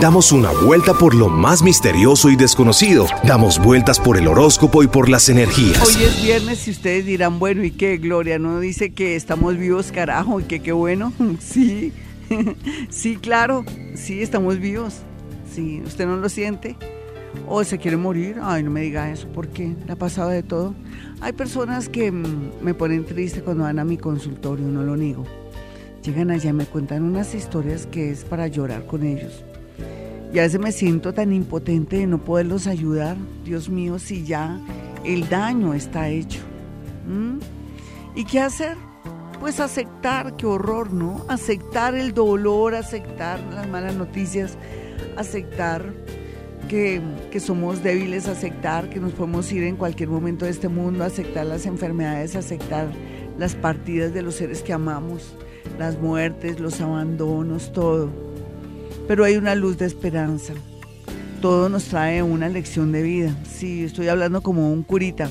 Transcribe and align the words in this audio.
Damos 0.00 0.30
una 0.30 0.52
vuelta 0.52 0.94
por 0.94 1.12
lo 1.12 1.28
más 1.28 1.60
misterioso 1.60 2.30
y 2.30 2.36
desconocido. 2.36 3.06
Damos 3.24 3.58
vueltas 3.58 3.98
por 3.98 4.16
el 4.16 4.28
horóscopo 4.28 4.84
y 4.84 4.86
por 4.86 5.08
las 5.08 5.28
energías. 5.28 5.82
Hoy 5.84 6.04
es 6.04 6.22
viernes 6.22 6.68
y 6.68 6.70
ustedes 6.70 7.04
dirán, 7.04 7.40
bueno, 7.40 7.64
¿y 7.64 7.72
qué, 7.72 7.96
Gloria? 7.96 8.38
¿No 8.38 8.60
dice 8.60 8.92
que 8.92 9.16
estamos 9.16 9.56
vivos, 9.56 9.90
carajo? 9.90 10.38
¿Y 10.38 10.44
que 10.44 10.60
qué 10.60 10.70
bueno? 10.70 11.12
Sí, 11.40 11.92
sí, 12.90 13.16
claro, 13.16 13.64
sí, 13.96 14.22
estamos 14.22 14.60
vivos. 14.60 14.98
Sí, 15.52 15.82
¿usted 15.84 16.06
no 16.06 16.16
lo 16.16 16.28
siente? 16.28 16.76
¿O 17.48 17.64
se 17.64 17.78
quiere 17.78 17.96
morir? 17.96 18.36
Ay, 18.40 18.62
no 18.62 18.70
me 18.70 18.82
diga 18.82 19.10
eso, 19.10 19.26
porque 19.34 19.74
le 19.84 19.92
ha 19.92 19.96
pasado 19.96 20.28
de 20.28 20.44
todo. 20.44 20.76
Hay 21.20 21.32
personas 21.32 21.88
que 21.88 22.12
mm, 22.12 22.62
me 22.62 22.72
ponen 22.72 23.04
triste 23.04 23.42
cuando 23.42 23.64
van 23.64 23.80
a 23.80 23.84
mi 23.84 23.98
consultorio, 23.98 24.68
no 24.68 24.84
lo 24.84 24.96
niego. 24.96 25.24
Llegan 26.04 26.30
allá 26.30 26.50
y 26.50 26.52
me 26.52 26.66
cuentan 26.66 27.02
unas 27.02 27.34
historias 27.34 27.86
que 27.86 28.12
es 28.12 28.22
para 28.22 28.46
llorar 28.46 28.86
con 28.86 29.02
ellos. 29.02 29.42
Y 30.32 30.40
a 30.40 30.48
me 30.58 30.72
siento 30.72 31.14
tan 31.14 31.32
impotente 31.32 31.96
de 31.96 32.06
no 32.06 32.22
poderlos 32.22 32.66
ayudar. 32.66 33.16
Dios 33.44 33.68
mío, 33.68 33.98
si 33.98 34.24
ya 34.24 34.60
el 35.04 35.28
daño 35.28 35.72
está 35.72 36.08
hecho. 36.08 36.40
¿Mm? 37.06 37.38
¿Y 38.14 38.24
qué 38.24 38.40
hacer? 38.40 38.76
Pues 39.40 39.60
aceptar, 39.60 40.36
qué 40.36 40.46
horror, 40.46 40.92
¿no? 40.92 41.24
Aceptar 41.28 41.94
el 41.94 42.12
dolor, 42.12 42.74
aceptar 42.74 43.40
las 43.52 43.68
malas 43.68 43.94
noticias, 43.94 44.58
aceptar 45.16 45.94
que, 46.68 47.00
que, 47.30 47.40
somos 47.40 47.82
débiles, 47.82 48.28
aceptar 48.28 48.90
que 48.90 49.00
nos 49.00 49.12
podemos 49.12 49.50
ir 49.52 49.62
en 49.62 49.76
cualquier 49.76 50.10
momento 50.10 50.44
de 50.44 50.50
este 50.50 50.68
mundo, 50.68 51.04
aceptar 51.04 51.46
las 51.46 51.64
enfermedades, 51.64 52.36
aceptar 52.36 52.88
las 53.38 53.54
partidas 53.54 54.12
de 54.12 54.22
los 54.22 54.34
seres 54.34 54.62
que 54.62 54.72
amamos, 54.72 55.34
las 55.78 55.98
muertes, 55.98 56.60
los 56.60 56.80
abandonos, 56.80 57.72
todo. 57.72 58.27
Pero 59.08 59.24
hay 59.24 59.36
una 59.36 59.56
luz 59.56 59.78
de 59.78 59.86
esperanza. 59.86 60.52
Todo 61.40 61.68
nos 61.68 61.84
trae 61.86 62.22
una 62.22 62.48
lección 62.48 62.92
de 62.92 63.02
vida. 63.02 63.36
Sí, 63.44 63.82
estoy 63.82 64.08
hablando 64.08 64.42
como 64.42 64.72
un 64.72 64.82
curita. 64.82 65.30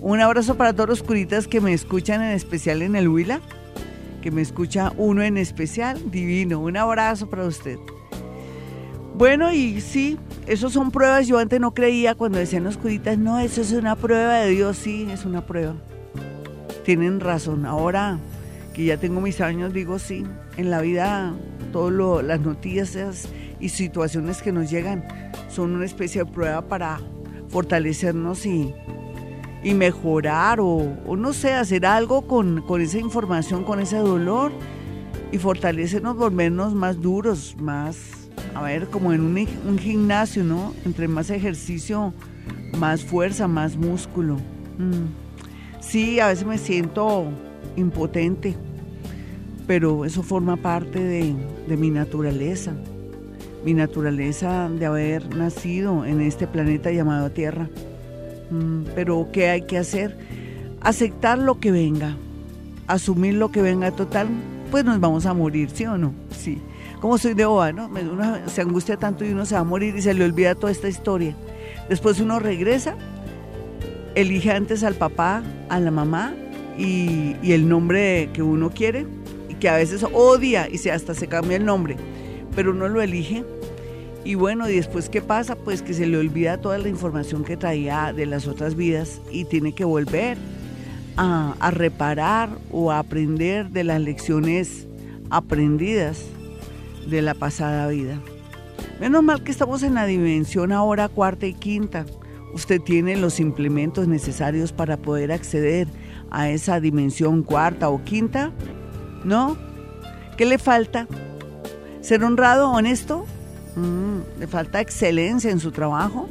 Un 0.00 0.20
abrazo 0.20 0.56
para 0.56 0.74
todos 0.74 0.90
los 0.90 1.02
curitas 1.02 1.48
que 1.48 1.62
me 1.62 1.72
escuchan 1.72 2.22
en 2.22 2.32
especial 2.32 2.82
en 2.82 2.94
el 2.94 3.08
Huila, 3.08 3.40
que 4.20 4.30
me 4.30 4.42
escucha 4.42 4.92
uno 4.98 5.22
en 5.22 5.38
especial, 5.38 6.10
divino. 6.10 6.60
Un 6.60 6.76
abrazo 6.76 7.30
para 7.30 7.46
usted. 7.46 7.78
Bueno, 9.14 9.52
y 9.52 9.80
sí, 9.80 10.18
eso 10.46 10.68
son 10.68 10.90
pruebas. 10.90 11.26
Yo 11.26 11.38
antes 11.38 11.58
no 11.60 11.72
creía 11.72 12.14
cuando 12.14 12.38
decían 12.38 12.64
los 12.64 12.76
curitas, 12.76 13.16
no, 13.16 13.38
eso 13.38 13.62
es 13.62 13.72
una 13.72 13.96
prueba 13.96 14.40
de 14.40 14.50
Dios. 14.50 14.76
Sí, 14.76 15.06
es 15.10 15.24
una 15.24 15.46
prueba. 15.46 15.74
Tienen 16.84 17.20
razón. 17.20 17.64
Ahora 17.64 18.18
que 18.74 18.84
ya 18.84 18.98
tengo 18.98 19.20
mis 19.22 19.40
años, 19.40 19.72
digo 19.72 19.98
sí, 19.98 20.24
en 20.56 20.70
la 20.70 20.80
vida 20.80 21.34
todas 21.72 22.24
las 22.24 22.40
noticias 22.40 23.28
y 23.60 23.68
situaciones 23.68 24.42
que 24.42 24.52
nos 24.52 24.70
llegan 24.70 25.04
son 25.48 25.74
una 25.74 25.84
especie 25.84 26.24
de 26.24 26.30
prueba 26.30 26.62
para 26.62 27.00
fortalecernos 27.48 28.46
y, 28.46 28.74
y 29.62 29.74
mejorar 29.74 30.58
o, 30.60 30.96
no 31.16 31.32
sé, 31.32 31.52
hacer 31.52 31.86
algo 31.86 32.26
con, 32.26 32.62
con 32.62 32.80
esa 32.80 32.98
información, 32.98 33.64
con 33.64 33.80
ese 33.80 33.96
dolor 33.96 34.52
y 35.32 35.38
fortalecernos, 35.38 36.16
volvernos 36.16 36.74
más 36.74 37.00
duros, 37.00 37.56
más 37.58 38.24
a 38.54 38.62
ver, 38.62 38.88
como 38.88 39.12
en 39.12 39.20
un, 39.20 39.78
gimnasio, 39.78 40.44
¿no? 40.44 40.72
Entre 40.84 41.08
más 41.08 41.30
ejercicio, 41.30 42.12
más 42.78 43.04
fuerza, 43.04 43.48
más 43.48 43.76
músculo. 43.76 44.36
Mm. 44.78 45.80
Sí, 45.80 46.20
a 46.20 46.28
veces 46.28 46.46
me 46.46 46.58
siento 46.58 47.26
impotente, 47.76 48.56
pero 49.66 50.04
eso 50.04 50.22
forma 50.22 50.56
parte 50.56 51.02
de, 51.02 51.76
mi 51.76 51.90
naturaleza, 51.90 52.72
mi 53.64 53.74
naturaleza 53.74 54.68
de 54.68 54.86
haber 54.86 55.34
nacido 55.34 56.04
en 56.04 56.20
este 56.20 56.46
planeta 56.46 56.90
llamado 56.90 57.30
Tierra. 57.30 57.68
Mm, 58.50 58.84
pero 58.94 59.28
¿qué 59.32 59.48
hay 59.48 59.62
que 59.62 59.78
hacer? 59.78 60.16
Aceptar 60.80 61.38
lo 61.38 61.60
que 61.60 61.70
venga, 61.70 62.16
asumir 62.86 63.34
lo 63.34 63.50
que 63.50 63.62
venga 63.62 63.90
total, 63.90 64.28
pues 64.70 64.84
nos 64.84 65.00
vamos 65.00 65.24
a 65.26 65.34
morir, 65.34 65.70
¿sí 65.70 65.86
o 65.86 65.96
no? 65.96 66.12
Sí 66.30 66.60
como 67.04 67.18
soy 67.18 67.34
de 67.34 67.44
boba, 67.44 67.70
¿no? 67.70 67.88
Uno 67.88 68.38
se 68.46 68.62
angustia 68.62 68.96
tanto 68.96 69.26
y 69.26 69.32
uno 69.32 69.44
se 69.44 69.54
va 69.54 69.60
a 69.60 69.64
morir 69.64 69.94
y 69.94 70.00
se 70.00 70.14
le 70.14 70.24
olvida 70.24 70.54
toda 70.54 70.72
esta 70.72 70.88
historia. 70.88 71.36
Después 71.90 72.18
uno 72.18 72.38
regresa, 72.38 72.94
elige 74.14 74.50
antes 74.52 74.82
al 74.82 74.94
papá, 74.94 75.42
a 75.68 75.80
la 75.80 75.90
mamá 75.90 76.32
y, 76.78 77.36
el 77.42 77.68
nombre 77.68 78.30
que 78.32 78.42
uno 78.42 78.70
quiere 78.70 79.06
que 79.64 79.70
a 79.70 79.76
veces 79.76 80.04
odia 80.12 80.68
y 80.70 80.76
se, 80.76 80.92
hasta 80.92 81.14
se 81.14 81.26
cambia 81.26 81.56
el 81.56 81.64
nombre, 81.64 81.96
pero 82.54 82.72
uno 82.72 82.86
lo 82.86 83.00
elige. 83.00 83.46
Y 84.22 84.34
bueno, 84.34 84.68
y 84.68 84.76
después 84.76 85.08
qué 85.08 85.22
pasa? 85.22 85.56
Pues 85.56 85.80
que 85.80 85.94
se 85.94 86.06
le 86.06 86.18
olvida 86.18 86.58
toda 86.58 86.76
la 86.76 86.90
información 86.90 87.44
que 87.44 87.56
traía 87.56 88.12
de 88.12 88.26
las 88.26 88.46
otras 88.46 88.74
vidas 88.74 89.22
y 89.30 89.46
tiene 89.46 89.74
que 89.74 89.86
volver 89.86 90.36
a, 91.16 91.54
a 91.60 91.70
reparar 91.70 92.50
o 92.70 92.92
a 92.92 92.98
aprender 92.98 93.70
de 93.70 93.84
las 93.84 94.02
lecciones 94.02 94.86
aprendidas 95.30 96.26
de 97.08 97.22
la 97.22 97.32
pasada 97.32 97.88
vida. 97.88 98.20
Menos 99.00 99.22
mal 99.22 99.42
que 99.44 99.50
estamos 99.50 99.82
en 99.82 99.94
la 99.94 100.04
dimensión 100.04 100.72
ahora 100.72 101.08
cuarta 101.08 101.46
y 101.46 101.54
quinta. 101.54 102.04
Usted 102.52 102.82
tiene 102.82 103.16
los 103.16 103.40
implementos 103.40 104.08
necesarios 104.08 104.72
para 104.72 104.98
poder 104.98 105.32
acceder 105.32 105.88
a 106.30 106.50
esa 106.50 106.80
dimensión 106.80 107.42
cuarta 107.42 107.88
o 107.88 108.04
quinta. 108.04 108.52
¿No? 109.24 109.56
¿Qué 110.36 110.44
le 110.44 110.58
falta? 110.58 111.06
¿Ser 112.00 112.22
honrado, 112.22 112.70
honesto? 112.70 113.24
Mm, 113.76 114.40
¿Le 114.40 114.46
falta 114.46 114.80
excelencia 114.80 115.50
en 115.50 115.60
su 115.60 115.72
trabajo? 115.72 116.28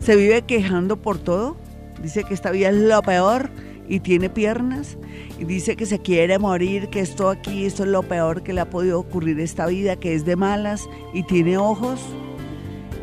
¿Se 0.00 0.16
vive 0.16 0.42
quejando 0.42 0.96
por 0.96 1.18
todo? 1.18 1.56
Dice 2.02 2.24
que 2.24 2.34
esta 2.34 2.50
vida 2.50 2.70
es 2.70 2.76
lo 2.76 3.02
peor 3.02 3.50
y 3.88 4.00
tiene 4.00 4.30
piernas 4.30 4.96
y 5.38 5.44
dice 5.44 5.76
que 5.76 5.86
se 5.86 6.00
quiere 6.00 6.38
morir, 6.38 6.88
que 6.88 7.00
esto 7.00 7.28
aquí, 7.28 7.66
esto 7.66 7.84
es 7.84 7.90
lo 7.90 8.02
peor 8.02 8.42
que 8.42 8.52
le 8.52 8.60
ha 8.60 8.70
podido 8.70 8.98
ocurrir 8.98 9.38
esta 9.40 9.66
vida, 9.66 9.96
que 9.96 10.14
es 10.14 10.24
de 10.24 10.36
malas 10.36 10.82
y 11.12 11.22
tiene 11.24 11.58
ojos 11.58 12.00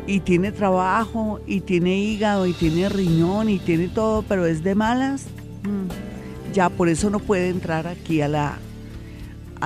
y 0.06 0.20
tiene 0.20 0.52
trabajo 0.52 1.40
y 1.46 1.60
tiene 1.60 1.96
hígado 1.96 2.46
y 2.46 2.52
tiene 2.52 2.88
riñón 2.88 3.48
y 3.48 3.58
tiene 3.58 3.88
todo, 3.88 4.22
pero 4.22 4.46
es 4.46 4.62
de 4.62 4.74
malas. 4.74 5.26
Mm. 5.62 6.52
Ya 6.52 6.68
por 6.68 6.88
eso 6.88 7.10
no 7.10 7.18
puede 7.18 7.48
entrar 7.48 7.86
aquí 7.86 8.20
a 8.20 8.28
la 8.28 8.58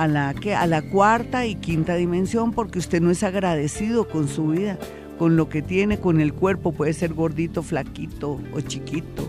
a 0.01 0.07
la 0.07 0.33
que 0.33 0.55
a 0.55 0.65
la 0.65 0.81
cuarta 0.81 1.45
y 1.45 1.55
quinta 1.55 1.95
dimensión 1.95 2.53
porque 2.53 2.79
usted 2.79 3.01
no 3.01 3.11
es 3.11 3.23
agradecido 3.23 4.07
con 4.07 4.27
su 4.27 4.47
vida, 4.47 4.77
con 5.17 5.35
lo 5.35 5.49
que 5.49 5.61
tiene, 5.61 5.99
con 5.99 6.21
el 6.21 6.33
cuerpo, 6.33 6.71
puede 6.71 6.93
ser 6.93 7.13
gordito, 7.13 7.63
flaquito 7.63 8.39
o 8.53 8.61
chiquito, 8.61 9.27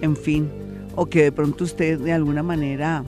en 0.00 0.16
fin 0.16 0.48
o 0.96 1.06
que 1.06 1.24
de 1.24 1.32
pronto 1.32 1.64
usted 1.64 2.00
de 2.00 2.12
alguna 2.12 2.42
manera 2.42 3.04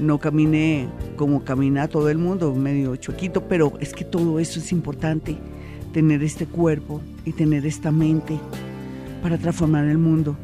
no 0.00 0.18
camine 0.18 0.88
como 1.16 1.44
camina 1.44 1.88
todo 1.88 2.08
el 2.08 2.18
mundo, 2.18 2.54
medio 2.54 2.94
choquito, 2.96 3.42
pero 3.48 3.72
es 3.80 3.92
que 3.92 4.04
todo 4.04 4.38
eso 4.38 4.60
es 4.60 4.72
importante, 4.72 5.36
tener 5.92 6.22
este 6.22 6.46
cuerpo 6.46 7.00
y 7.24 7.32
tener 7.32 7.66
esta 7.66 7.90
mente 7.90 8.38
para 9.22 9.38
transformar 9.38 9.86
el 9.86 9.98
mundo. 9.98 10.36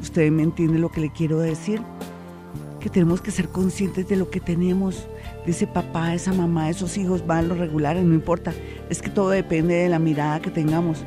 ¿Usted 0.00 0.30
me 0.30 0.42
entiende 0.42 0.78
lo 0.78 0.90
que 0.90 1.00
le 1.00 1.10
quiero 1.10 1.40
decir? 1.40 1.80
Que 2.80 2.88
tenemos 2.88 3.20
que 3.20 3.30
ser 3.30 3.48
conscientes 3.48 4.08
de 4.08 4.16
lo 4.16 4.30
que 4.30 4.40
tenemos, 4.40 5.08
ese 5.46 5.66
papá, 5.66 6.14
esa 6.14 6.32
mamá, 6.32 6.68
esos 6.68 6.96
hijos 6.98 7.26
van 7.26 7.48
los 7.48 7.58
regulares, 7.58 8.04
no 8.04 8.14
importa, 8.14 8.52
es 8.90 9.00
que 9.00 9.10
todo 9.10 9.30
depende 9.30 9.74
de 9.74 9.88
la 9.88 9.98
mirada 9.98 10.40
que 10.40 10.50
tengamos. 10.50 11.04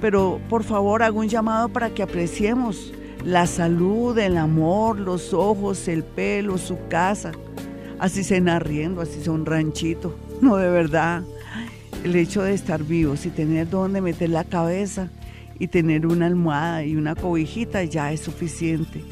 Pero 0.00 0.40
por 0.48 0.64
favor 0.64 1.02
hago 1.02 1.20
un 1.20 1.28
llamado 1.28 1.68
para 1.68 1.90
que 1.90 2.02
apreciemos 2.02 2.92
la 3.24 3.46
salud, 3.46 4.16
el 4.18 4.36
amor, 4.36 4.98
los 4.98 5.34
ojos, 5.34 5.88
el 5.88 6.04
pelo, 6.04 6.56
su 6.58 6.78
casa. 6.88 7.32
Así 7.98 8.24
se 8.24 8.40
riendo, 8.40 9.02
así 9.02 9.22
sea 9.22 9.32
un 9.32 9.46
ranchito. 9.46 10.16
No, 10.40 10.56
de 10.56 10.70
verdad. 10.70 11.22
El 12.02 12.16
hecho 12.16 12.42
de 12.42 12.54
estar 12.54 12.82
vivos 12.82 13.26
y 13.26 13.28
tener 13.28 13.68
donde 13.68 14.00
meter 14.00 14.30
la 14.30 14.44
cabeza 14.44 15.10
y 15.58 15.68
tener 15.68 16.06
una 16.06 16.24
almohada 16.24 16.82
y 16.82 16.96
una 16.96 17.14
cobijita 17.14 17.84
ya 17.84 18.10
es 18.10 18.20
suficiente. 18.20 19.04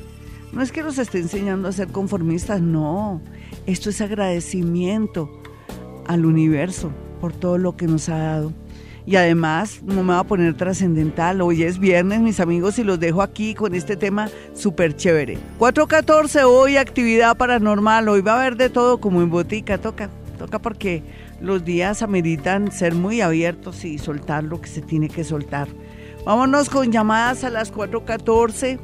No 0.53 0.63
es 0.63 0.73
que 0.73 0.83
nos 0.83 0.99
esté 0.99 1.19
enseñando 1.19 1.69
a 1.69 1.73
ser 1.73 1.89
conformistas, 1.89 2.63
no. 2.63 3.21
Esto 3.69 3.91
es 3.91 4.01
agradecimiento 4.01 5.31
al 6.07 6.25
universo 6.25 6.91
por 7.21 7.35
todo 7.35 7.59
lo 7.59 7.77
que 7.77 7.87
nos 7.87 8.09
ha 8.09 8.17
dado 8.17 8.53
y 9.05 9.17
además 9.17 9.83
no 9.83 10.03
me 10.03 10.15
va 10.15 10.21
a 10.21 10.25
poner 10.25 10.57
trascendental. 10.57 11.43
Hoy 11.43 11.65
es 11.65 11.79
viernes, 11.79 12.21
mis 12.21 12.41
amigos, 12.41 12.79
y 12.79 12.85
los 12.85 12.99
dejo 12.99 13.21
aquí 13.21 13.55
con 13.55 13.75
este 13.75 13.95
tema 13.95 14.31
súper 14.55 14.97
chévere. 14.97 15.37
414, 15.59 16.45
hoy 16.45 16.79
actividad 16.79 17.37
paranormal. 17.37 18.09
Hoy 18.09 18.23
va 18.23 18.33
a 18.33 18.41
haber 18.41 18.57
de 18.57 18.71
todo 18.71 19.03
como 19.03 19.21
en 19.21 19.29
botica. 19.29 19.77
Toca, 19.77 20.09
toca 20.39 20.59
porque 20.59 21.03
los 21.43 21.63
días 21.63 22.01
ameritan 22.01 22.73
ser 22.73 22.95
muy 22.95 23.21
abiertos 23.21 23.85
y 23.85 23.99
soltar 23.99 24.45
lo 24.45 24.63
que 24.63 24.69
se 24.69 24.81
tiene 24.81 25.11
que 25.11 25.25
soltar. 25.25 25.69
Vámonos 26.25 26.71
con 26.71 26.91
llamadas 26.91 27.45
a 27.45 27.51
las 27.51 27.71
414. 27.71 28.79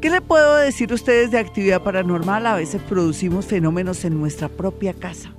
¿Qué 0.00 0.10
le 0.10 0.20
puedo 0.20 0.58
decir 0.58 0.92
a 0.92 0.94
ustedes 0.94 1.32
de 1.32 1.38
actividad 1.38 1.82
paranormal? 1.82 2.46
A 2.46 2.54
veces 2.54 2.80
producimos 2.82 3.46
fenómenos 3.46 4.04
en 4.04 4.16
nuestra 4.16 4.48
propia 4.48 4.94
casa. 4.94 5.32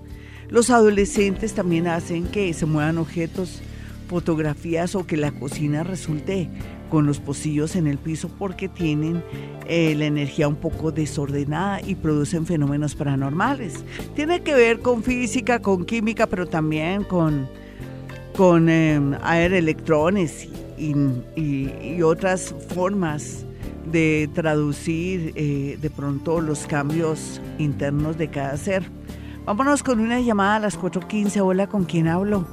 Los 0.50 0.69
adolescentes 0.69 1.53
también 1.53 1.88
hacen 1.88 2.25
que 2.25 2.53
se 2.53 2.65
muevan 2.65 2.97
objetos 2.97 3.61
fotografías 4.09 4.95
o 4.95 5.07
que 5.07 5.15
la 5.15 5.31
cocina 5.31 5.83
resulte 5.83 6.50
con 6.89 7.06
los 7.06 7.21
pocillos 7.21 7.77
en 7.77 7.88
el 7.88 7.97
piso 7.97 8.27
porque 8.38 8.67
tienen 8.67 9.23
eh, 9.65 9.95
la 9.95 10.07
energía 10.07 10.50
un 10.50 10.57
poco 10.57 10.91
desordenada 10.91 11.79
y 11.81 11.95
producen 11.95 12.45
fenómenos 12.45 12.95
paranormales. 12.95 13.85
Tiene 14.13 14.41
que 14.41 14.56
ver 14.56 14.81
con 14.81 15.03
física, 15.03 15.61
con 15.61 15.85
química, 15.85 16.27
pero 16.27 16.47
también 16.47 17.06
con, 17.06 17.47
con 18.35 18.67
eh, 18.67 19.00
electrones 19.51 20.50
y, 20.77 22.01
otras 22.01 22.53
formas 22.73 23.45
de 23.91 24.30
traducir 24.33 25.33
eh, 25.36 25.77
de 25.81 25.89
pronto 25.89 26.41
los 26.41 26.65
cambios 26.68 27.41
internos 27.57 28.18
de 28.18 28.30
cada 28.30 28.57
ser. 28.57 28.83
Vámonos 29.45 29.83
con 29.83 30.00
una 30.00 30.19
llamada 30.19 30.56
a 30.57 30.59
las 30.59 30.80
4.15. 30.80 31.41
Hola, 31.41 31.68
¿con 31.68 31.86
quién 31.86 32.07
hablo? 32.07 32.45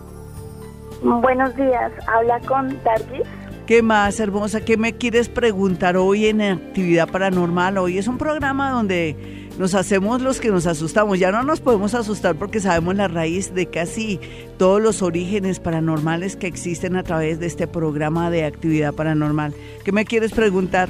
Buenos 1.02 1.54
días, 1.56 1.92
habla 2.06 2.40
con 2.40 2.68
Dargis. 2.82 3.26
¿Qué 3.66 3.82
más, 3.82 4.20
hermosa? 4.20 4.64
¿Qué 4.64 4.76
me 4.76 4.92
quieres 4.92 5.28
preguntar 5.28 5.96
hoy 5.96 6.26
en 6.26 6.40
Actividad 6.40 7.08
Paranormal? 7.08 7.78
Hoy 7.78 7.98
es 7.98 8.06
un 8.06 8.16
programa 8.16 8.70
donde 8.70 9.46
nos 9.58 9.74
hacemos 9.74 10.22
los 10.22 10.40
que 10.40 10.50
nos 10.50 10.66
asustamos. 10.66 11.18
Ya 11.18 11.32
no 11.32 11.42
nos 11.42 11.60
podemos 11.60 11.94
asustar 11.94 12.36
porque 12.36 12.60
sabemos 12.60 12.94
la 12.94 13.08
raíz 13.08 13.54
de 13.54 13.66
casi 13.66 14.20
todos 14.56 14.80
los 14.80 15.02
orígenes 15.02 15.58
paranormales 15.58 16.36
que 16.36 16.46
existen 16.46 16.94
a 16.94 17.02
través 17.02 17.40
de 17.40 17.46
este 17.46 17.66
programa 17.66 18.30
de 18.30 18.44
Actividad 18.44 18.94
Paranormal. 18.94 19.52
¿Qué 19.84 19.90
me 19.90 20.04
quieres 20.04 20.32
preguntar? 20.32 20.88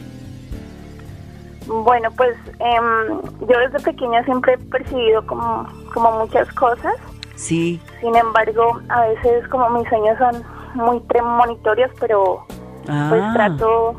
Bueno, 1.66 2.10
pues 2.16 2.36
em, 2.58 3.20
yo 3.48 3.58
desde 3.58 3.80
pequeña 3.80 4.24
siempre 4.24 4.54
he 4.54 4.58
percibido 4.58 5.26
como, 5.26 5.66
como 5.92 6.12
muchas 6.20 6.50
cosas. 6.54 6.94
Sí. 7.34 7.80
Sin 8.00 8.14
embargo, 8.16 8.80
a 8.88 9.06
veces 9.08 9.46
como 9.48 9.68
mis 9.70 9.88
sueños 9.88 10.16
son 10.18 10.42
muy 10.74 11.00
premonitorios, 11.00 11.90
pero 12.00 12.44
pues 12.84 13.22
ah. 13.22 13.32
trato 13.34 13.96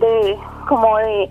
de 0.00 0.38
como 0.68 0.96
de, 0.98 1.28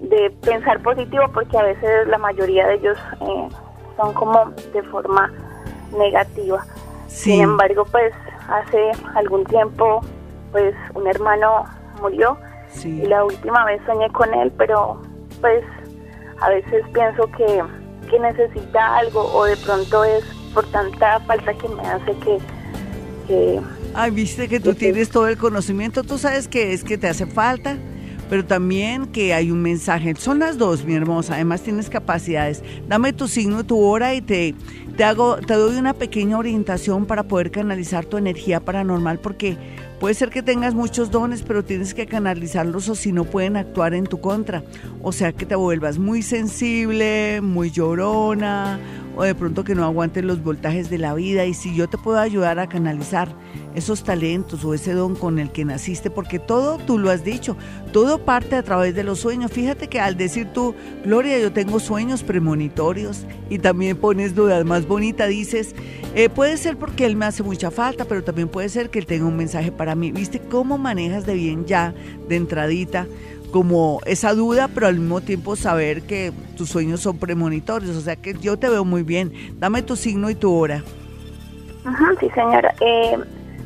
de, 0.00 0.30
pensar 0.42 0.80
positivo 0.82 1.24
porque 1.32 1.56
a 1.56 1.62
veces 1.62 2.08
la 2.08 2.18
mayoría 2.18 2.66
de 2.66 2.74
ellos 2.74 2.98
eh, 3.20 3.48
son 3.96 4.12
como 4.14 4.46
de 4.72 4.82
forma 4.84 5.32
negativa. 5.96 6.64
Sin 7.06 7.40
embargo, 7.40 7.84
pues 7.90 8.12
hace 8.48 8.90
algún 9.14 9.44
tiempo 9.44 10.00
pues 10.52 10.74
un 10.94 11.06
hermano 11.06 11.64
murió 12.00 12.36
y 12.84 13.06
la 13.06 13.24
última 13.24 13.64
vez 13.64 13.80
soñé 13.86 14.10
con 14.10 14.32
él, 14.34 14.52
pero 14.58 15.00
pues 15.44 15.62
a 16.40 16.48
veces 16.48 16.82
pienso 16.94 17.30
que, 17.36 17.62
que 18.08 18.18
necesita 18.18 18.96
algo 18.96 19.30
o 19.34 19.44
de 19.44 19.58
pronto 19.58 20.02
es 20.02 20.24
por 20.54 20.64
tanta 20.70 21.20
falta 21.20 21.52
que 21.52 21.68
me 21.68 21.82
hace 21.82 22.12
que, 22.24 22.38
que 23.28 23.60
Ay, 23.92 24.10
viste 24.10 24.48
que 24.48 24.58
tú 24.58 24.72
tienes 24.72 25.10
todo 25.10 25.28
el 25.28 25.36
conocimiento, 25.36 26.02
tú 26.02 26.16
sabes 26.16 26.48
que 26.48 26.72
es 26.72 26.82
que 26.82 26.96
te 26.96 27.08
hace 27.08 27.26
falta, 27.26 27.76
pero 28.34 28.44
también 28.44 29.06
que 29.06 29.32
hay 29.32 29.52
un 29.52 29.62
mensaje. 29.62 30.12
Son 30.16 30.40
las 30.40 30.58
dos, 30.58 30.84
mi 30.84 30.94
hermosa, 30.94 31.34
además 31.34 31.62
tienes 31.62 31.88
capacidades. 31.88 32.64
Dame 32.88 33.12
tu 33.12 33.28
signo, 33.28 33.62
tu 33.62 33.78
hora 33.78 34.12
y 34.12 34.22
te, 34.22 34.56
te, 34.96 35.04
hago, 35.04 35.36
te 35.36 35.54
doy 35.54 35.76
una 35.76 35.94
pequeña 35.94 36.36
orientación 36.36 37.06
para 37.06 37.22
poder 37.22 37.52
canalizar 37.52 38.06
tu 38.06 38.16
energía 38.16 38.58
paranormal, 38.58 39.20
porque 39.20 39.56
puede 40.00 40.16
ser 40.16 40.30
que 40.30 40.42
tengas 40.42 40.74
muchos 40.74 41.12
dones, 41.12 41.44
pero 41.44 41.64
tienes 41.64 41.94
que 41.94 42.06
canalizarlos 42.06 42.88
o 42.88 42.96
si 42.96 43.12
no 43.12 43.22
pueden 43.22 43.56
actuar 43.56 43.94
en 43.94 44.02
tu 44.02 44.20
contra. 44.20 44.64
O 45.00 45.12
sea 45.12 45.30
que 45.30 45.46
te 45.46 45.54
vuelvas 45.54 46.00
muy 46.00 46.20
sensible, 46.22 47.40
muy 47.40 47.70
llorona 47.70 48.80
o 49.16 49.22
de 49.22 49.34
pronto 49.34 49.64
que 49.64 49.74
no 49.74 49.84
aguantes 49.84 50.24
los 50.24 50.42
voltajes 50.42 50.90
de 50.90 50.98
la 50.98 51.14
vida 51.14 51.44
y 51.44 51.54
si 51.54 51.74
yo 51.74 51.88
te 51.88 51.98
puedo 51.98 52.18
ayudar 52.18 52.58
a 52.58 52.68
canalizar 52.68 53.28
esos 53.74 54.04
talentos 54.04 54.64
o 54.64 54.74
ese 54.74 54.92
don 54.92 55.14
con 55.16 55.38
el 55.38 55.50
que 55.50 55.64
naciste, 55.64 56.10
porque 56.10 56.38
todo 56.38 56.78
tú 56.78 56.98
lo 56.98 57.10
has 57.10 57.24
dicho, 57.24 57.56
todo 57.92 58.24
parte 58.24 58.56
a 58.56 58.62
través 58.62 58.94
de 58.94 59.04
los 59.04 59.20
sueños. 59.20 59.52
Fíjate 59.52 59.88
que 59.88 60.00
al 60.00 60.16
decir 60.16 60.48
tú, 60.52 60.74
Gloria, 61.04 61.38
yo 61.38 61.52
tengo 61.52 61.80
sueños 61.80 62.22
premonitorios 62.22 63.24
y 63.50 63.58
también 63.58 63.96
pones 63.96 64.34
dudas 64.34 64.64
más 64.64 64.86
bonita, 64.86 65.26
dices, 65.26 65.74
eh, 66.14 66.28
puede 66.28 66.56
ser 66.56 66.76
porque 66.76 67.06
él 67.06 67.16
me 67.16 67.26
hace 67.26 67.42
mucha 67.42 67.70
falta, 67.70 68.04
pero 68.04 68.22
también 68.22 68.48
puede 68.48 68.68
ser 68.68 68.90
que 68.90 69.00
él 69.00 69.06
tenga 69.06 69.26
un 69.26 69.36
mensaje 69.36 69.72
para 69.72 69.94
mí. 69.94 70.12
¿Viste 70.12 70.40
cómo 70.40 70.78
manejas 70.78 71.26
de 71.26 71.34
bien 71.34 71.66
ya, 71.66 71.94
de 72.28 72.36
entradita? 72.36 73.06
Como 73.54 74.00
esa 74.04 74.34
duda, 74.34 74.66
pero 74.66 74.88
al 74.88 74.98
mismo 74.98 75.20
tiempo 75.20 75.54
saber 75.54 76.02
que 76.02 76.32
tus 76.56 76.70
sueños 76.70 76.98
son 76.98 77.18
premonitorios. 77.18 77.96
O 77.96 78.00
sea 78.00 78.16
que 78.16 78.34
yo 78.34 78.58
te 78.58 78.68
veo 78.68 78.84
muy 78.84 79.04
bien. 79.04 79.32
Dame 79.60 79.80
tu 79.82 79.94
signo 79.94 80.28
y 80.28 80.34
tu 80.34 80.52
hora. 80.52 80.82
Ajá, 81.84 82.14
sí, 82.18 82.28
señora. 82.34 82.74
Eh, 82.80 83.16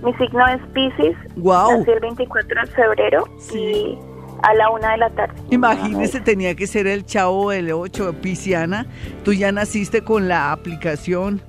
mi 0.05 0.13
signo 0.17 0.47
es 0.47 0.61
Pisces. 0.75 1.17
Wow. 1.37 1.79
Nací 1.79 1.91
el 1.91 2.01
24 2.01 2.61
de 2.61 2.67
febrero 2.67 3.29
y 3.55 3.97
a 4.43 4.55
la 4.57 4.69
una 4.69 4.91
de 4.91 4.99
la 4.99 5.09
tarde. 5.09 5.41
Imagínese, 5.49 6.21
tenía 6.21 6.55
que 6.55 6.67
ser 6.67 6.87
el 6.87 7.07
chavo 7.07 7.49
del 7.49 7.73
8, 7.73 8.17
Pisciana. 8.21 8.85
Tú 9.25 9.33
ya 9.33 9.53
naciste 9.53 10.05
con 10.05 10.29
la 10.29 10.53
aplicación 10.53 11.41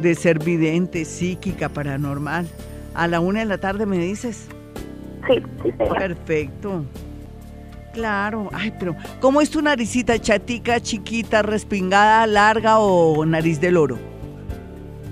de 0.00 0.14
ser 0.14 0.38
vidente, 0.38 1.04
psíquica, 1.04 1.68
paranormal. 1.68 2.46
A 2.94 3.08
la 3.08 3.18
una 3.18 3.40
de 3.40 3.46
la 3.46 3.58
tarde 3.58 3.86
me 3.86 3.98
dices. 3.98 4.46
Sí, 5.26 5.42
sí, 5.64 5.72
señora. 5.72 5.98
Perfecto. 5.98 6.84
Claro, 7.98 8.48
ay, 8.52 8.72
pero 8.78 8.94
¿cómo 9.20 9.40
es 9.40 9.50
tu 9.50 9.60
naricita? 9.60 10.16
¿Chatica, 10.20 10.78
chiquita, 10.78 11.42
respingada, 11.42 12.28
larga 12.28 12.78
o 12.78 13.26
nariz 13.26 13.60
de 13.60 13.72
loro? 13.72 13.98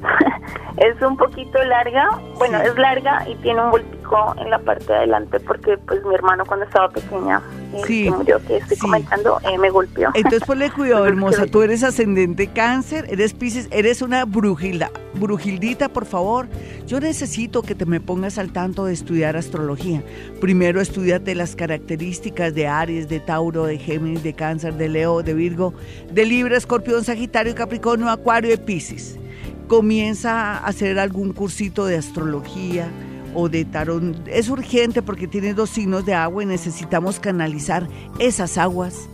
es 0.77 1.03
un 1.03 1.17
poquito 1.17 1.61
larga, 1.65 2.09
bueno, 2.39 2.59
es 2.59 2.77
larga 2.79 3.29
y 3.29 3.35
tiene 3.43 3.61
un 3.61 3.73
voltico 3.73 4.37
en 4.39 4.51
la 4.51 4.61
parte 4.61 4.85
de 4.85 4.99
adelante 4.99 5.41
porque 5.41 5.77
pues 5.79 6.05
mi 6.05 6.15
hermano 6.15 6.45
cuando 6.47 6.65
estaba 6.65 6.89
pequeña 6.91 7.43
eh, 7.73 7.83
sí, 7.87 8.11
murió, 8.11 8.41
que 8.47 8.59
estoy 8.59 8.77
comentando, 8.77 9.41
eh, 9.45 9.59
me 9.59 9.71
golpeó. 9.71 10.11
Entonces 10.15 10.43
ponle 10.47 10.71
cuidado, 10.71 11.07
hermosa, 11.07 11.47
tú 11.47 11.63
eres 11.63 11.83
ascendente 11.83 12.49
cáncer, 12.49 13.07
eres 13.09 13.35
piscis, 13.35 13.69
eres 13.71 14.03
una 14.03 14.25
brujilda, 14.25 14.91
brujildita, 15.15 15.89
por 15.89 16.07
favor. 16.07 16.47
Yo 16.87 17.01
necesito 17.01 17.63
que 17.63 17.75
te 17.75 17.87
me 17.87 18.01
pongas 18.01 18.39
al 18.39 18.53
tanto 18.53 18.85
de 18.85 18.93
estudiar 18.93 19.37
astrología. 19.37 20.03
Primero 20.41 20.81
estudiate 20.81 21.35
las 21.35 21.57
características 21.57 22.55
de 22.55 22.67
Aries, 22.67 23.09
de 23.09 23.21
Tauro, 23.21 23.65
de 23.65 23.79
Géminis, 23.79 24.23
de 24.23 24.35
Cáncer, 24.35 24.75
de 24.75 24.89
Leo, 24.89 25.23
de 25.23 25.35
Virgo, 25.35 25.75
de 26.13 26.25
Libra, 26.25 26.57
Escorpión, 26.57 27.05
Sagitario, 27.05 27.55
Capricornio, 27.55 28.09
Acuario 28.09 28.53
y 28.53 28.57
Piscis 28.57 29.19
comienza 29.69 30.59
a 30.59 30.67
hacer 30.67 30.99
algún 30.99 31.33
cursito 31.33 31.87
de 31.87 31.97
astrología 31.97 32.89
o 33.37 33.51
de 33.51 33.67
tarot. 33.67 34.03
Es 34.27 34.49
urgente 34.49 35.03
porque 35.03 35.29
tiene 35.29 35.53
dos 35.53 35.71
signos 35.71 36.07
de 36.07 36.15
agua 36.15 36.43
y 36.43 36.47
necesitamos 36.47 37.21
canalizar 37.21 37.87
esas 38.19 38.57
aguas, 38.57 39.09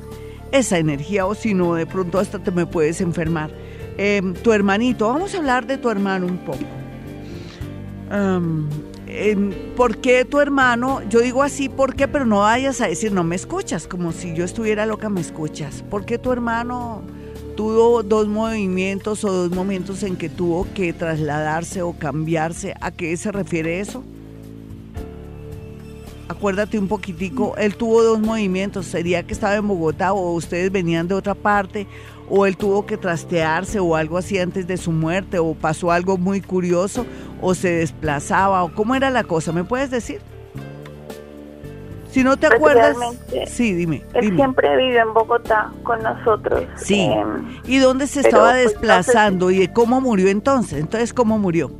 esa 0.52 0.78
energía, 0.78 1.26
o 1.26 1.34
si 1.34 1.54
no, 1.54 1.74
de 1.74 1.86
pronto 1.86 2.20
hasta 2.20 2.38
te 2.38 2.52
me 2.52 2.64
puedes 2.64 3.00
enfermar. 3.00 3.50
Em, 3.98 4.32
tu 4.32 4.52
hermanito, 4.52 5.08
vamos 5.08 5.34
a 5.34 5.38
hablar 5.38 5.66
de 5.66 5.76
tu 5.76 5.90
hermano 5.90 6.26
un 6.26 6.38
poco. 6.38 6.64
¿Por 9.76 9.96
qué 9.98 10.24
tu 10.24 10.38
hermano? 10.38 11.02
Yo 11.08 11.20
digo 11.20 11.42
así, 11.42 11.68
¿por 11.68 11.96
qué? 11.96 12.06
Pero 12.06 12.24
no 12.24 12.40
vayas 12.40 12.80
a 12.80 12.86
decir, 12.86 13.10
no 13.12 13.24
me 13.24 13.34
escuchas, 13.34 13.88
como 13.88 14.12
si 14.12 14.34
yo 14.34 14.44
estuviera 14.44 14.86
loca, 14.86 15.08
me 15.08 15.20
escuchas. 15.20 15.82
¿Por 15.82 16.04
qué 16.04 16.18
tu 16.18 16.30
hermano 16.30 17.02
tuvo 17.56 18.02
dos 18.02 18.28
movimientos 18.28 19.24
o 19.24 19.32
dos 19.32 19.50
momentos 19.50 20.02
en 20.02 20.16
que 20.16 20.28
tuvo 20.28 20.66
que 20.74 20.92
trasladarse 20.92 21.82
o 21.82 21.92
cambiarse. 21.92 22.74
¿A 22.80 22.90
qué 22.90 23.16
se 23.16 23.32
refiere 23.32 23.80
eso? 23.80 24.02
Acuérdate 26.28 26.78
un 26.78 26.88
poquitico, 26.88 27.54
él 27.58 27.76
tuvo 27.76 28.02
dos 28.02 28.20
movimientos, 28.20 28.86
sería 28.86 29.22
que 29.22 29.34
estaba 29.34 29.56
en 29.56 29.68
Bogotá 29.68 30.14
o 30.14 30.32
ustedes 30.32 30.72
venían 30.72 31.06
de 31.06 31.14
otra 31.14 31.34
parte 31.34 31.86
o 32.30 32.46
él 32.46 32.56
tuvo 32.56 32.86
que 32.86 32.96
trastearse 32.96 33.78
o 33.80 33.94
algo 33.96 34.16
así 34.16 34.38
antes 34.38 34.66
de 34.66 34.78
su 34.78 34.92
muerte 34.92 35.38
o 35.38 35.52
pasó 35.52 35.90
algo 35.90 36.16
muy 36.16 36.40
curioso 36.40 37.04
o 37.42 37.54
se 37.54 37.68
desplazaba 37.68 38.64
o 38.64 38.72
cómo 38.72 38.94
era 38.94 39.10
la 39.10 39.24
cosa, 39.24 39.52
¿me 39.52 39.64
puedes 39.64 39.90
decir? 39.90 40.20
Si 42.12 42.22
no 42.22 42.36
te 42.36 42.46
pues 42.48 42.58
acuerdas. 42.58 42.96
Sí, 43.46 43.72
dime. 43.72 44.04
Él 44.12 44.36
siempre 44.36 44.76
vive 44.76 44.98
en 44.98 45.14
Bogotá 45.14 45.72
con 45.82 46.02
nosotros. 46.02 46.64
Sí. 46.76 47.00
Em, 47.00 47.58
¿Y 47.64 47.78
dónde 47.78 48.06
se 48.06 48.20
estaba 48.20 48.50
pues, 48.50 48.64
desplazando? 48.64 49.50
¿Y 49.50 49.66
cómo 49.68 50.02
murió 50.02 50.28
entonces? 50.28 50.78
Entonces, 50.78 51.14
¿cómo 51.14 51.38
murió? 51.38 51.70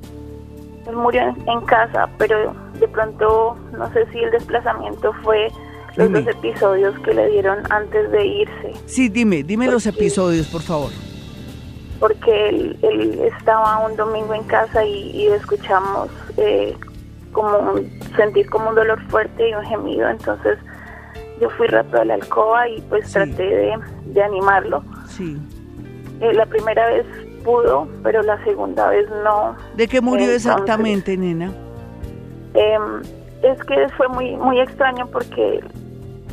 Él 0.86 0.96
murió 0.96 1.22
en, 1.46 1.60
casa, 1.66 2.08
pero 2.16 2.54
de 2.80 2.88
pronto 2.88 3.58
no 3.76 3.92
sé 3.92 4.06
si 4.10 4.20
el 4.20 4.30
desplazamiento 4.30 5.12
fue 5.22 5.48
los 5.96 6.10
dos 6.10 6.26
episodios 6.26 6.98
que 7.00 7.12
le 7.12 7.28
dieron 7.28 7.58
antes 7.70 8.10
de 8.10 8.26
irse. 8.26 8.72
Sí, 8.86 9.10
dime, 9.10 9.42
dime 9.42 9.66
los 9.66 9.84
episodios, 9.84 10.46
por 10.46 10.62
favor. 10.62 10.90
Porque 12.00 12.48
él, 12.48 13.20
estaba 13.38 13.86
un 13.86 13.96
domingo 13.96 14.32
en 14.32 14.44
casa 14.44 14.82
y, 14.82 15.10
y 15.10 15.26
escuchamos 15.26 16.08
eh, 16.38 16.74
como 17.32 17.74
sentir 18.16 18.48
como 18.50 18.70
un 18.70 18.74
dolor 18.74 19.00
fuerte 19.08 19.48
y 19.48 19.54
un 19.54 19.64
gemido, 19.64 20.08
entonces 20.08 20.58
yo 21.40 21.50
fui 21.50 21.66
rápido 21.66 22.02
a 22.02 22.04
la 22.04 22.14
alcoba 22.14 22.68
y 22.68 22.80
pues 22.82 23.10
traté 23.10 23.76
de, 24.06 24.22
animarlo. 24.22 24.84
Sí. 25.08 25.36
Eh, 26.20 26.32
la 26.34 26.46
primera 26.46 26.86
vez 26.88 27.04
pudo, 27.42 27.88
pero 28.02 28.22
la 28.22 28.42
segunda 28.44 28.88
vez 28.90 29.08
no. 29.24 29.56
¿De 29.76 29.88
qué 29.88 30.00
murió 30.00 30.30
exactamente, 30.30 31.16
nena? 31.16 31.52
Em, 32.54 33.02
es 33.42 33.62
que 33.64 33.88
fue 33.96 34.08
muy, 34.08 34.36
muy 34.36 34.60
extraño 34.60 35.06
porque 35.06 35.60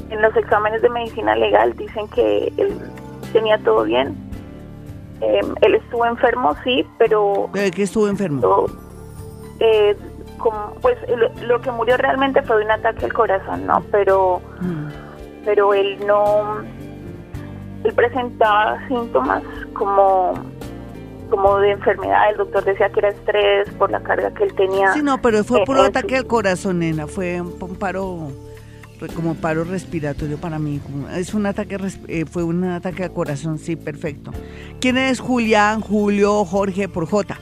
en 0.10 0.22
los 0.22 0.36
exámenes 0.36 0.82
de 0.82 0.89
medicina 0.89 1.36
legal 1.36 1.75
dicen 1.75 2.08
que 2.10 2.53
él 2.58 2.77
tenía 3.34 3.58
todo 3.60 3.84
bien. 3.84 4.15
Em, 5.22 5.56
él 5.62 5.75
estuvo 5.75 6.06
enfermo, 6.06 6.56
sí, 6.63 6.86
pero... 6.98 7.50
¿De 7.53 7.72
qué 7.72 7.84
estuvo 7.84 8.08
enfermo? 8.08 8.68
Eh, 9.60 9.98
pues 10.81 10.98
lo, 11.41 11.62
que 11.62 11.72
murió 11.72 11.98
realmente 11.98 12.41
fue 12.43 12.63
un 12.63 12.72
ataque 12.72 13.05
al 13.05 13.13
corazón, 13.13 13.65
¿no? 13.67 13.84
Pero, 13.91 14.41
mm. 14.62 14.88
pero 15.46 15.74
él 15.74 15.98
no... 16.05 16.62
Él 17.84 17.93
presentaba 17.93 18.77
síntomas 18.88 19.41
como 19.74 20.34
como 21.29 21.60
de 21.60 21.72
enfermedad, 21.72 22.31
el 22.31 22.38
doctor 22.38 22.65
decía 22.65 22.89
que 22.89 23.00
era 23.00 23.10
estrés 23.10 23.69
por 23.77 23.91
la 23.91 24.01
carga 24.01 24.34
que 24.34 24.46
él 24.46 24.53
tenía. 24.55 24.93
Sí, 24.93 25.03
no, 25.03 25.22
pero 25.22 25.43
fue 25.43 25.63
por 25.63 25.77
un 25.77 25.86
ataque 25.86 26.17
al 26.17 26.25
corazón, 26.25 26.79
nena, 26.79 27.05
fue 27.05 27.39
un 27.39 27.75
paro 27.75 28.31
como 29.15 29.36
paro 29.36 29.63
respiratorio 29.63 30.38
para 30.38 30.60
mí. 30.60 30.81
Es 31.15 31.34
un 31.34 31.46
ataque, 31.46 31.77
eh, 32.08 32.25
fue 32.25 32.43
un 32.43 32.63
ataque 32.65 33.05
al 33.05 33.13
corazón, 33.13 33.58
sí, 33.58 33.75
perfecto. 33.75 34.31
¿Quién 34.81 34.98
es 34.98 35.19
Julián, 35.19 35.81
Julio, 35.81 36.43
Jorge 36.46 36.89
por 36.89 37.05
J? 37.05 37.38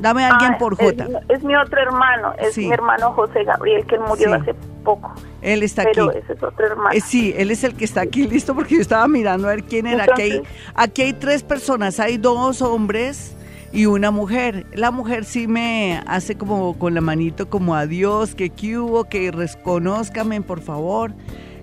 Dame 0.00 0.24
a 0.24 0.30
alguien 0.30 0.52
ah, 0.54 0.58
por 0.58 0.76
J. 0.76 1.06
Es, 1.28 1.42
mi 1.42 1.54
otro 1.54 1.80
hermano, 1.80 2.32
es 2.38 2.56
mi 2.56 2.72
hermano 2.72 3.12
José 3.12 3.44
Gabriel, 3.44 3.84
que 3.86 3.98
murió 3.98 4.34
hace 4.34 4.54
poco. 4.82 5.12
Él 5.42 5.62
está 5.62 5.84
Pero 5.84 6.08
aquí. 6.08 6.18
ese 6.18 6.32
es 6.32 6.42
otro 6.42 6.66
hermano. 6.66 6.90
Eh, 6.92 7.00
sí, 7.00 7.34
él 7.36 7.50
es 7.50 7.64
el 7.64 7.74
que 7.74 7.84
está 7.84 8.00
aquí, 8.00 8.26
listo, 8.26 8.54
porque 8.54 8.76
yo 8.76 8.80
estaba 8.80 9.06
mirando 9.08 9.46
a 9.48 9.50
ver 9.50 9.64
quién 9.64 9.86
era. 9.86 10.04
aquí, 10.04 10.22
hay, 10.22 10.42
aquí 10.74 11.02
hay 11.02 11.12
tres 11.12 11.42
personas, 11.42 12.00
hay 12.00 12.16
dos 12.16 12.62
hombres 12.62 13.36
y 13.72 13.86
una 13.86 14.10
mujer. 14.10 14.66
La 14.72 14.90
mujer 14.90 15.24
sí 15.24 15.46
me 15.46 16.02
hace 16.06 16.36
como 16.36 16.78
con 16.78 16.94
la 16.94 17.00
manito 17.00 17.48
como 17.48 17.74
adiós, 17.74 18.34
que 18.34 18.50
qué 18.50 18.78
hubo, 18.78 19.04
que 19.04 19.30
reconózcame 19.30 20.40
por 20.40 20.60
favor, 20.60 21.12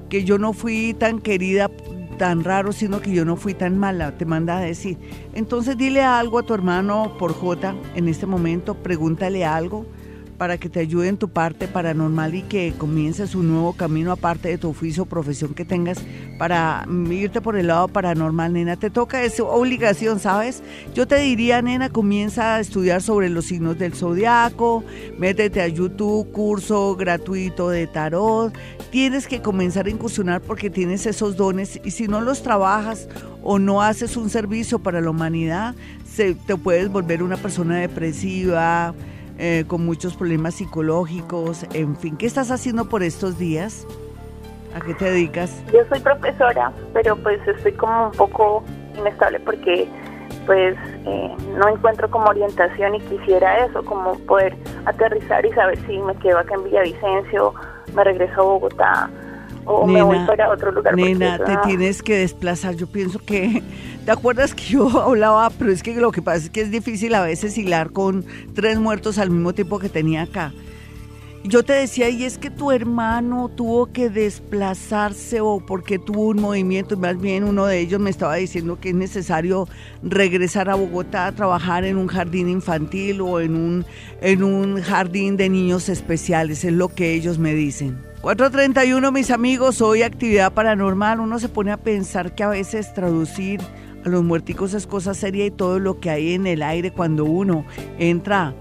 que 0.09 0.23
yo 0.23 0.37
no 0.37 0.53
fui 0.53 0.93
tan 0.93 1.19
querida, 1.19 1.69
tan 2.17 2.43
raro, 2.43 2.71
sino 2.71 3.01
que 3.01 3.11
yo 3.11 3.25
no 3.25 3.35
fui 3.35 3.53
tan 3.53 3.77
mala, 3.77 4.17
te 4.17 4.25
manda 4.25 4.57
a 4.57 4.61
decir. 4.61 4.97
Entonces 5.33 5.77
dile 5.77 6.01
algo 6.01 6.39
a 6.39 6.43
tu 6.43 6.53
hermano 6.53 7.15
por 7.17 7.33
J 7.33 7.75
en 7.95 8.07
este 8.07 8.25
momento, 8.25 8.75
pregúntale 8.75 9.45
algo 9.45 9.85
para 10.37 10.57
que 10.57 10.69
te 10.69 10.79
ayude 10.79 11.07
en 11.07 11.17
tu 11.17 11.29
parte 11.29 11.67
paranormal 11.67 12.35
y 12.35 12.43
que 12.43 12.73
comiences 12.77 13.35
un 13.35 13.49
nuevo 13.49 13.73
camino 13.73 14.11
aparte 14.11 14.49
de 14.49 14.57
tu 14.57 14.69
oficio 14.69 15.03
o 15.03 15.05
profesión 15.05 15.53
que 15.53 15.65
tengas 15.65 15.99
para 16.37 16.85
irte 17.09 17.41
por 17.41 17.57
el 17.57 17.67
lado 17.67 17.87
paranormal, 17.87 18.53
nena. 18.53 18.75
Te 18.75 18.89
toca 18.89 19.23
esa 19.23 19.43
obligación, 19.43 20.19
¿sabes? 20.19 20.61
Yo 20.93 21.07
te 21.07 21.17
diría, 21.17 21.61
nena, 21.61 21.89
comienza 21.89 22.55
a 22.55 22.59
estudiar 22.59 23.01
sobre 23.01 23.29
los 23.29 23.45
signos 23.45 23.77
del 23.79 23.93
zodiaco, 23.93 24.83
métete 25.17 25.61
a 25.61 25.67
YouTube, 25.67 26.31
curso 26.31 26.95
gratuito 26.95 27.69
de 27.69 27.87
tarot. 27.87 28.55
Tienes 28.91 29.27
que 29.27 29.41
comenzar 29.41 29.87
a 29.87 29.89
incursionar 29.89 30.41
porque 30.41 30.69
tienes 30.69 31.05
esos 31.05 31.35
dones 31.35 31.79
y 31.83 31.91
si 31.91 32.07
no 32.07 32.21
los 32.21 32.43
trabajas 32.43 33.09
o 33.43 33.59
no 33.59 33.81
haces 33.81 34.17
un 34.17 34.29
servicio 34.29 34.79
para 34.79 35.01
la 35.01 35.09
humanidad, 35.09 35.75
se, 36.05 36.35
te 36.35 36.55
puedes 36.55 36.89
volver 36.89 37.23
una 37.23 37.37
persona 37.37 37.77
depresiva, 37.77 38.93
eh, 39.37 39.65
con 39.67 39.85
muchos 39.85 40.15
problemas 40.15 40.55
psicológicos, 40.55 41.65
en 41.73 41.95
fin. 41.95 42.17
¿Qué 42.17 42.25
estás 42.25 42.51
haciendo 42.51 42.89
por 42.89 43.03
estos 43.03 43.37
días? 43.37 43.85
¿A 44.75 44.81
qué 44.81 44.93
te 44.93 45.05
dedicas? 45.05 45.63
Yo 45.73 45.79
soy 45.89 45.99
profesora, 45.99 46.71
pero 46.93 47.15
pues 47.17 47.39
estoy 47.47 47.73
como 47.73 48.07
un 48.07 48.11
poco 48.11 48.63
inestable 48.97 49.39
porque 49.39 49.87
pues 50.45 50.77
eh, 51.05 51.35
no 51.57 51.67
encuentro 51.67 52.09
como 52.09 52.27
orientación 52.29 52.95
y 52.95 52.99
quisiera 53.01 53.65
eso, 53.65 53.83
como 53.83 54.17
poder 54.19 54.55
aterrizar 54.85 55.45
y 55.45 55.51
saber 55.53 55.77
si 55.85 55.97
me 55.99 56.15
quedo 56.15 56.39
acá 56.39 56.55
en 56.55 56.63
Villavicencio, 56.63 57.53
me 57.93 58.03
regreso 58.03 58.41
a 58.41 58.43
Bogotá 58.43 59.09
o 59.67 59.85
me 59.85 60.01
voy 60.01 60.17
para 60.25 60.49
otro 60.49 60.71
lugar. 60.71 60.95
Nena, 60.95 61.37
te 61.37 61.57
tienes 61.65 62.01
que 62.01 62.17
desplazar. 62.17 62.75
Yo 62.75 62.87
pienso 62.87 63.19
que 63.19 63.61
¿Te 64.07 64.13
acuerdas 64.13 64.55
que 64.55 64.63
yo 64.63 64.87
hablaba? 65.01 65.49
Pero 65.49 65.69
es 65.69 65.83
que 65.83 65.93
lo 65.95 66.13
que 66.13 66.21
pasa 66.21 66.45
es 66.45 66.49
que 66.49 66.61
es 66.61 66.71
difícil 66.71 67.13
a 67.13 67.23
veces 67.23 67.57
hilar 67.57 67.91
con 67.91 68.23
tres 68.55 68.79
muertos 68.79 69.17
al 69.17 69.31
mismo 69.31 69.51
tiempo 69.51 69.79
que 69.79 69.89
tenía 69.89 70.21
acá. 70.21 70.53
Yo 71.43 71.63
te 71.63 71.73
decía, 71.73 72.07
y 72.07 72.23
es 72.23 72.37
que 72.37 72.49
tu 72.49 72.71
hermano 72.71 73.49
tuvo 73.49 73.91
que 73.91 74.09
desplazarse 74.09 75.41
o 75.41 75.59
porque 75.59 75.99
tuvo 75.99 76.29
un 76.29 76.39
movimiento, 76.39 76.95
más 76.95 77.19
bien 77.19 77.43
uno 77.43 77.65
de 77.65 77.79
ellos 77.79 77.99
me 77.99 78.09
estaba 78.09 78.35
diciendo 78.35 78.79
que 78.79 78.89
es 78.89 78.95
necesario 78.95 79.67
regresar 80.01 80.69
a 80.69 80.75
Bogotá 80.75 81.27
a 81.27 81.33
trabajar 81.33 81.83
en 81.83 81.97
un 81.97 82.07
jardín 82.07 82.47
infantil 82.47 83.19
o 83.19 83.41
en 83.41 83.55
un, 83.55 83.85
en 84.21 84.41
un 84.41 84.81
jardín 84.81 85.35
de 85.35 85.49
niños 85.49 85.89
especiales, 85.89 86.63
es 86.63 86.71
lo 86.71 86.87
que 86.87 87.13
ellos 87.13 87.39
me 87.39 87.53
dicen. 87.53 87.97
431, 88.27 89.09
mis 89.13 89.31
amigos, 89.31 89.79
hoy 89.79 90.01
actividad 90.01 90.51
paranormal, 90.51 91.21
uno 91.21 91.39
se 91.39 91.47
pone 91.47 91.71
a 91.71 91.77
pensar 91.77 92.35
que 92.35 92.43
a 92.43 92.49
veces 92.49 92.93
traducir 92.93 93.61
los 94.03 94.21
muerticos 94.21 94.73
es 94.73 94.85
cosa 94.85 95.13
seria 95.13 95.45
y 95.45 95.51
todo 95.51 95.79
lo 95.79 96.01
que 96.01 96.09
hay 96.09 96.33
en 96.33 96.45
el 96.45 96.61
aire 96.61 96.91
cuando 96.91 97.23
uno 97.23 97.63
entra 97.99 98.53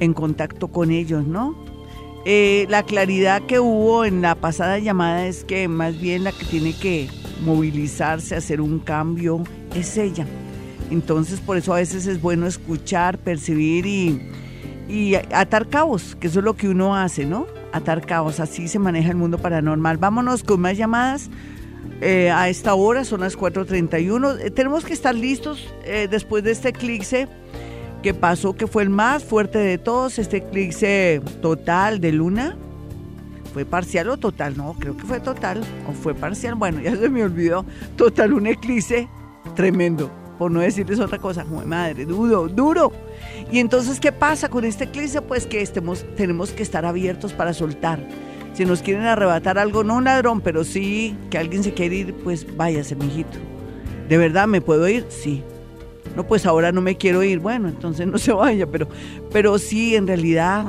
en 0.00 0.14
contacto 0.14 0.68
con 0.68 0.90
ellos, 0.90 1.26
¿no? 1.26 1.54
Eh, 2.24 2.64
la 2.70 2.84
claridad 2.84 3.42
que 3.42 3.60
hubo 3.60 4.06
en 4.06 4.22
la 4.22 4.34
pasada 4.34 4.78
llamada 4.78 5.26
es 5.26 5.44
que 5.44 5.68
más 5.68 6.00
bien 6.00 6.24
la 6.24 6.32
que 6.32 6.46
tiene 6.46 6.72
que 6.72 7.10
movilizarse, 7.44 8.34
hacer 8.34 8.62
un 8.62 8.78
cambio, 8.78 9.44
es 9.74 9.98
ella. 9.98 10.26
Entonces 10.90 11.38
por 11.38 11.58
eso 11.58 11.74
a 11.74 11.76
veces 11.76 12.06
es 12.06 12.22
bueno 12.22 12.46
escuchar, 12.46 13.18
percibir 13.18 13.84
y, 13.84 14.22
y 14.88 15.16
atar 15.16 15.68
cabos, 15.68 16.16
que 16.18 16.28
eso 16.28 16.38
es 16.38 16.46
lo 16.46 16.54
que 16.54 16.70
uno 16.70 16.96
hace, 16.96 17.26
¿no? 17.26 17.60
Atar 17.72 18.04
cabos, 18.04 18.40
así 18.40 18.68
se 18.68 18.78
maneja 18.78 19.10
el 19.10 19.16
mundo 19.16 19.38
paranormal. 19.38 19.96
Vámonos 19.96 20.44
con 20.44 20.60
más 20.60 20.76
llamadas. 20.76 21.30
Eh, 22.00 22.30
a 22.30 22.48
esta 22.48 22.74
hora, 22.74 23.04
son 23.04 23.20
las 23.20 23.36
4.31. 23.38 24.40
Eh, 24.40 24.50
tenemos 24.50 24.84
que 24.84 24.92
estar 24.92 25.14
listos 25.14 25.72
eh, 25.84 26.08
después 26.10 26.42
de 26.44 26.50
este 26.50 26.70
eclipse 26.70 27.28
que 28.02 28.12
pasó, 28.12 28.54
que 28.54 28.66
fue 28.66 28.82
el 28.82 28.90
más 28.90 29.24
fuerte 29.24 29.58
de 29.58 29.78
todos, 29.78 30.18
este 30.18 30.38
eclipse 30.38 31.22
total 31.40 32.00
de 32.00 32.12
luna. 32.12 32.56
¿Fue 33.52 33.64
parcial 33.64 34.08
o 34.08 34.16
total? 34.16 34.56
No, 34.56 34.74
creo 34.78 34.96
que 34.96 35.04
fue 35.04 35.20
total. 35.20 35.62
¿O 35.88 35.92
fue 35.92 36.14
parcial? 36.14 36.54
Bueno, 36.54 36.80
ya 36.80 36.96
se 36.96 37.08
me 37.08 37.22
olvidó. 37.22 37.64
Total, 37.96 38.32
un 38.32 38.46
eclipse 38.46 39.08
tremendo. 39.54 40.10
Por 40.38 40.50
no 40.50 40.60
decirles 40.60 40.98
otra 40.98 41.18
cosa. 41.18 41.44
Madre, 41.44 42.04
duro, 42.04 42.48
duro. 42.48 42.92
Y 43.52 43.58
entonces, 43.58 44.00
¿qué 44.00 44.10
pasa 44.10 44.48
con 44.48 44.64
este 44.64 44.84
eclipse? 44.84 45.22
Pues 45.22 45.46
que 45.46 45.60
estemos, 45.60 46.04
tenemos 46.16 46.50
que 46.50 46.62
estar 46.62 46.84
abiertos 46.84 47.32
para 47.32 47.52
soltar 47.52 48.04
si 48.54 48.66
nos 48.66 48.82
quieren 48.82 49.04
arrebatar 49.04 49.58
algo, 49.58 49.82
no 49.82 49.96
un 49.96 50.04
ladrón, 50.04 50.40
pero 50.40 50.64
sí 50.64 51.16
que 51.30 51.38
alguien 51.38 51.64
se 51.64 51.72
quiere 51.72 51.96
ir, 51.96 52.14
pues 52.22 52.46
váyase, 52.56 52.94
mijito. 52.96 53.38
¿De 54.08 54.18
verdad 54.18 54.46
me 54.46 54.60
puedo 54.60 54.86
ir? 54.88 55.06
Sí. 55.08 55.42
No, 56.16 56.26
pues 56.26 56.44
ahora 56.44 56.70
no 56.70 56.82
me 56.82 56.96
quiero 56.96 57.22
ir. 57.22 57.38
Bueno, 57.38 57.68
entonces 57.68 58.06
no 58.06 58.18
se 58.18 58.32
vaya, 58.32 58.66
pero, 58.66 58.88
pero 59.32 59.58
sí, 59.58 59.96
en 59.96 60.06
realidad 60.06 60.66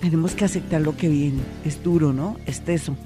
tenemos 0.00 0.34
que 0.34 0.44
aceptar 0.44 0.82
lo 0.82 0.96
que 0.96 1.08
viene. 1.08 1.40
Es 1.64 1.82
duro, 1.82 2.12
¿no? 2.12 2.36
Es 2.44 2.60
teso. 2.60 2.96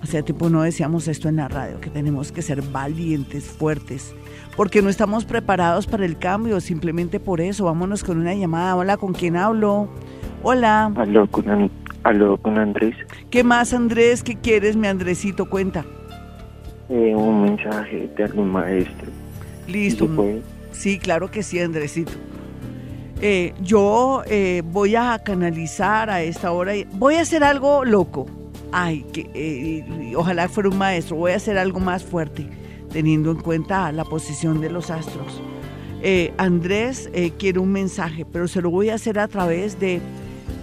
Hace 0.00 0.22
tiempo 0.22 0.48
no 0.48 0.62
decíamos 0.62 1.06
esto 1.08 1.28
en 1.28 1.36
la 1.36 1.46
radio, 1.46 1.80
que 1.80 1.90
tenemos 1.90 2.32
que 2.32 2.42
ser 2.42 2.62
valientes, 2.62 3.44
fuertes, 3.44 4.14
porque 4.60 4.82
no 4.82 4.90
estamos 4.90 5.24
preparados 5.24 5.86
para 5.86 6.04
el 6.04 6.18
cambio, 6.18 6.60
simplemente 6.60 7.18
por 7.18 7.40
eso. 7.40 7.64
Vámonos 7.64 8.04
con 8.04 8.18
una 8.18 8.34
llamada. 8.34 8.76
Hola, 8.76 8.98
¿con 8.98 9.14
quién 9.14 9.34
hablo? 9.34 9.88
Hola. 10.42 10.92
Aló, 10.96 11.26
con, 11.28 11.70
Aló, 12.02 12.36
con 12.36 12.58
Andrés. 12.58 12.94
¿Qué 13.30 13.42
más, 13.42 13.72
Andrés? 13.72 14.22
¿Qué 14.22 14.36
quieres, 14.36 14.76
mi 14.76 14.86
Andresito? 14.86 15.48
Cuenta. 15.48 15.86
Eh, 16.90 17.14
un 17.16 17.44
mensaje 17.44 18.10
de 18.14 18.22
algún 18.22 18.52
maestro. 18.52 19.08
Listo. 19.66 20.06
¿Sí, 20.72 20.98
claro 20.98 21.30
que 21.30 21.42
sí, 21.42 21.58
Andresito. 21.58 22.12
Eh, 23.22 23.54
yo 23.62 24.24
eh, 24.26 24.62
voy 24.66 24.94
a 24.94 25.18
canalizar 25.24 26.10
a 26.10 26.20
esta 26.20 26.52
hora. 26.52 26.74
Voy 26.92 27.14
a 27.14 27.22
hacer 27.22 27.44
algo 27.44 27.86
loco. 27.86 28.26
Ay, 28.72 29.06
que 29.10 30.12
ojalá 30.18 30.50
fuera 30.50 30.68
un 30.68 30.76
maestro. 30.76 31.16
Voy 31.16 31.32
a 31.32 31.36
hacer 31.36 31.56
algo 31.56 31.80
más 31.80 32.04
fuerte, 32.04 32.46
teniendo 32.92 33.30
en 33.30 33.38
cuenta 33.38 33.90
la 33.92 34.04
posición 34.04 34.60
de 34.60 34.70
los 34.70 34.90
astros. 34.90 35.40
Andrés 36.38 37.10
quiere 37.38 37.58
un 37.58 37.72
mensaje, 37.72 38.24
pero 38.24 38.48
se 38.48 38.62
lo 38.62 38.70
voy 38.70 38.88
a 38.88 38.94
hacer 38.94 39.18
a 39.18 39.28
través 39.28 39.78
de 39.78 40.00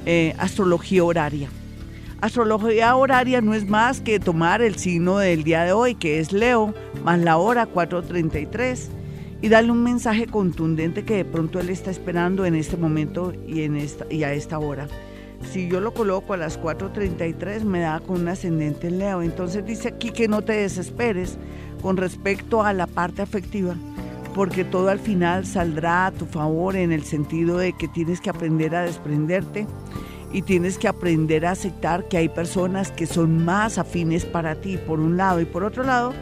eh, 0.10 0.34
astrología 0.38 1.04
horaria. 1.04 1.50
Astrología 2.22 2.96
horaria 2.96 3.42
no 3.42 3.54
es 3.54 3.68
más 3.68 4.00
que 4.00 4.22
tomar 4.22 4.62
el 4.62 4.78
signo 4.78 5.18
del 5.18 5.44
día 5.44 5.66
de 5.66 5.74
hoy, 5.74 5.96
que 5.96 6.20
es 6.20 6.32
Leo, 6.32 6.74
más 7.04 7.20
la 7.20 7.36
hora 7.36 7.68
4.33, 7.68 8.88
y 9.42 9.50
darle 9.50 9.74
un 9.74 9.84
mensaje 9.84 10.26
contundente 10.26 11.04
que 11.04 11.18
de 11.18 11.26
pronto 11.26 11.60
él 11.60 11.70
está 11.70 11.92
esperando 11.92 12.46
en 12.46 12.56
este 12.56 12.78
momento 12.78 13.34
y, 13.46 13.64
en 13.64 13.76
esta, 13.76 14.06
y 14.10 14.24
a 14.24 14.32
esta 14.32 14.58
hora. 14.60 14.88
Si 15.52 15.68
yo 15.68 15.82
lo 15.82 15.94
coloco 15.94 16.34
a 16.34 16.38
las 16.38 16.58
4.33 16.58 17.66
me 17.66 17.82
da 17.82 18.00
con 18.00 18.22
un 18.22 18.30
ascendente 18.30 18.88
en 18.88 19.00
Leo. 19.00 19.22
Entonces 19.22 19.66
dice 19.66 19.90
aquí 19.90 20.12
que 20.12 20.30
no 20.30 20.42
te 20.42 20.54
desesperes 20.54 21.38
con 21.82 21.98
respecto 21.98 22.64
a 22.64 22.74
la 22.74 22.88
parte 22.88 23.22
afectiva, 23.22 23.76
porque 24.34 24.64
todo 24.64 24.90
al 24.90 25.00
final 25.00 25.46
saldrá 25.46 26.08
a 26.08 26.12
tu 26.12 26.26
favor 26.26 26.76
en 26.76 26.92
el 26.92 27.04
sentido 27.04 27.58
de 27.58 27.74
que 27.74 27.88
tienes 27.88 28.22
que 28.22 28.30
aprender 28.30 28.76
a 28.76 28.84
desprenderte 28.84 29.68
y 30.32 30.42
tienes 30.42 30.78
que 30.78 30.88
aprender 30.88 31.46
a 31.46 31.52
aceptar 31.52 32.08
que 32.08 32.18
hay 32.18 32.30
personas 32.30 32.92
que 32.92 33.06
son 33.06 33.46
más 33.46 33.78
afines 33.78 34.26
para 34.26 34.56
ti, 34.56 34.78
por 34.78 35.00
un 35.00 35.18
lado, 35.18 35.40
y 35.40 35.46
por 35.46 35.64
otro 35.64 35.84
lado, 35.84 36.14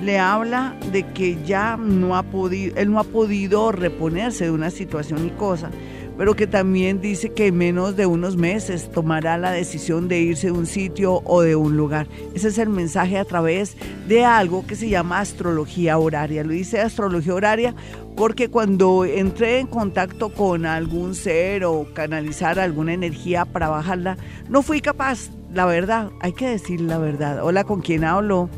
le 0.00 0.18
habla 0.18 0.76
de 0.90 1.06
que 1.12 1.42
ya 1.44 1.76
no 1.76 2.16
ha 2.16 2.22
podido, 2.22 2.76
él 2.76 2.90
no 2.90 2.98
ha 2.98 3.04
podido 3.04 3.72
reponerse 3.72 4.44
de 4.44 4.50
una 4.50 4.70
situación 4.70 5.26
y 5.26 5.30
cosa 5.30 5.70
pero 6.16 6.34
que 6.34 6.46
también 6.46 7.00
dice 7.00 7.32
que 7.32 7.48
en 7.48 7.56
menos 7.56 7.96
de 7.96 8.06
unos 8.06 8.36
meses 8.36 8.90
tomará 8.90 9.38
la 9.38 9.50
decisión 9.50 10.08
de 10.08 10.20
irse 10.20 10.48
de 10.48 10.52
un 10.52 10.66
sitio 10.66 11.22
o 11.24 11.42
de 11.42 11.56
un 11.56 11.76
lugar. 11.76 12.06
Ese 12.34 12.48
es 12.48 12.58
el 12.58 12.68
mensaje 12.68 13.18
a 13.18 13.24
través 13.24 13.76
de 14.08 14.24
algo 14.24 14.66
que 14.66 14.76
se 14.76 14.88
llama 14.88 15.20
astrología 15.20 15.98
horaria. 15.98 16.44
Lo 16.44 16.52
dice 16.52 16.80
astrología 16.80 17.34
horaria 17.34 17.74
porque 18.16 18.48
cuando 18.48 19.04
entré 19.04 19.58
en 19.58 19.66
contacto 19.66 20.30
con 20.30 20.66
algún 20.66 21.14
ser 21.14 21.64
o 21.64 21.86
canalizar 21.94 22.58
alguna 22.58 22.92
energía 22.92 23.44
para 23.44 23.68
bajarla, 23.68 24.18
no 24.48 24.62
fui 24.62 24.80
capaz, 24.80 25.30
la 25.52 25.66
verdad, 25.66 26.10
hay 26.20 26.32
que 26.32 26.48
decir 26.48 26.80
la 26.80 26.98
verdad. 26.98 27.42
Hola, 27.42 27.64
¿con 27.64 27.80
quién 27.80 28.04
hablo? 28.04 28.48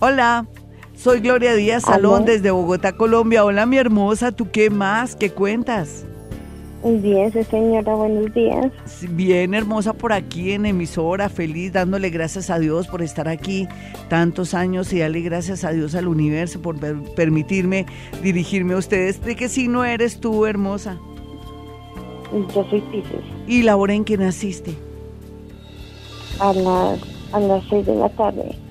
Hola. 0.00 0.46
Soy 0.96 1.20
Gloria 1.20 1.54
Díaz 1.54 1.82
Salón 1.82 2.24
desde 2.24 2.50
Bogotá, 2.50 2.92
Colombia. 2.96 3.44
Hola, 3.44 3.66
mi 3.66 3.76
hermosa, 3.76 4.32
¿tú 4.32 4.50
qué 4.50 4.70
más? 4.70 5.14
¿Qué 5.14 5.30
cuentas? 5.30 6.06
Bien, 6.82 7.30
señora, 7.50 7.94
buenos 7.94 8.32
días. 8.32 8.72
Bien, 9.10 9.52
hermosa, 9.54 9.92
por 9.92 10.12
aquí 10.12 10.52
en 10.52 10.64
emisora, 10.64 11.28
feliz, 11.28 11.72
dándole 11.72 12.08
gracias 12.08 12.48
a 12.48 12.58
Dios 12.58 12.86
por 12.88 13.02
estar 13.02 13.28
aquí 13.28 13.68
tantos 14.08 14.54
años 14.54 14.92
y 14.92 15.00
darle 15.00 15.20
gracias 15.20 15.64
a 15.64 15.70
Dios 15.70 15.94
al 15.94 16.08
universo 16.08 16.62
por 16.62 16.78
permitirme 17.14 17.86
dirigirme 18.22 18.74
a 18.74 18.78
ustedes. 18.78 19.22
¿De 19.22 19.36
qué 19.36 19.48
no 19.68 19.84
eres 19.84 20.18
tú, 20.18 20.46
hermosa? 20.46 20.96
Yo 22.32 22.64
soy 22.70 22.80
Pisces. 22.80 23.22
¿Y 23.46 23.62
la 23.62 23.76
hora 23.76 23.92
en 23.92 24.04
que 24.04 24.16
naciste? 24.16 24.74
A 26.40 26.52
las, 26.52 27.00
a 27.32 27.40
las 27.40 27.64
seis 27.68 27.84
de 27.84 27.96
la 27.96 28.08
tarde. 28.10 28.65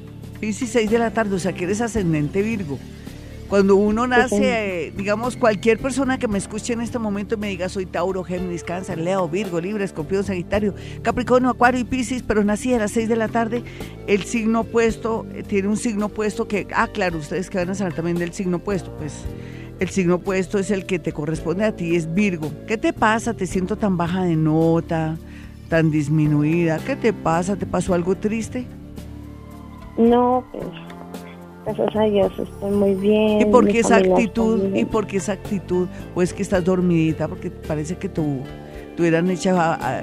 Piscis 0.45 0.69
6 0.73 0.91
de 0.91 0.99
la 0.99 1.09
tarde, 1.09 1.35
o 1.35 1.39
sea 1.39 1.53
que 1.53 1.63
eres 1.63 1.81
ascendente 1.81 2.43
Virgo. 2.43 2.77
Cuando 3.49 3.77
uno 3.77 4.05
nace, 4.05 4.93
digamos, 4.95 5.37
cualquier 5.37 5.79
persona 5.79 6.19
que 6.19 6.27
me 6.27 6.37
escuche 6.37 6.73
en 6.73 6.81
este 6.81 6.99
momento 6.99 7.33
y 7.33 7.37
me 7.39 7.47
diga 7.47 7.67
soy 7.67 7.87
Tauro, 7.87 8.23
Géminis, 8.23 8.63
Cáncer, 8.63 8.99
Leo, 8.99 9.27
Virgo, 9.27 9.59
Libra, 9.59 9.83
Escorpión, 9.83 10.23
Sagitario, 10.23 10.75
Capricornio, 11.01 11.49
Acuario 11.49 11.79
y 11.79 11.83
Piscis, 11.83 12.21
pero 12.21 12.43
nací 12.43 12.71
a 12.75 12.77
las 12.77 12.91
6 12.91 13.09
de 13.09 13.15
la 13.15 13.27
tarde, 13.27 13.63
el 14.05 14.25
signo 14.25 14.59
opuesto, 14.59 15.25
eh, 15.33 15.41
tiene 15.41 15.67
un 15.67 15.77
signo 15.77 16.05
opuesto 16.05 16.47
que, 16.47 16.67
ah, 16.75 16.89
claro, 16.93 17.17
ustedes 17.17 17.49
que 17.49 17.57
van 17.57 17.71
a 17.71 17.73
saber 17.73 17.95
también 17.95 18.19
del 18.19 18.31
signo 18.31 18.57
opuesto, 18.57 18.95
pues 18.99 19.13
el 19.79 19.89
signo 19.89 20.15
opuesto 20.15 20.59
es 20.59 20.69
el 20.69 20.85
que 20.85 20.99
te 20.99 21.11
corresponde 21.11 21.65
a 21.65 21.75
ti, 21.75 21.95
es 21.95 22.13
Virgo. 22.13 22.51
¿Qué 22.67 22.77
te 22.77 22.93
pasa? 22.93 23.33
Te 23.33 23.47
siento 23.47 23.77
tan 23.77 23.97
baja 23.97 24.25
de 24.25 24.35
nota, 24.35 25.17
tan 25.69 25.89
disminuida. 25.89 26.77
¿Qué 26.85 26.95
te 26.95 27.13
pasa? 27.13 27.55
¿Te 27.55 27.65
pasó 27.65 27.95
algo 27.95 28.15
triste? 28.15 28.67
No, 29.97 30.43
pues 30.51 30.65
gracias 31.65 31.95
a 31.95 32.03
Dios 32.03 32.31
estoy 32.37 32.71
muy 32.71 32.95
bien. 32.95 33.41
¿Y 33.41 33.45
por 33.45 33.67
qué 33.67 33.79
esa 33.79 33.97
actitud? 33.97 34.75
¿Y 34.75 34.85
por 34.85 35.07
qué 35.07 35.17
esa 35.17 35.33
actitud? 35.33 35.87
¿O 36.13 36.21
es 36.21 36.33
que 36.33 36.43
estás 36.43 36.63
dormidita? 36.63 37.27
Porque 37.27 37.49
parece 37.49 37.95
que 37.97 38.09
tú 38.09 38.39
te 38.95 39.01
hubieran 39.01 39.27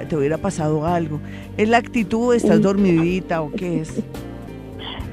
te 0.07 0.15
hubiera 0.15 0.37
pasado 0.37 0.85
algo. 0.85 1.19
¿Es 1.57 1.69
la 1.69 1.77
actitud? 1.77 2.33
¿Estás 2.33 2.59
mm. 2.59 2.63
dormidita 2.63 3.41
o 3.41 3.51
qué 3.51 3.81
es? 3.81 4.01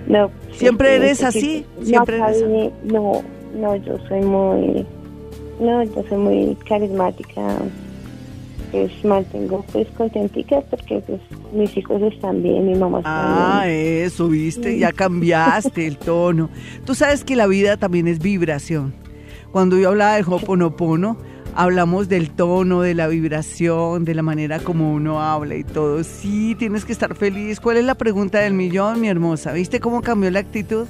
No. 0.06 0.30
¿Siempre 0.52 0.96
eres 0.96 1.22
así? 1.22 1.64
¿Siempre 1.82 2.18
no, 2.18 2.26
eres 2.26 2.42
así? 2.42 2.70
No, 2.84 3.22
no, 3.54 3.76
yo 3.76 3.98
soy 4.08 4.20
muy, 4.22 4.86
no, 5.60 5.82
yo 5.84 6.04
soy 6.08 6.18
muy 6.18 6.56
carismática 6.66 7.58
pues 8.70 9.04
mantengo 9.04 9.64
pues 9.72 9.88
contentica 9.96 10.60
porque 10.70 11.02
pues 11.06 11.20
mis 11.52 11.76
hijos 11.76 12.00
están 12.02 12.42
bien, 12.42 12.66
mi 12.66 12.74
mamá 12.74 12.98
está 12.98 13.10
ah, 13.10 13.64
bien. 13.66 13.76
Ah, 13.76 14.04
eso, 14.04 14.28
viste, 14.28 14.78
ya 14.78 14.92
cambiaste 14.92 15.86
el 15.86 15.96
tono. 15.98 16.50
Tú 16.84 16.94
sabes 16.94 17.24
que 17.24 17.36
la 17.36 17.46
vida 17.46 17.76
también 17.76 18.08
es 18.08 18.18
vibración. 18.18 18.94
Cuando 19.52 19.78
yo 19.78 19.88
hablaba 19.88 20.14
del 20.14 20.26
Hoponopono, 20.28 21.16
hablamos 21.54 22.08
del 22.08 22.30
tono, 22.30 22.82
de 22.82 22.94
la 22.94 23.08
vibración, 23.08 24.04
de 24.04 24.14
la 24.14 24.22
manera 24.22 24.60
como 24.60 24.92
uno 24.92 25.20
habla 25.20 25.56
y 25.56 25.64
todo. 25.64 26.04
Sí, 26.04 26.54
tienes 26.58 26.84
que 26.84 26.92
estar 26.92 27.14
feliz. 27.16 27.60
¿Cuál 27.60 27.78
es 27.78 27.84
la 27.84 27.96
pregunta 27.96 28.38
del 28.38 28.54
millón, 28.54 29.00
mi 29.00 29.08
hermosa? 29.08 29.52
¿Viste 29.52 29.80
cómo 29.80 30.02
cambió 30.02 30.30
la 30.30 30.40
actitud? 30.40 30.86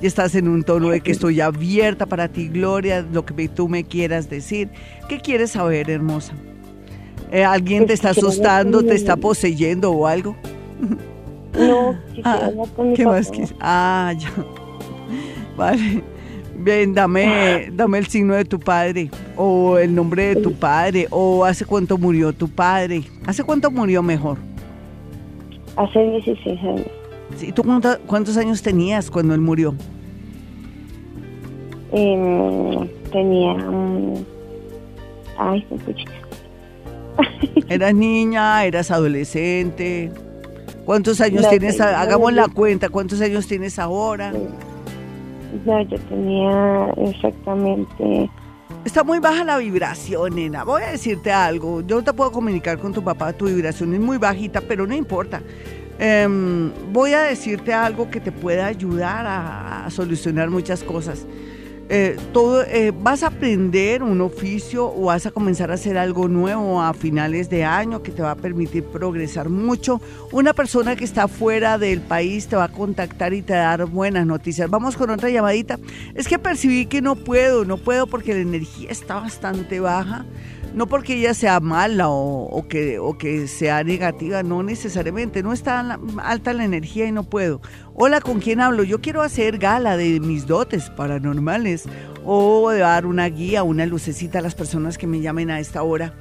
Y 0.00 0.06
estás 0.06 0.34
en 0.34 0.48
un 0.48 0.62
tono 0.62 0.88
de 0.88 1.02
que 1.02 1.12
estoy 1.12 1.42
abierta 1.42 2.06
para 2.06 2.28
ti, 2.28 2.48
Gloria, 2.48 3.02
lo 3.12 3.26
que 3.26 3.48
tú 3.48 3.68
me 3.68 3.84
quieras 3.84 4.30
decir. 4.30 4.70
¿Qué 5.10 5.20
quieres 5.20 5.50
saber, 5.50 5.90
hermosa? 5.90 6.32
Eh, 7.30 7.44
¿Alguien 7.44 7.86
te 7.86 7.92
está 7.92 8.10
asustando, 8.10 8.84
te 8.84 8.94
está 8.94 9.16
poseyendo 9.16 9.92
o 9.92 10.06
algo? 10.06 10.34
No, 11.56 11.96
ah, 12.24 12.50
¿Qué 12.94 13.04
más 13.04 13.30
Ah, 13.60 14.12
ya. 14.18 14.30
Vale. 15.56 16.02
Bien, 16.56 16.92
dame, 16.92 17.70
dame 17.72 17.98
el 17.98 18.06
signo 18.06 18.34
de 18.34 18.44
tu 18.44 18.58
padre, 18.58 19.10
o 19.34 19.78
el 19.78 19.94
nombre 19.94 20.34
de 20.34 20.42
tu 20.42 20.52
padre, 20.52 21.06
o 21.10 21.44
hace 21.44 21.64
cuánto 21.64 21.96
murió 21.96 22.34
tu 22.34 22.48
padre. 22.48 23.02
¿Hace 23.24 23.42
cuánto 23.44 23.70
murió 23.70 24.02
mejor? 24.02 24.36
Hace 25.76 26.00
16 26.00 26.60
años. 26.60 26.86
¿Y 27.40 27.52
tú 27.52 27.62
cuántos 28.06 28.36
años 28.36 28.60
tenías 28.60 29.10
cuando 29.10 29.34
él 29.34 29.40
murió? 29.40 29.74
Em, 31.92 32.88
tenía... 33.10 33.56
ay, 35.38 35.64
se 35.68 36.19
¿Eras 37.68 37.94
niña? 37.94 38.64
¿Eras 38.64 38.90
adolescente? 38.90 40.10
¿Cuántos 40.84 41.20
años 41.20 41.48
tienes? 41.48 41.80
hagamos 41.80 42.32
la 42.32 42.48
cuenta. 42.48 42.88
¿Cuántos 42.88 43.20
años 43.20 43.46
tienes 43.46 43.78
ahora? 43.78 44.32
No, 45.64 45.82
yo 45.82 45.98
tenía 46.08 46.92
exactamente... 46.96 48.30
Está 48.84 49.04
muy 49.04 49.18
baja 49.18 49.44
la 49.44 49.58
vibración, 49.58 50.36
nena. 50.36 50.64
Voy 50.64 50.82
a 50.82 50.92
decirte 50.92 51.30
algo. 51.30 51.82
Yo 51.82 51.96
no 51.96 52.04
te 52.04 52.12
puedo 52.14 52.32
comunicar 52.32 52.78
con 52.78 52.94
tu 52.94 53.04
papá. 53.04 53.32
Tu 53.32 53.46
vibración 53.46 53.92
es 53.92 54.00
muy 54.00 54.16
bajita, 54.16 54.62
pero 54.62 54.86
no 54.86 54.94
importa. 54.94 55.42
Em, 55.98 56.72
voy 56.90 57.12
a 57.12 57.20
decirte 57.20 57.74
algo 57.74 58.10
que 58.10 58.20
te 58.20 58.32
pueda 58.32 58.66
ayudar 58.66 59.26
a 59.26 59.90
solucionar 59.90 60.48
muchas 60.48 60.82
cosas. 60.82 61.26
Eh, 61.92 62.16
todo, 62.32 62.62
eh, 62.62 62.92
vas 62.96 63.24
a 63.24 63.26
aprender 63.26 64.04
un 64.04 64.20
oficio 64.20 64.86
o 64.86 65.06
vas 65.06 65.26
a 65.26 65.32
comenzar 65.32 65.72
a 65.72 65.74
hacer 65.74 65.98
algo 65.98 66.28
nuevo 66.28 66.80
a 66.80 66.94
finales 66.94 67.50
de 67.50 67.64
año 67.64 68.00
que 68.00 68.12
te 68.12 68.22
va 68.22 68.30
a 68.30 68.36
permitir 68.36 68.84
progresar 68.84 69.48
mucho. 69.48 70.00
Una 70.30 70.54
persona 70.54 70.94
que 70.94 71.02
está 71.02 71.26
fuera 71.26 71.78
del 71.78 72.00
país 72.00 72.46
te 72.46 72.54
va 72.54 72.64
a 72.64 72.68
contactar 72.68 73.34
y 73.34 73.42
te 73.42 73.54
va 73.54 73.72
a 73.72 73.76
dar 73.76 73.86
buenas 73.86 74.24
noticias. 74.24 74.70
Vamos 74.70 74.96
con 74.96 75.10
otra 75.10 75.30
llamadita. 75.30 75.80
Es 76.14 76.28
que 76.28 76.38
percibí 76.38 76.86
que 76.86 77.02
no 77.02 77.16
puedo, 77.16 77.64
no 77.64 77.76
puedo 77.76 78.06
porque 78.06 78.34
la 78.34 78.40
energía 78.40 78.90
está 78.90 79.16
bastante 79.16 79.80
baja 79.80 80.24
no 80.74 80.86
porque 80.86 81.14
ella 81.14 81.34
sea 81.34 81.60
mala 81.60 82.08
o, 82.08 82.66
que, 82.68 82.98
o 82.98 83.18
que 83.18 83.48
sea 83.48 83.82
negativa, 83.84 84.42
no 84.42 84.62
necesariamente, 84.62 85.42
no 85.42 85.52
está 85.52 85.98
alta 86.22 86.52
la 86.52 86.64
energía 86.64 87.06
y 87.06 87.12
no 87.12 87.24
puedo. 87.24 87.60
Hola, 87.94 88.20
¿con 88.20 88.40
quién 88.40 88.60
hablo? 88.60 88.82
Yo 88.82 89.00
quiero 89.00 89.22
hacer 89.22 89.58
gala 89.58 89.96
de 89.96 90.20
mis 90.20 90.46
dotes 90.46 90.90
paranormales 90.90 91.84
o 92.24 92.70
dar 92.72 93.06
una 93.06 93.26
guía, 93.26 93.62
una 93.62 93.86
lucecita 93.86 94.38
a 94.38 94.42
las 94.42 94.54
personas 94.54 94.98
que 94.98 95.06
me 95.06 95.20
llamen 95.20 95.50
a 95.50 95.60
esta 95.60 95.82
hora 95.82 96.14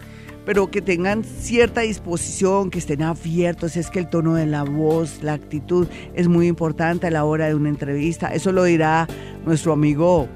pero 0.45 0.71
que 0.71 0.81
tengan 0.81 1.23
cierta 1.23 1.81
disposición, 1.81 2.71
que 2.71 2.79
estén 2.79 3.03
abiertos. 3.03 3.77
Es 3.77 3.91
que 3.91 3.99
el 3.99 4.09
tono 4.09 4.33
de 4.33 4.47
la 4.47 4.63
voz, 4.63 5.21
la 5.21 5.33
actitud 5.33 5.88
es 6.15 6.27
muy 6.27 6.47
importante 6.47 7.05
a 7.05 7.12
la 7.12 7.23
hora 7.23 7.45
de 7.45 7.53
una 7.53 7.69
entrevista. 7.69 8.33
Eso 8.33 8.51
lo 8.51 8.63
dirá 8.63 9.07
nuestro 9.45 9.73
amigo 9.73 10.27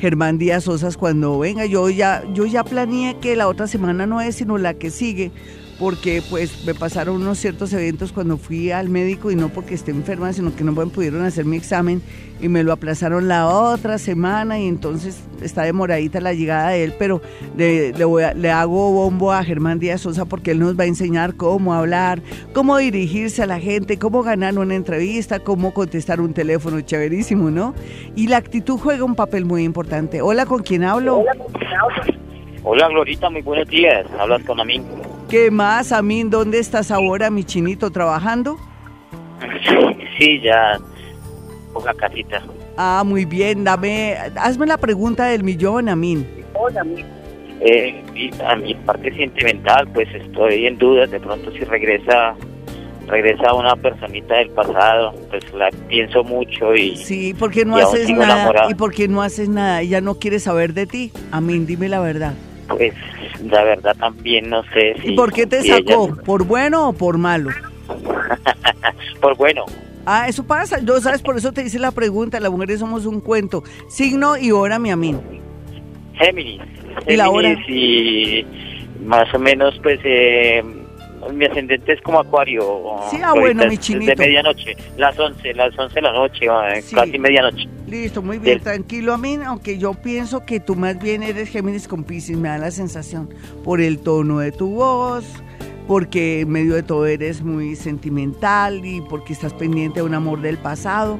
Germán 0.00 0.38
Díaz 0.38 0.64
Sosas 0.64 0.96
cuando 0.96 1.38
venga. 1.38 1.66
Yo 1.66 1.90
ya, 1.90 2.24
yo 2.32 2.46
ya 2.46 2.64
planeé 2.64 3.18
que 3.20 3.36
la 3.36 3.48
otra 3.48 3.66
semana 3.66 4.06
no 4.06 4.20
es 4.20 4.36
sino 4.36 4.56
la 4.58 4.74
que 4.74 4.90
sigue, 4.90 5.30
porque 5.80 6.22
pues 6.28 6.62
me 6.66 6.74
pasaron 6.74 7.16
unos 7.16 7.38
ciertos 7.38 7.72
eventos 7.72 8.12
cuando 8.12 8.36
fui 8.36 8.70
al 8.70 8.90
médico 8.90 9.30
y 9.30 9.34
no 9.34 9.48
porque 9.48 9.74
esté 9.74 9.90
enferma, 9.92 10.30
sino 10.34 10.54
que 10.54 10.62
no 10.62 10.74
pudieron 10.74 11.24
hacer 11.24 11.46
mi 11.46 11.56
examen 11.56 12.02
y 12.38 12.48
me 12.48 12.62
lo 12.62 12.72
aplazaron 12.72 13.28
la 13.28 13.48
otra 13.48 13.96
semana 13.96 14.60
y 14.60 14.68
entonces 14.68 15.24
está 15.42 15.62
demoradita 15.62 16.20
la 16.20 16.34
llegada 16.34 16.68
de 16.68 16.84
él, 16.84 16.94
pero 16.98 17.22
le, 17.56 17.94
le, 17.94 18.50
hago 18.50 18.92
bombo 18.92 19.32
a 19.32 19.42
Germán 19.42 19.78
Díaz 19.78 20.02
Sosa 20.02 20.26
porque 20.26 20.50
él 20.50 20.58
nos 20.58 20.78
va 20.78 20.84
a 20.84 20.86
enseñar 20.86 21.34
cómo 21.34 21.72
hablar, 21.72 22.20
cómo 22.52 22.76
dirigirse 22.76 23.42
a 23.42 23.46
la 23.46 23.58
gente, 23.58 23.98
cómo 23.98 24.22
ganar 24.22 24.58
una 24.58 24.74
entrevista, 24.74 25.38
cómo 25.40 25.72
contestar 25.72 26.20
un 26.20 26.34
teléfono 26.34 26.82
chéverísimo, 26.82 27.50
¿no? 27.50 27.74
Y 28.14 28.26
la 28.26 28.36
actitud 28.36 28.78
juega 28.78 29.04
un 29.04 29.14
papel 29.14 29.46
muy 29.46 29.64
importante. 29.64 30.20
Hola, 30.20 30.44
¿con 30.44 30.62
quién 30.62 30.84
hablo? 30.84 31.20
Hola, 31.20 31.34
¿con 31.36 31.52
quién 31.54 31.70
hablo? 31.72 32.20
Hola, 32.64 32.88
Glorita, 32.88 33.30
muy 33.30 33.40
buenos 33.40 33.66
días. 33.68 34.06
Hablas 34.18 34.42
con 34.44 34.60
Amin. 34.60 34.84
¿Qué 35.30 35.48
más, 35.52 35.92
Amin? 35.92 36.28
¿Dónde 36.28 36.58
estás 36.58 36.90
ahora, 36.90 37.30
mi 37.30 37.44
chinito, 37.44 37.90
trabajando? 37.90 38.56
Sí, 40.18 40.38
ya. 40.42 40.78
Poca 41.72 41.94
casita. 41.94 42.42
Ah, 42.76 43.02
muy 43.06 43.24
bien. 43.24 43.64
Dame, 43.64 44.18
hazme 44.36 44.66
la 44.66 44.76
pregunta 44.76 45.24
del 45.24 45.44
millón, 45.44 45.88
Amin. 45.88 46.26
Hola, 46.52 46.82
Amin. 46.82 47.06
Eh, 47.60 48.04
y 48.14 48.30
a 48.42 48.56
mi 48.56 48.74
parte 48.74 49.16
sentimental, 49.16 49.88
pues 49.94 50.08
estoy 50.14 50.66
en 50.66 50.76
dudas 50.76 51.10
de 51.10 51.20
pronto 51.20 51.50
si 51.52 51.60
regresa 51.60 52.34
regresa 53.06 53.54
una 53.54 53.74
personita 53.76 54.36
del 54.36 54.50
pasado, 54.50 55.14
pues 55.30 55.42
la 55.54 55.70
pienso 55.88 56.22
mucho 56.22 56.74
y 56.74 56.96
Sí, 56.96 57.34
porque 57.38 57.64
no 57.64 57.76
haces 57.76 58.10
nada 58.10 58.66
y 58.68 58.74
porque 58.74 59.08
no 59.08 59.22
haces 59.22 59.48
nada, 59.48 59.80
ella 59.80 60.02
no 60.02 60.16
quiere 60.16 60.38
saber 60.38 60.74
de 60.74 60.86
ti. 60.86 61.12
A 61.32 61.40
mí 61.40 61.58
dime 61.60 61.88
la 61.88 62.00
verdad. 62.00 62.34
Pues 62.70 62.94
la 63.50 63.64
verdad 63.64 63.96
también 63.96 64.48
no 64.48 64.62
sé 64.72 64.94
si 65.02 65.12
¿Y 65.12 65.16
por 65.16 65.32
qué 65.32 65.46
te 65.46 65.62
sacó? 65.62 66.16
¿Por 66.24 66.44
bueno 66.44 66.88
o 66.88 66.92
por 66.92 67.18
malo? 67.18 67.50
por 69.20 69.36
bueno. 69.36 69.64
Ah, 70.06 70.28
eso 70.28 70.44
pasa. 70.44 70.80
Yo, 70.80 71.00
¿sabes? 71.00 71.22
Por 71.22 71.36
eso 71.36 71.52
te 71.52 71.62
hice 71.62 71.78
la 71.78 71.90
pregunta. 71.90 72.40
Las 72.40 72.50
mujeres 72.50 72.80
somos 72.80 73.06
un 73.06 73.20
cuento. 73.20 73.62
Signo 73.88 74.36
y 74.36 74.50
hora, 74.50 74.78
mi 74.78 74.90
amigo. 74.90 75.22
Géminis. 76.14 76.62
¿Y 77.06 77.16
la 77.16 77.30
hora? 77.30 77.52
Y 77.68 78.46
más 79.04 79.32
o 79.34 79.38
menos, 79.38 79.78
pues, 79.82 80.00
eh, 80.04 80.62
mi 81.32 81.44
ascendente 81.44 81.92
es 81.92 82.00
como 82.02 82.20
acuario. 82.20 82.62
Sí, 83.10 83.18
ah, 83.22 83.34
bueno, 83.34 83.66
mi 83.66 83.76
chinito. 83.76 84.10
De 84.10 84.16
medianoche, 84.16 84.76
las 84.96 85.18
11, 85.18 85.54
las 85.54 85.78
11 85.78 85.94
de 85.94 86.02
la 86.02 86.12
noche, 86.12 86.46
casi 86.94 87.18
medianoche. 87.18 87.68
Listo, 87.86 88.22
muy 88.22 88.38
bien, 88.38 88.60
tranquilo 88.60 89.12
a 89.12 89.18
mí, 89.18 89.38
aunque 89.44 89.78
yo 89.78 89.94
pienso 89.94 90.44
que 90.46 90.60
tú 90.60 90.76
más 90.76 90.98
bien 90.98 91.22
eres 91.22 91.48
Géminis 91.48 91.88
con 91.88 92.04
Pisces, 92.04 92.36
me 92.36 92.48
da 92.48 92.58
la 92.58 92.70
sensación, 92.70 93.28
por 93.64 93.80
el 93.80 93.98
tono 93.98 94.38
de 94.38 94.52
tu 94.52 94.70
voz, 94.70 95.24
porque 95.88 96.40
en 96.40 96.50
medio 96.50 96.74
de 96.74 96.82
todo 96.82 97.06
eres 97.06 97.42
muy 97.42 97.74
sentimental 97.74 98.84
y 98.84 99.00
porque 99.00 99.32
estás 99.32 99.52
pendiente 99.52 100.00
de 100.00 100.06
un 100.06 100.14
amor 100.14 100.40
del 100.40 100.56
pasado. 100.56 101.18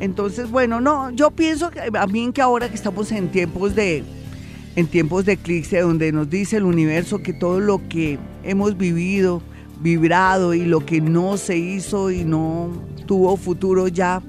Entonces, 0.00 0.50
bueno, 0.50 0.80
no, 0.80 1.10
yo 1.10 1.30
pienso 1.30 1.70
que 1.70 1.80
a 1.92 2.06
mí 2.06 2.30
que 2.32 2.40
ahora 2.40 2.68
que 2.68 2.74
estamos 2.74 3.12
en 3.12 3.28
tiempos 3.28 3.74
de 3.74 4.04
en 4.76 4.86
tiempos 4.86 5.24
de 5.24 5.32
eclipse 5.32 5.80
donde 5.80 6.12
nos 6.12 6.30
dice 6.30 6.56
el 6.56 6.64
universo 6.64 7.22
que 7.22 7.32
todo 7.32 7.60
lo 7.60 7.86
que 7.88 8.18
hemos 8.42 8.76
vivido, 8.76 9.42
vibrado 9.80 10.54
y 10.54 10.64
lo 10.64 10.84
que 10.84 11.00
no 11.00 11.36
se 11.36 11.58
hizo 11.58 12.10
y 12.10 12.24
no 12.24 12.70
tuvo 13.06 13.36
futuro 13.36 13.88
ya 13.88 14.22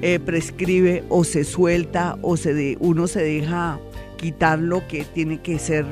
eh, 0.00 0.18
prescribe 0.18 1.04
o 1.08 1.24
se 1.24 1.44
suelta 1.44 2.18
o 2.22 2.36
se 2.36 2.76
uno 2.80 3.06
se 3.06 3.22
deja 3.22 3.78
quitar 4.16 4.58
lo 4.58 4.86
que 4.86 5.04
tiene 5.04 5.40
que 5.40 5.58
ser 5.58 5.84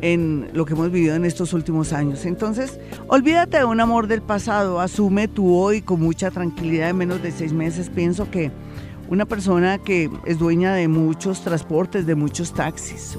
en 0.00 0.48
lo 0.52 0.64
que 0.64 0.74
hemos 0.74 0.90
vivido 0.90 1.14
en 1.16 1.24
estos 1.24 1.52
últimos 1.52 1.92
años. 1.92 2.24
Entonces, 2.24 2.78
olvídate 3.08 3.58
de 3.58 3.64
un 3.64 3.80
amor 3.80 4.06
del 4.06 4.22
pasado, 4.22 4.80
asume 4.80 5.28
tu 5.28 5.54
hoy 5.54 5.82
con 5.82 6.00
mucha 6.00 6.30
tranquilidad 6.30 6.90
en 6.90 6.96
menos 6.96 7.22
de 7.22 7.32
seis 7.32 7.52
meses. 7.52 7.90
Pienso 7.90 8.30
que 8.30 8.50
una 9.08 9.24
persona 9.24 9.78
que 9.78 10.10
es 10.26 10.38
dueña 10.38 10.74
de 10.74 10.88
muchos 10.88 11.42
transportes, 11.42 12.06
de 12.06 12.14
muchos 12.14 12.52
taxis 12.52 13.16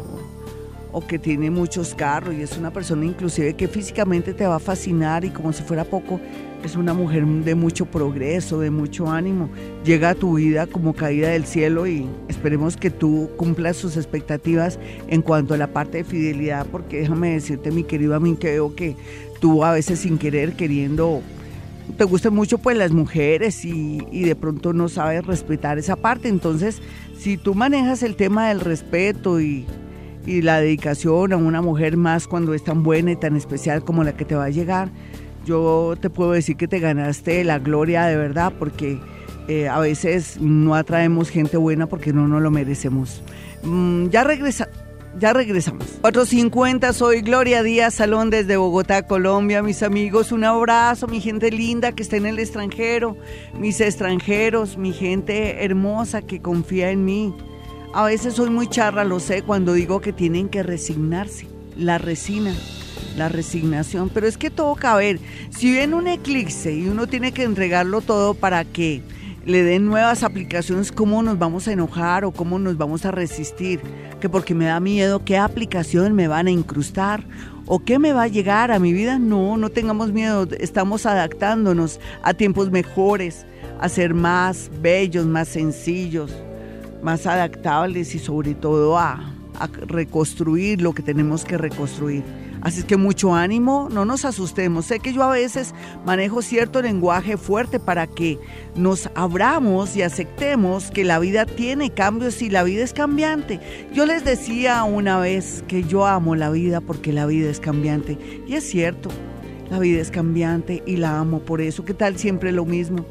o, 0.92 1.02
que 1.08 1.18
tiene 1.18 1.50
muchos 1.50 1.96
carros 1.96 2.36
y 2.36 2.42
es 2.42 2.58
una 2.58 2.72
persona 2.72 3.06
inclusive 3.06 3.54
que 3.54 3.70
físicamente 3.70 4.34
te 4.34 4.46
va 4.46 4.56
a 4.56 4.60
fascinar 4.60 5.24
y 5.24 5.30
como 5.30 5.54
si 5.54 5.64
fuera 5.64 5.86
poco, 5.86 6.20
es 6.62 6.76
una 6.76 6.94
mujer 6.94 7.26
de 7.26 7.56
mucho 7.56 7.86
progreso, 7.86 8.60
de 8.60 8.70
mucho 8.70 9.10
ánimo, 9.10 9.50
llega 9.86 10.10
a 10.10 10.16
tu 10.16 10.36
vida 10.36 10.68
como 10.68 10.94
caída 10.94 11.30
del 11.30 11.46
cielo 11.46 11.88
y 11.88 12.06
esperemos 12.28 12.76
que 12.76 12.90
tú 12.90 13.30
cumplas 13.38 13.78
sus 13.78 13.96
expectativas 13.96 14.78
en 15.08 15.22
cuanto 15.22 15.54
a 15.54 15.58
la 15.58 15.68
parte 15.68 16.00
de 16.00 16.04
fidelidad, 16.04 16.68
porque 16.70 17.00
déjame 17.00 17.32
decirte 17.32 17.72
mi 17.72 17.86
querido 17.86 18.14
a 18.14 18.20
mí 18.20 18.36
que 18.36 18.50
veo 18.50 18.76
que 18.76 18.98
tú 19.40 19.64
a 19.64 19.72
veces 19.72 20.00
sin 20.00 20.18
querer 20.18 20.54
queriendo 20.54 21.22
te 21.98 22.04
gustan 22.04 22.34
mucho 22.34 22.58
pues 22.58 22.78
las 22.78 22.92
mujeres 22.92 23.66
y, 23.66 24.00
de 24.00 24.36
pronto 24.36 24.74
no 24.74 24.90
sabes 24.90 25.26
respetar 25.26 25.78
esa 25.78 25.96
parte. 25.96 26.28
Entonces, 26.30 26.82
si 27.18 27.38
tú 27.38 27.56
manejas 27.56 28.04
el 28.04 28.16
tema 28.16 28.50
del 28.50 28.60
respeto 28.60 29.42
y, 29.42 29.66
y 30.26 30.42
la 30.42 30.60
dedicación 30.62 31.34
a 31.34 31.38
una 31.38 31.62
mujer 31.62 31.98
más 31.98 32.28
cuando 32.28 32.54
es 32.54 32.64
tan 32.64 32.84
buena 32.84 33.12
y 33.12 33.16
tan 33.16 33.36
especial 33.36 33.84
como 33.84 34.04
la 34.04 34.16
que 34.16 34.26
te 34.26 34.36
va 34.36 34.46
a 34.46 34.50
llegar, 34.50 34.90
yo 35.46 35.96
te 36.00 36.10
puedo 36.10 36.32
decir 36.32 36.58
que 36.58 36.68
te 36.68 36.80
ganaste 36.80 37.44
la 37.44 37.60
gloria 37.60 38.06
de 38.06 38.18
verdad 38.18 38.54
porque 38.58 39.00
eh, 39.48 39.68
a 39.68 39.80
veces 39.80 40.40
no 40.40 40.76
atraemos 40.76 41.30
gente 41.30 41.58
buena 41.58 41.88
porque 41.88 42.14
no 42.14 42.28
nos 42.28 42.42
lo 42.42 42.52
merecemos. 42.52 43.24
Mm, 43.64 44.10
ya 44.10 44.24
regresa 44.24 44.70
ya 45.18 45.34
regresamos. 45.34 45.86
450, 46.02 46.94
soy 46.94 47.22
Gloria 47.22 47.64
Díaz 47.64 47.96
Salón 47.96 48.30
desde 48.30 48.58
Bogotá, 48.58 49.08
Colombia. 49.08 49.64
Mis 49.64 49.84
amigos, 49.84 50.32
un 50.32 50.44
abrazo, 50.44 51.08
mi 51.08 51.22
gente 51.22 51.52
linda 51.52 51.92
que 51.92 52.04
está 52.04 52.18
en 52.18 52.26
el 52.26 52.40
extranjero, 52.40 53.18
mis 53.58 53.82
extranjeros, 53.82 54.78
mi 54.78 54.94
gente 54.94 55.64
hermosa 55.64 56.22
que 56.22 56.42
confía 56.42 56.92
en 56.92 57.06
mí. 57.06 57.34
A 57.94 58.06
veces 58.06 58.36
soy 58.36 58.50
muy 58.50 58.68
charra, 58.68 59.04
lo 59.04 59.20
sé, 59.20 59.42
cuando 59.42 59.74
digo 59.74 60.00
que 60.00 60.14
tienen 60.14 60.50
que 60.50 60.62
resignarse. 60.62 61.48
La 61.76 61.98
resina, 61.98 62.54
la 63.18 63.30
resignación. 63.30 64.10
Pero 64.10 64.28
es 64.28 64.38
que 64.38 64.52
todo 64.52 64.76
cabe. 64.76 65.20
Si 65.50 65.72
viene 65.72 65.96
un 65.96 66.08
eclipse 66.08 66.74
y 66.74 66.88
uno 66.88 67.08
tiene 67.08 67.32
que 67.32 67.44
entregarlo 67.44 68.02
todo 68.02 68.34
para 68.34 68.64
que 68.66 69.02
le 69.50 69.64
den 69.64 69.86
nuevas 69.86 70.22
aplicaciones, 70.22 70.92
cómo 70.92 71.24
nos 71.24 71.40
vamos 71.40 71.68
a 71.68 71.72
enojar 71.72 72.24
o 72.24 72.32
cómo 72.32 72.60
nos 72.60 72.78
vamos 72.78 73.04
a 73.06 73.12
resistir, 73.12 73.82
que 74.22 74.30
porque 74.30 74.54
me 74.54 74.66
da 74.66 74.80
miedo 74.80 75.26
qué 75.26 75.38
aplicación 75.38 76.14
me 76.14 76.28
van 76.28 76.46
a 76.46 76.52
incrustar 76.52 77.26
o 77.66 77.80
qué 77.80 77.98
me 77.98 78.14
va 78.14 78.24
a 78.24 78.28
llegar 78.28 78.72
a 78.72 78.78
mi 78.78 78.94
vida. 78.94 79.18
No, 79.18 79.58
no 79.58 79.70
tengamos 79.70 80.12
miedo, 80.12 80.48
estamos 80.60 81.08
adaptándonos 81.08 82.00
a 82.22 82.36
tiempos 82.36 82.70
mejores, 82.70 83.48
a 83.80 83.90
ser 83.90 84.14
más 84.14 84.70
bellos, 84.82 85.26
más 85.26 85.48
sencillos, 85.48 86.32
más 87.02 87.26
adaptables 87.26 88.14
y 88.14 88.20
sobre 88.20 88.54
todo 88.54 89.00
a, 89.00 89.34
a 89.60 89.68
reconstruir 89.88 90.80
lo 90.80 90.94
que 90.94 91.02
tenemos 91.02 91.44
que 91.44 91.58
reconstruir. 91.58 92.24
Así 92.62 92.84
que 92.84 92.98
mucho 92.98 93.34
ánimo, 93.34 93.88
no 93.92 94.04
nos 94.04 94.26
asustemos. 94.26 94.86
Sé 94.86 95.00
que 95.00 95.14
yo 95.14 95.24
a 95.24 95.32
veces 95.32 95.74
manejo 96.06 96.42
cierto 96.42 96.82
lenguaje 96.82 97.38
fuerte 97.38 97.80
para 97.80 98.06
que 98.08 98.38
nos 98.76 99.10
abramos 99.16 99.96
y 99.96 100.02
aceptemos 100.02 100.92
que 100.92 101.06
la 101.06 101.20
vida 101.20 101.46
tiene 101.46 101.92
cambios 101.92 102.42
y 102.42 102.50
la 102.50 102.64
vida 102.64 102.84
es 102.84 102.94
cambiante. 102.94 103.60
Yo 103.94 104.06
les 104.06 104.26
decía 104.26 104.84
una 104.84 105.20
vez 105.20 105.64
que 105.68 105.84
yo 105.84 106.06
amo 106.06 106.36
la 106.36 106.50
vida 106.50 106.82
porque 106.82 107.14
la 107.14 107.26
vida 107.26 107.50
es 107.50 107.60
cambiante. 107.60 108.18
Y 108.46 108.56
es 108.56 108.70
cierto, 108.70 109.10
la 109.70 109.80
vida 109.80 110.02
es 110.02 110.12
cambiante 110.12 110.84
y 110.86 110.98
la 110.98 111.20
amo 111.20 111.40
por 111.40 111.62
eso. 111.62 111.86
¿Qué 111.86 111.94
tal 111.94 112.18
siempre 112.18 112.52
lo 112.52 112.66
mismo? 112.66 113.06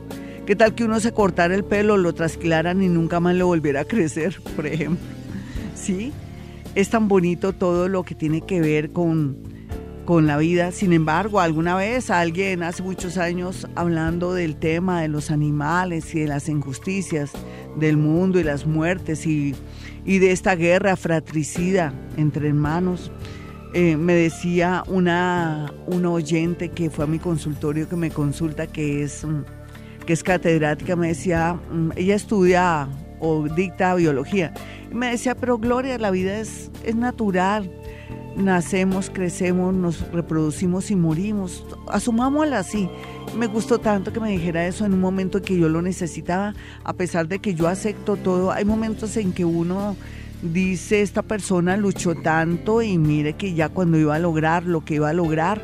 ¿Qué 0.44 0.56
tal 0.56 0.74
que 0.74 0.84
uno 0.84 1.00
se 1.00 1.12
cortara 1.12 1.54
el 1.54 1.64
pelo, 1.64 1.96
lo 1.96 2.14
trasquilaran 2.14 2.82
y 2.82 2.88
nunca 2.88 3.20
más 3.20 3.34
lo 3.34 3.46
volviera 3.46 3.82
a 3.82 3.84
crecer, 3.84 4.40
por 4.56 4.66
ejemplo? 4.66 5.06
¿Sí? 5.74 6.12
Es 6.78 6.90
tan 6.90 7.08
bonito 7.08 7.54
todo 7.54 7.88
lo 7.88 8.04
que 8.04 8.14
tiene 8.14 8.40
que 8.40 8.60
ver 8.60 8.92
con, 8.92 9.36
con 10.04 10.28
la 10.28 10.36
vida. 10.36 10.70
Sin 10.70 10.92
embargo, 10.92 11.40
alguna 11.40 11.74
vez 11.74 12.08
alguien 12.08 12.62
hace 12.62 12.84
muchos 12.84 13.18
años 13.18 13.66
hablando 13.74 14.32
del 14.32 14.54
tema 14.54 15.02
de 15.02 15.08
los 15.08 15.32
animales 15.32 16.14
y 16.14 16.20
de 16.20 16.28
las 16.28 16.48
injusticias 16.48 17.32
del 17.80 17.96
mundo 17.96 18.38
y 18.38 18.44
las 18.44 18.64
muertes 18.64 19.26
y, 19.26 19.56
de 20.04 20.30
esta 20.30 20.54
guerra 20.54 20.94
fratricida 20.94 21.92
entre 22.16 22.46
hermanos, 22.46 23.10
eh, 23.74 23.96
me 23.96 24.14
decía 24.14 24.84
una, 24.86 25.74
una 25.86 26.10
oyente 26.12 26.68
que 26.68 26.90
fue 26.90 27.06
a 27.06 27.08
mi 27.08 27.18
consultorio 27.18 27.88
que 27.88 27.96
me 27.96 28.10
consulta, 28.10 28.68
que 28.68 29.02
es, 29.02 29.26
que 30.06 30.12
es 30.12 30.22
catedrática, 30.22 30.94
me 30.94 31.08
decía, 31.08 31.58
mm, 31.72 31.90
ella 31.96 32.14
estudia 32.14 32.88
o 33.20 33.48
dicta 33.48 33.94
biología 33.94 34.52
me 34.92 35.10
decía, 35.10 35.34
pero 35.34 35.58
Gloria, 35.58 35.98
la 35.98 36.10
vida 36.10 36.38
es, 36.38 36.70
es 36.84 36.94
natural. 36.94 37.70
Nacemos, 38.36 39.10
crecemos, 39.10 39.74
nos 39.74 40.12
reproducimos 40.12 40.90
y 40.90 40.96
morimos. 40.96 41.64
Asumámosla 41.88 42.60
así. 42.60 42.88
Me 43.36 43.46
gustó 43.46 43.78
tanto 43.78 44.12
que 44.12 44.20
me 44.20 44.30
dijera 44.30 44.66
eso 44.66 44.86
en 44.86 44.94
un 44.94 45.00
momento 45.00 45.42
que 45.42 45.58
yo 45.58 45.68
lo 45.68 45.82
necesitaba, 45.82 46.54
a 46.84 46.92
pesar 46.92 47.28
de 47.28 47.40
que 47.40 47.54
yo 47.54 47.68
acepto 47.68 48.16
todo. 48.16 48.52
Hay 48.52 48.64
momentos 48.64 49.16
en 49.16 49.32
que 49.32 49.44
uno 49.44 49.96
dice, 50.42 51.02
esta 51.02 51.22
persona 51.22 51.76
luchó 51.76 52.14
tanto 52.14 52.80
y 52.80 52.96
mire 52.96 53.34
que 53.34 53.54
ya 53.54 53.68
cuando 53.68 53.98
iba 53.98 54.14
a 54.14 54.20
lograr 54.20 54.64
lo 54.64 54.84
que 54.84 54.94
iba 54.94 55.10
a 55.10 55.12
lograr, 55.12 55.60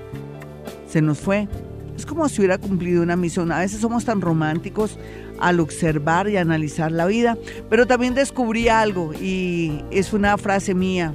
se 0.88 1.00
nos 1.00 1.20
fue. 1.20 1.48
Es 1.96 2.04
como 2.04 2.28
si 2.28 2.40
hubiera 2.40 2.58
cumplido 2.58 3.04
una 3.04 3.14
misión. 3.14 3.52
A 3.52 3.60
veces 3.60 3.80
somos 3.80 4.04
tan 4.04 4.20
románticos 4.20 4.98
al 5.40 5.60
observar 5.60 6.28
y 6.28 6.36
analizar 6.36 6.92
la 6.92 7.06
vida. 7.06 7.36
Pero 7.70 7.86
también 7.86 8.14
descubrí 8.14 8.68
algo 8.68 9.12
y 9.14 9.82
es 9.90 10.12
una 10.12 10.36
frase 10.38 10.74
mía. 10.74 11.14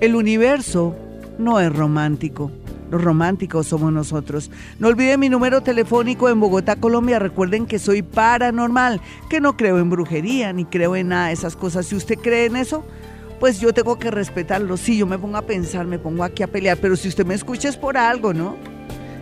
El 0.00 0.14
universo 0.14 0.96
no 1.38 1.60
es 1.60 1.72
romántico. 1.74 2.50
Los 2.90 3.02
románticos 3.02 3.66
somos 3.66 3.92
nosotros. 3.92 4.50
No 4.78 4.88
olviden 4.88 5.20
mi 5.20 5.28
número 5.28 5.60
telefónico 5.60 6.28
en 6.30 6.40
Bogotá, 6.40 6.76
Colombia. 6.76 7.18
Recuerden 7.18 7.66
que 7.66 7.78
soy 7.78 8.02
paranormal, 8.02 9.00
que 9.28 9.40
no 9.40 9.56
creo 9.56 9.78
en 9.78 9.90
brujería 9.90 10.52
ni 10.52 10.64
creo 10.64 10.96
en 10.96 11.08
nada 11.08 11.26
de 11.28 11.34
esas 11.34 11.54
cosas. 11.54 11.86
Si 11.86 11.96
usted 11.96 12.16
cree 12.16 12.46
en 12.46 12.56
eso, 12.56 12.84
pues 13.40 13.60
yo 13.60 13.74
tengo 13.74 13.98
que 13.98 14.10
respetarlo. 14.10 14.76
Si 14.78 14.96
yo 14.96 15.06
me 15.06 15.18
pongo 15.18 15.36
a 15.36 15.42
pensar, 15.42 15.86
me 15.86 15.98
pongo 15.98 16.24
aquí 16.24 16.42
a 16.42 16.46
pelear. 16.46 16.78
Pero 16.80 16.96
si 16.96 17.08
usted 17.08 17.26
me 17.26 17.34
escucha 17.34 17.68
es 17.68 17.76
por 17.76 17.98
algo, 17.98 18.32
¿no? 18.32 18.56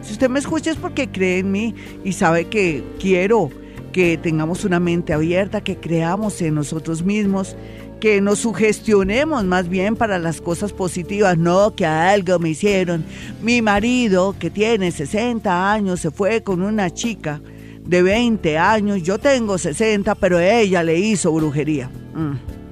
Si 0.02 0.12
usted 0.12 0.30
me 0.30 0.38
escucha 0.38 0.70
es 0.70 0.76
porque 0.76 1.08
cree 1.08 1.38
en 1.38 1.50
mí 1.50 1.74
y 2.04 2.12
sabe 2.12 2.44
que 2.44 2.84
quiero 3.00 3.50
que 3.96 4.18
tengamos 4.18 4.66
una 4.66 4.78
mente 4.78 5.14
abierta, 5.14 5.62
que 5.62 5.78
creamos 5.78 6.42
en 6.42 6.54
nosotros 6.54 7.02
mismos, 7.02 7.56
que 7.98 8.20
nos 8.20 8.40
sugestionemos 8.40 9.42
más 9.44 9.70
bien 9.70 9.96
para 9.96 10.18
las 10.18 10.42
cosas 10.42 10.74
positivas, 10.74 11.38
no 11.38 11.74
que 11.74 11.86
algo 11.86 12.38
me 12.38 12.50
hicieron. 12.50 13.06
Mi 13.40 13.62
marido, 13.62 14.36
que 14.38 14.50
tiene 14.50 14.90
60 14.90 15.72
años, 15.72 16.00
se 16.00 16.10
fue 16.10 16.42
con 16.42 16.60
una 16.60 16.90
chica 16.90 17.40
de 17.86 18.02
20 18.02 18.58
años, 18.58 19.02
yo 19.02 19.16
tengo 19.16 19.56
60, 19.56 20.14
pero 20.16 20.38
ella 20.40 20.82
le 20.82 20.98
hizo 20.98 21.32
brujería. 21.32 21.88
Mm. 22.14 22.65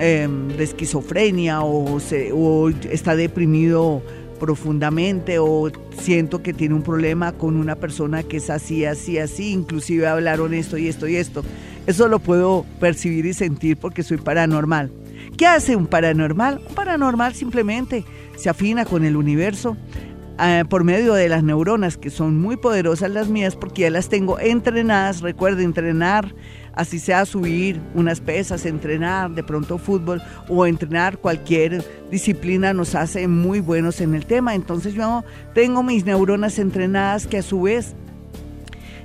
Em, 0.00 0.48
de 0.48 0.64
esquizofrenia 0.64 1.62
o, 1.62 2.00
está 2.90 3.14
deprimido 3.14 4.02
profundamente 4.40 5.38
o 5.38 5.70
siento 5.96 6.42
que 6.42 6.52
tiene 6.52 6.74
un 6.74 6.82
problema 6.82 7.30
con 7.30 7.56
una 7.56 7.76
persona 7.76 8.24
que 8.24 8.38
es 8.38 8.50
así, 8.50 8.84
así, 8.84 9.18
así, 9.18 9.52
inclusive 9.52 10.08
hablaron 10.08 10.52
esto 10.52 10.78
y 10.78 10.88
esto 10.88 11.06
y 11.06 11.14
esto. 11.14 11.44
Eso 11.86 12.08
lo 12.08 12.18
puedo 12.18 12.66
percibir 12.80 13.24
y 13.26 13.34
sentir 13.34 13.76
porque 13.76 14.02
soy 14.02 14.16
paranormal. 14.16 14.90
¿Qué 15.36 15.46
hace 15.46 15.76
un 15.76 15.86
paranormal? 15.86 16.60
Un 16.68 16.74
paranormal 16.74 17.34
simplemente 17.34 18.04
se 18.36 18.50
afina 18.50 18.84
con 18.84 19.04
el 19.04 19.16
universo 19.16 19.76
eh, 20.40 20.64
por 20.68 20.82
medio 20.82 21.14
de 21.14 21.28
las 21.28 21.44
neuronas, 21.44 21.96
que 21.96 22.10
son 22.10 22.40
muy 22.40 22.56
poderosas 22.56 23.10
las 23.12 23.28
mías 23.28 23.54
porque 23.54 23.82
ya 23.82 23.90
las 23.90 24.08
tengo 24.08 24.40
entrenadas. 24.40 25.20
Recuerde 25.20 25.62
entrenar 25.62 26.34
así 26.76 26.98
sea 26.98 27.26
subir 27.26 27.80
unas 27.94 28.20
pesas, 28.20 28.66
entrenar 28.66 29.30
de 29.30 29.42
pronto 29.42 29.78
fútbol 29.78 30.22
o 30.48 30.66
entrenar 30.66 31.18
cualquier 31.18 31.84
disciplina 32.10 32.72
nos 32.72 32.94
hace 32.94 33.28
muy 33.28 33.60
buenos 33.60 34.00
en 34.00 34.14
el 34.14 34.26
tema. 34.26 34.54
Entonces 34.54 34.94
yo 34.94 35.24
tengo 35.54 35.82
mis 35.82 36.04
neuronas 36.04 36.58
entrenadas 36.58 37.26
que 37.26 37.38
a 37.38 37.42
su 37.42 37.62
vez 37.62 37.94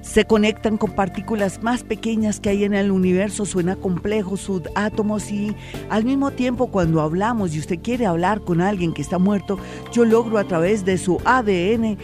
se 0.01 0.25
conectan 0.25 0.77
con 0.77 0.91
partículas 0.91 1.61
más 1.61 1.83
pequeñas 1.83 2.39
que 2.39 2.49
hay 2.49 2.63
en 2.63 2.73
el 2.73 2.89
universo, 2.89 3.45
suena 3.45 3.75
complejo, 3.75 4.35
átomos 4.73 5.31
y 5.31 5.55
al 5.89 6.03
mismo 6.03 6.31
tiempo 6.31 6.67
cuando 6.67 7.01
hablamos 7.01 7.53
y 7.53 7.59
usted 7.59 7.79
quiere 7.79 8.07
hablar 8.07 8.41
con 8.41 8.59
alguien 8.59 8.93
que 8.93 9.03
está 9.03 9.19
muerto, 9.19 9.59
yo 9.91 10.05
logro 10.05 10.39
a 10.39 10.45
través 10.45 10.83
de 10.83 10.97
su 10.97 11.19
ADN 11.25 11.97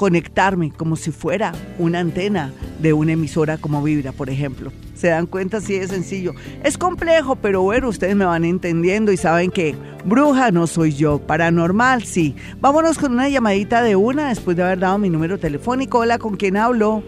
conectarme 0.00 0.70
como 0.70 0.96
si 0.96 1.10
fuera 1.10 1.52
una 1.78 1.98
antena 1.98 2.54
de 2.78 2.94
una 2.94 3.12
emisora 3.12 3.58
como 3.58 3.82
Vibra, 3.82 4.12
por 4.12 4.30
ejemplo. 4.30 4.72
¿Se 4.94 5.08
dan 5.08 5.26
cuenta? 5.26 5.58
Así 5.58 5.78
de 5.78 5.86
sencillo. 5.88 6.32
Es 6.64 6.78
complejo, 6.78 7.36
pero 7.36 7.60
bueno, 7.60 7.90
ustedes 7.90 8.16
me 8.16 8.24
van 8.24 8.46
entendiendo 8.46 9.12
y 9.12 9.18
saben 9.18 9.50
que 9.50 9.74
bruja 10.06 10.52
no 10.52 10.66
soy 10.66 10.94
yo, 10.94 11.18
paranormal 11.18 12.04
sí. 12.04 12.34
Vámonos 12.62 12.96
con 12.96 13.12
una 13.12 13.28
llamadita 13.28 13.82
de 13.82 13.94
una 13.94 14.30
después 14.30 14.56
de 14.56 14.62
haber 14.62 14.78
dado 14.78 14.96
mi 14.96 15.10
número 15.10 15.38
telefónico. 15.38 15.98
Hola, 15.98 16.16
¿con 16.16 16.36
quién 16.36 16.56
hablo? 16.56 17.02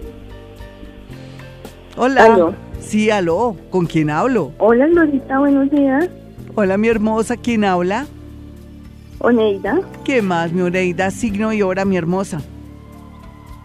Hola. 1.96 2.54
Sí, 2.78 3.08
aló, 3.08 3.56
¿con 3.70 3.86
quién 3.86 4.10
hablo? 4.10 4.52
Hola, 4.58 4.86
Lorita, 4.86 5.38
buenos 5.38 5.70
días. 5.70 6.10
Hola, 6.56 6.76
mi 6.76 6.88
hermosa, 6.88 7.38
¿quién 7.38 7.64
habla? 7.64 8.04
Oneida. 9.18 9.80
¿Qué 10.04 10.20
más, 10.20 10.52
mi 10.52 10.60
Oneida? 10.60 11.10
Signo 11.10 11.54
y 11.54 11.62
hora, 11.62 11.86
mi 11.86 11.96
hermosa. 11.96 12.42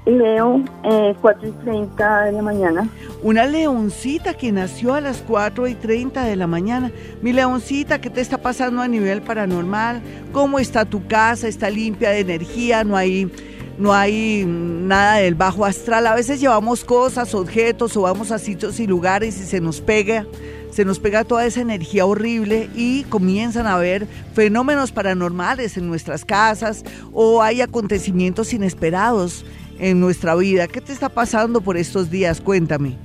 Leo, 0.08 0.64
eh, 0.84 1.16
4 1.22 1.50
y 1.50 1.52
30 1.52 2.22
de 2.26 2.32
la 2.32 2.42
mañana. 2.42 2.90
Una 3.22 3.46
leoncita 3.46 4.34
que 4.34 4.52
nació 4.52 4.94
a 4.94 5.02
las 5.02 5.18
4 5.28 5.68
y 5.68 5.76
30 5.76 6.24
de 6.24 6.36
la 6.36 6.48
mañana. 6.48 6.92
Mi 7.22 7.34
leoncita, 7.34 8.00
¿qué 8.00 8.10
te 8.10 8.22
está 8.22 8.38
pasando 8.38 8.82
a 8.82 8.88
nivel 8.88 9.22
paranormal? 9.22 10.02
¿Cómo 10.32 10.60
está 10.60 10.86
tu 10.86 11.06
casa? 11.08 11.48
¿Está 11.48 11.70
limpia 11.70 12.12
de 12.12 12.22
energía? 12.22 12.86
¿No 12.86 12.96
hay, 12.96 13.30
no 13.78 13.94
hay 13.94 14.46
nada 14.46 15.16
del 15.16 15.36
bajo 15.36 15.66
astral? 15.66 16.08
A 16.08 16.16
veces 16.16 16.40
llevamos 16.40 16.86
cosas, 16.86 17.36
objetos 17.36 17.98
o 17.98 18.04
vamos 18.04 18.32
a 18.32 18.40
sitios 18.40 18.80
y 18.80 18.88
lugares 18.88 19.38
y 19.42 19.44
se 19.44 19.60
nos 19.60 19.82
pega 19.82 20.26
se 20.70 20.86
nos 20.86 21.00
pega 21.00 21.24
toda 21.24 21.46
esa 21.46 21.62
energía 21.62 22.06
horrible 22.06 22.70
y 22.76 23.04
comienzan 23.06 23.66
a 23.66 23.76
haber 23.76 24.06
fenómenos 24.36 24.92
paranormales 24.92 25.76
en 25.78 25.88
nuestras 25.88 26.24
casas 26.24 26.84
o 27.14 27.42
hay 27.42 27.62
acontecimientos 27.62 28.54
inesperados 28.54 29.44
en 29.80 30.00
nuestra 30.00 30.36
vida. 30.36 30.68
¿Qué 30.68 30.82
te 30.82 30.94
está 30.94 31.10
pasando 31.10 31.62
por 31.62 31.78
estos 31.78 32.10
días? 32.10 32.42
Cuéntame. 32.42 32.98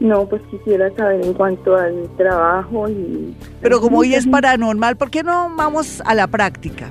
No, 0.00 0.28
pues 0.28 0.42
quisiera 0.50 0.92
saber 0.96 1.24
en 1.24 1.32
cuanto 1.32 1.76
al 1.76 2.08
trabajo 2.16 2.88
y... 2.88 3.36
Pero 3.60 3.80
como 3.80 3.98
hoy 3.98 4.14
es 4.14 4.26
paranormal, 4.26 4.96
¿por 4.96 5.10
qué 5.10 5.22
no 5.22 5.54
vamos 5.54 6.02
a 6.04 6.14
la 6.14 6.26
práctica? 6.26 6.90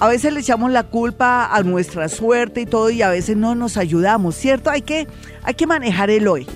A 0.00 0.08
veces 0.08 0.32
le 0.32 0.40
echamos 0.40 0.72
la 0.72 0.82
culpa 0.82 1.54
a 1.54 1.62
nuestra 1.62 2.08
suerte 2.08 2.62
y 2.62 2.66
todo 2.66 2.90
y 2.90 3.02
a 3.02 3.10
veces 3.10 3.36
no 3.36 3.54
nos 3.54 3.76
ayudamos, 3.76 4.34
¿cierto? 4.34 4.70
Hay 4.70 4.82
que, 4.82 5.06
hay 5.44 5.54
que 5.54 5.68
manejar 5.68 6.10
el 6.10 6.26
hoy. 6.26 6.46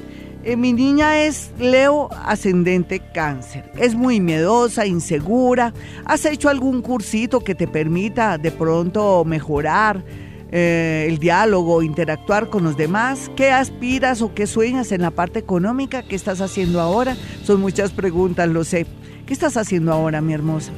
Eh, 0.43 0.57
mi 0.57 0.73
niña 0.73 1.21
es 1.25 1.53
Leo 1.59 2.09
ascendente 2.25 3.01
cáncer. 3.15 3.71
Es 3.77 3.95
muy 3.95 4.21
miedosa, 4.21 4.87
insegura. 4.87 5.73
¿Has 6.05 6.25
hecho 6.25 6.49
algún 6.49 6.83
cursito 6.83 7.39
que 7.41 7.55
te 7.55 7.69
permita 7.69 8.39
de 8.39 8.51
pronto 8.51 9.25
mejorar? 9.25 10.03
Eh, 10.53 11.07
el 11.09 11.19
diálogo, 11.19 11.83
interactuar 11.83 12.49
con 12.49 12.65
los 12.65 12.77
demás. 12.77 13.31
¿Qué 13.37 13.51
aspiras 13.51 14.23
o 14.23 14.33
qué 14.35 14.47
sueñas 14.47 14.93
en 14.93 15.03
la 15.03 15.11
parte 15.11 15.39
económica? 15.39 16.03
¿Qué 16.03 16.15
estás 16.15 16.41
haciendo 16.41 16.81
ahora? 16.81 17.17
Son 17.43 17.61
muchas 17.61 17.93
preguntas, 17.93 18.49
lo 18.49 18.65
sé. 18.65 18.87
¿Qué 19.27 19.33
estás 19.33 19.57
haciendo 19.57 19.93
ahora, 19.93 20.21
mi 20.21 20.33
hermosa? 20.33 20.73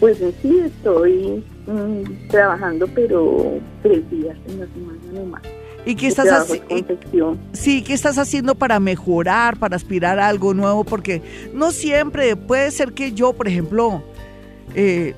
Pues 0.00 0.18
sí, 0.40 0.60
estoy 0.64 1.44
mm, 1.66 2.28
trabajando, 2.28 2.86
pero 2.94 3.58
tres 3.82 4.08
días 4.10 4.36
en 4.46 4.60
la 4.60 4.66
semana 4.66 5.30
más 5.30 5.42
¿Y 5.84 5.94
qué 5.94 6.08
estás 6.08 6.28
haciendo? 6.28 7.38
Sí, 7.52 7.82
¿qué 7.82 7.94
estás 7.94 8.18
haciendo 8.18 8.54
para 8.54 8.78
mejorar, 8.78 9.58
para 9.58 9.76
aspirar 9.76 10.18
a 10.18 10.28
algo 10.28 10.52
nuevo? 10.52 10.84
Porque 10.84 11.22
no 11.54 11.70
siempre, 11.70 12.36
puede 12.36 12.70
ser 12.70 12.92
que 12.92 13.12
yo, 13.12 13.32
por 13.32 13.48
ejemplo, 13.48 14.02
eh, 14.74 15.14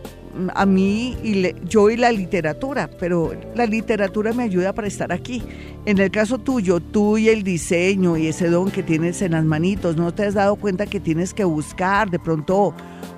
a 0.55 0.67
mí 0.67 1.17
y 1.23 1.55
yo 1.69 1.91
y 1.91 1.97
la 1.97 2.13
literatura, 2.13 2.91
pero 2.99 3.33
la 3.55 3.67
literatura 3.67 4.33
me 4.33 4.45
ayuda 4.45 4.73
para 4.73 4.89
estar 4.89 5.13
aquí. 5.13 5.43
En 5.87 5.99
el 5.99 6.11
caso 6.11 6.39
tuyo, 6.39 6.81
tú 6.81 7.19
y 7.19 7.29
el 7.29 7.43
diseño 7.43 8.17
y 8.17 8.27
ese 8.27 8.49
don 8.49 8.71
que 8.71 8.83
tienes 8.83 9.23
en 9.23 9.33
las 9.33 9.45
manitos, 9.45 9.97
¿no 9.97 10.13
te 10.13 10.25
has 10.25 10.35
dado 10.35 10.57
cuenta 10.57 10.87
que 10.87 11.01
tienes 11.01 11.35
que 11.35 11.45
buscar 11.45 12.11
de 12.11 12.19
pronto 12.19 12.75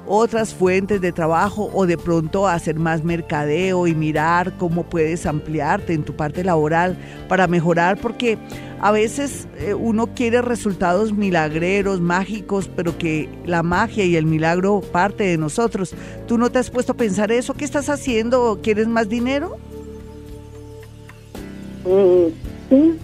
otras 0.06 0.54
fuentes 0.54 1.00
de 1.00 1.12
trabajo 1.12 1.70
o 1.72 1.86
de 1.86 1.96
pronto 1.96 2.48
hacer 2.48 2.76
más 2.76 3.04
mercadeo 3.04 3.86
y 3.86 3.94
mirar 3.94 4.56
cómo 4.58 4.84
puedes 4.84 5.26
ampliarte 5.26 5.92
en 5.92 6.02
tu 6.02 6.14
parte 6.14 6.44
laboral 6.44 6.96
para 7.28 7.46
mejorar? 7.46 8.00
Porque 8.00 8.38
a 8.80 8.90
veces 8.90 9.46
eh, 9.58 9.74
uno 9.74 10.08
quiere 10.08 10.42
resultados 10.42 11.12
milagreros, 11.12 12.00
mágicos, 12.00 12.68
pero 12.74 12.98
que 12.98 13.28
la 13.46 13.62
magia 13.62 14.04
y 14.04 14.16
el 14.16 14.26
milagro 14.26 14.80
parte 14.80 15.24
de 15.24 15.38
nosotros. 15.38 15.94
¿Tú 16.26 16.36
no 16.36 16.50
te 16.50 16.58
has 16.58 16.70
puesto 16.70 16.92
a 16.92 16.96
pensar 16.96 17.30
eso? 17.30 17.54
¿Qué 17.54 17.64
estás 17.64 17.88
haciendo? 17.88 18.58
¿Quieres 18.62 18.88
más 18.88 19.08
dinero? 19.08 19.56
Eh, 21.86 22.32
sí, 22.68 22.94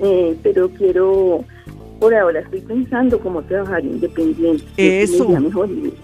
eh, 0.00 0.36
pero 0.42 0.68
quiero, 0.70 1.44
por 1.98 2.14
ahora 2.14 2.40
estoy 2.40 2.60
pensando 2.60 3.18
cómo 3.18 3.42
trabajar 3.42 3.84
independiente. 3.84 4.64
Eso. 4.76 5.28
Y 5.30 5.94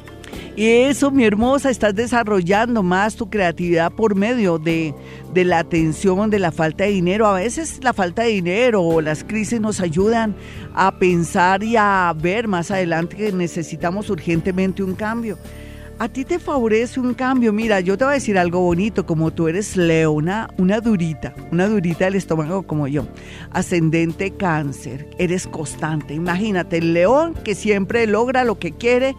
eso, 0.56 1.10
mi 1.10 1.24
hermosa, 1.24 1.70
estás 1.70 1.94
desarrollando 1.94 2.82
más 2.82 3.16
tu 3.16 3.30
creatividad 3.30 3.92
por 3.92 4.14
medio 4.14 4.58
de, 4.58 4.94
de, 5.32 5.44
la 5.44 5.60
atención, 5.60 6.30
de 6.30 6.38
la 6.38 6.50
falta 6.50 6.84
de 6.84 6.90
dinero. 6.90 7.26
A 7.26 7.34
veces 7.34 7.78
la 7.82 7.92
falta 7.92 8.22
de 8.22 8.30
dinero 8.30 8.82
o 8.82 9.00
las 9.00 9.24
crisis 9.24 9.60
nos 9.60 9.80
ayudan 9.80 10.34
a 10.74 10.98
pensar 10.98 11.62
y 11.62 11.76
a 11.76 12.12
ver 12.20 12.48
más 12.48 12.70
adelante 12.70 13.16
que 13.16 13.32
necesitamos 13.32 14.10
urgentemente 14.10 14.82
un 14.82 14.94
cambio. 14.94 15.38
A 16.00 16.08
ti 16.08 16.24
te 16.24 16.38
favorece 16.38 17.00
un 17.00 17.12
cambio. 17.12 17.52
Mira, 17.52 17.80
yo 17.80 17.98
te 17.98 18.04
voy 18.04 18.12
a 18.12 18.14
decir 18.14 18.38
algo 18.38 18.60
bonito, 18.60 19.04
como 19.04 19.32
tú 19.32 19.48
eres 19.48 19.76
leona, 19.76 20.48
una 20.56 20.80
durita, 20.80 21.34
una 21.50 21.66
durita 21.66 22.04
del 22.04 22.14
estómago 22.14 22.62
como 22.62 22.86
yo. 22.86 23.08
Ascendente 23.50 24.30
cáncer, 24.30 25.08
eres 25.18 25.48
constante. 25.48 26.14
Imagínate, 26.14 26.78
el 26.78 26.94
león 26.94 27.34
que 27.42 27.56
siempre 27.56 28.06
logra 28.06 28.44
lo 28.44 28.60
que 28.60 28.70
quiere 28.70 29.16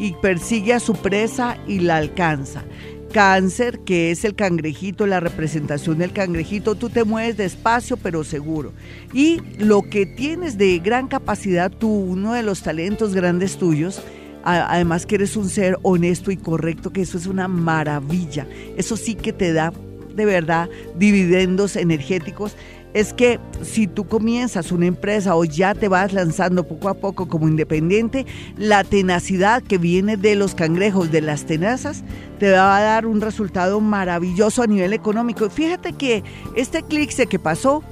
y 0.00 0.14
persigue 0.14 0.72
a 0.72 0.80
su 0.80 0.94
presa 0.94 1.58
y 1.68 1.80
la 1.80 1.98
alcanza. 1.98 2.64
Cáncer, 3.12 3.80
que 3.80 4.10
es 4.10 4.24
el 4.24 4.34
cangrejito, 4.34 5.06
la 5.06 5.20
representación 5.20 5.98
del 5.98 6.12
cangrejito, 6.12 6.74
tú 6.74 6.88
te 6.88 7.04
mueves 7.04 7.36
despacio 7.36 7.96
pero 7.98 8.24
seguro. 8.24 8.72
Y 9.12 9.40
lo 9.58 9.82
que 9.82 10.06
tienes 10.06 10.56
de 10.56 10.78
gran 10.78 11.06
capacidad, 11.06 11.70
tú, 11.70 11.88
uno 11.88 12.32
de 12.32 12.42
los 12.42 12.62
talentos 12.62 13.14
grandes 13.14 13.58
tuyos, 13.58 14.02
además 14.42 15.04
que 15.04 15.16
eres 15.16 15.36
un 15.36 15.50
ser 15.50 15.76
honesto 15.82 16.30
y 16.30 16.38
correcto, 16.38 16.92
que 16.92 17.02
eso 17.02 17.18
es 17.18 17.26
una 17.26 17.46
maravilla. 17.46 18.46
Eso 18.78 18.96
sí 18.96 19.16
que 19.16 19.34
te 19.34 19.52
da 19.52 19.72
de 20.14 20.24
verdad 20.24 20.70
dividendos 20.96 21.76
energéticos. 21.76 22.56
Es 22.92 23.12
que 23.12 23.38
si 23.62 23.86
tú 23.86 24.06
comienzas 24.06 24.72
una 24.72 24.86
empresa 24.86 25.36
o 25.36 25.44
ya 25.44 25.74
te 25.74 25.88
vas 25.88 26.12
lanzando 26.12 26.66
poco 26.66 26.88
a 26.88 26.94
poco 26.94 27.28
como 27.28 27.46
independiente, 27.46 28.26
la 28.56 28.82
tenacidad 28.82 29.62
que 29.62 29.78
viene 29.78 30.16
de 30.16 30.34
los 30.34 30.54
cangrejos, 30.54 31.12
de 31.12 31.20
las 31.20 31.44
tenazas, 31.44 32.02
te 32.38 32.50
va 32.50 32.76
a 32.76 32.82
dar 32.82 33.06
un 33.06 33.20
resultado 33.20 33.80
maravilloso 33.80 34.62
a 34.62 34.66
nivel 34.66 34.92
económico. 34.92 35.48
Fíjate 35.50 35.92
que 35.92 36.24
este 36.56 36.78
eclipse 36.78 37.26
que 37.26 37.38
pasó 37.38 37.84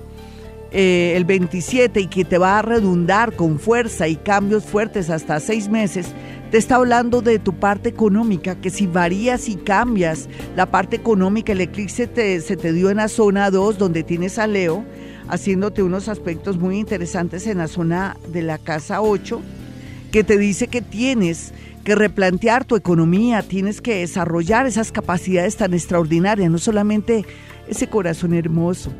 eh, 0.70 1.14
el 1.16 1.24
27 1.24 1.98
y 2.00 2.06
que 2.08 2.26
te 2.26 2.36
va 2.36 2.58
a 2.58 2.62
redundar 2.62 3.34
con 3.34 3.58
fuerza 3.58 4.06
y 4.06 4.16
cambios 4.16 4.64
fuertes 4.64 5.08
hasta 5.08 5.40
seis 5.40 5.68
meses, 5.68 6.08
te 6.50 6.56
está 6.56 6.76
hablando 6.76 7.20
de 7.20 7.38
tu 7.38 7.54
parte 7.54 7.90
económica, 7.90 8.58
que 8.60 8.70
si 8.70 8.86
varías 8.86 9.48
y 9.48 9.56
cambias 9.56 10.28
la 10.56 10.66
parte 10.66 10.96
económica, 10.96 11.52
el 11.52 11.60
eclipse 11.60 12.08
se 12.40 12.56
te 12.56 12.72
dio 12.72 12.90
en 12.90 12.96
la 12.96 13.08
zona 13.08 13.50
2, 13.50 13.76
donde 13.76 14.02
tienes 14.02 14.38
a 14.38 14.46
Leo, 14.46 14.84
haciéndote 15.28 15.82
unos 15.82 16.08
aspectos 16.08 16.56
muy 16.58 16.78
interesantes 16.78 17.46
en 17.46 17.58
la 17.58 17.68
zona 17.68 18.16
de 18.32 18.42
la 18.42 18.56
casa 18.56 19.02
8, 19.02 19.42
que 20.10 20.24
te 20.24 20.38
dice 20.38 20.68
que 20.68 20.80
tienes 20.80 21.52
que 21.84 21.94
replantear 21.94 22.64
tu 22.64 22.76
economía, 22.76 23.42
tienes 23.42 23.82
que 23.82 23.96
desarrollar 23.96 24.66
esas 24.66 24.90
capacidades 24.90 25.56
tan 25.56 25.74
extraordinarias, 25.74 26.50
no 26.50 26.58
solamente 26.58 27.26
ese 27.68 27.88
corazón 27.88 28.32
hermoso, 28.32 28.90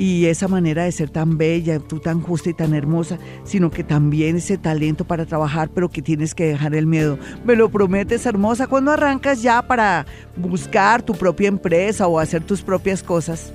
y 0.00 0.24
esa 0.24 0.48
manera 0.48 0.84
de 0.84 0.92
ser 0.92 1.10
tan 1.10 1.36
bella, 1.36 1.78
tú 1.78 2.00
tan 2.00 2.22
justa 2.22 2.48
y 2.48 2.54
tan 2.54 2.72
hermosa, 2.72 3.18
sino 3.44 3.70
que 3.70 3.84
también 3.84 4.36
ese 4.36 4.56
talento 4.56 5.04
para 5.04 5.26
trabajar, 5.26 5.68
pero 5.74 5.90
que 5.90 6.00
tienes 6.00 6.34
que 6.34 6.46
dejar 6.46 6.74
el 6.74 6.86
miedo. 6.86 7.18
Me 7.44 7.54
lo 7.54 7.68
prometes, 7.68 8.24
hermosa, 8.24 8.66
cuando 8.66 8.92
arrancas 8.92 9.42
ya 9.42 9.60
para 9.60 10.06
buscar 10.36 11.02
tu 11.02 11.12
propia 11.12 11.48
empresa 11.48 12.06
o 12.06 12.18
hacer 12.18 12.42
tus 12.42 12.62
propias 12.62 13.02
cosas. 13.02 13.52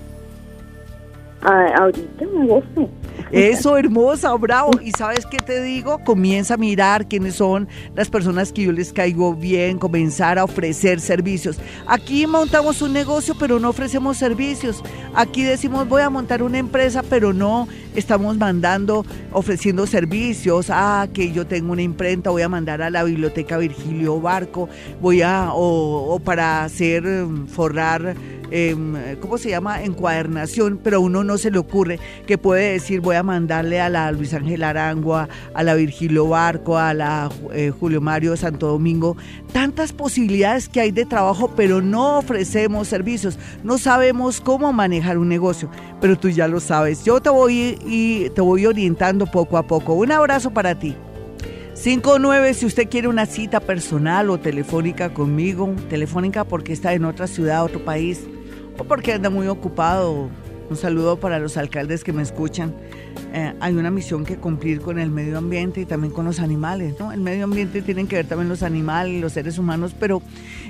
Ah, 1.41 1.65
ahorita 1.79 2.25
gusta. 2.25 2.81
Eso, 3.31 3.77
hermosa, 3.77 4.33
bravo. 4.35 4.71
Y 4.81 4.91
sabes 4.91 5.25
qué 5.25 5.37
te 5.37 5.61
digo, 5.61 5.99
comienza 6.03 6.55
a 6.55 6.57
mirar 6.57 7.07
quiénes 7.07 7.35
son 7.35 7.67
las 7.95 8.09
personas 8.09 8.51
que 8.51 8.63
yo 8.63 8.71
les 8.71 8.93
caigo 8.93 9.33
bien, 9.33 9.77
comenzar 9.77 10.39
a 10.39 10.43
ofrecer 10.43 10.99
servicios. 11.01 11.57
Aquí 11.87 12.27
montamos 12.27 12.81
un 12.81 12.93
negocio, 12.93 13.35
pero 13.39 13.59
no 13.59 13.69
ofrecemos 13.69 14.17
servicios. 14.17 14.83
Aquí 15.13 15.43
decimos 15.43 15.87
voy 15.87 16.01
a 16.01 16.09
montar 16.09 16.43
una 16.43 16.57
empresa, 16.57 17.03
pero 17.03 17.33
no 17.33 17.67
estamos 17.95 18.37
mandando, 18.37 19.05
ofreciendo 19.31 19.87
servicios. 19.87 20.67
Ah, 20.69 21.07
que 21.13 21.31
yo 21.31 21.45
tengo 21.47 21.71
una 21.71 21.81
imprenta, 21.81 22.29
voy 22.29 22.41
a 22.41 22.49
mandar 22.49 22.81
a 22.81 22.89
la 22.89 23.03
biblioteca 23.03 23.57
Virgilio 23.57 24.19
Barco, 24.19 24.69
voy 25.01 25.21
a, 25.21 25.49
o, 25.53 26.19
para 26.23 26.63
hacer, 26.63 27.03
mm, 27.03 27.47
forrar 27.47 28.15
Em, 28.51 29.17
¿cómo 29.19 29.37
se 29.37 29.49
llama? 29.49 29.83
Encuadernación, 29.83 30.79
pero 30.83 30.97
a 30.97 30.99
uno 30.99 31.23
no 31.23 31.37
se 31.37 31.51
le 31.51 31.57
ocurre 31.57 31.99
que 32.27 32.37
puede 32.37 32.73
decir 32.73 33.01
voy 33.01 33.15
a 33.15 33.23
mandarle 33.23 33.81
a 33.81 33.89
la 33.89 34.11
Luis 34.11 34.33
Ángel 34.33 34.63
Arangua, 34.63 35.27
a 35.53 35.63
la 35.63 35.75
Virgilio 35.75 36.27
Barco, 36.27 36.77
a 36.77 36.93
la 36.93 37.29
eh, 37.53 37.71
Julio 37.77 38.01
Mario 38.01 38.35
Santo 38.37 38.67
Domingo, 38.67 39.17
tantas 39.51 39.93
posibilidades 39.93 40.69
que 40.69 40.81
hay 40.81 40.91
de 40.91 41.05
trabajo, 41.05 41.51
pero 41.55 41.81
no 41.81 42.19
ofrecemos 42.19 42.87
servicios, 42.87 43.37
no 43.63 43.77
sabemos 43.77 44.41
cómo 44.41 44.71
manejar 44.73 45.17
un 45.17 45.29
negocio, 45.29 45.69
pero 46.01 46.17
tú 46.17 46.29
ya 46.29 46.47
lo 46.47 46.59
sabes. 46.59 47.03
Yo 47.03 47.21
te 47.21 47.29
voy 47.29 47.77
y 47.85 48.29
te 48.31 48.41
voy 48.41 48.65
orientando 48.65 49.25
poco 49.25 49.57
a 49.57 49.63
poco. 49.63 49.93
Un 49.93 50.11
abrazo 50.11 50.51
para 50.51 50.77
ti. 50.77 50.95
59 51.75 52.53
si 52.53 52.65
usted 52.65 52.89
quiere 52.89 53.09
una 53.09 53.25
cita 53.25 53.59
personal 53.59 54.29
o 54.29 54.39
telefónica 54.39 55.13
conmigo, 55.13 55.75
telefónica 55.89 56.45
porque 56.45 56.71
está 56.71 56.93
en 56.93 57.03
otra 57.03 57.27
ciudad, 57.27 57.65
otro 57.65 57.83
país, 57.83 58.21
o 58.77 58.85
porque 58.85 59.11
anda 59.11 59.29
muy 59.29 59.47
ocupado. 59.47 60.29
Un 60.69 60.77
saludo 60.77 61.19
para 61.19 61.37
los 61.37 61.57
alcaldes 61.57 62.03
que 62.03 62.13
me 62.13 62.23
escuchan. 62.23 62.73
Eh, 63.33 63.53
hay 63.59 63.73
una 63.75 63.91
misión 63.91 64.23
que 64.23 64.37
cumplir 64.37 64.79
con 64.79 64.97
el 64.97 65.11
medio 65.11 65.37
ambiente 65.37 65.81
y 65.81 65.85
también 65.85 66.13
con 66.13 66.25
los 66.25 66.39
animales, 66.39 66.95
¿no? 66.97 67.11
El 67.11 67.19
medio 67.19 67.43
ambiente 67.43 67.81
tienen 67.81 68.07
que 68.07 68.15
ver 68.15 68.25
también 68.25 68.47
los 68.47 68.63
animales, 68.63 69.21
los 69.21 69.33
seres 69.33 69.59
humanos, 69.59 69.93
pero 69.99 70.21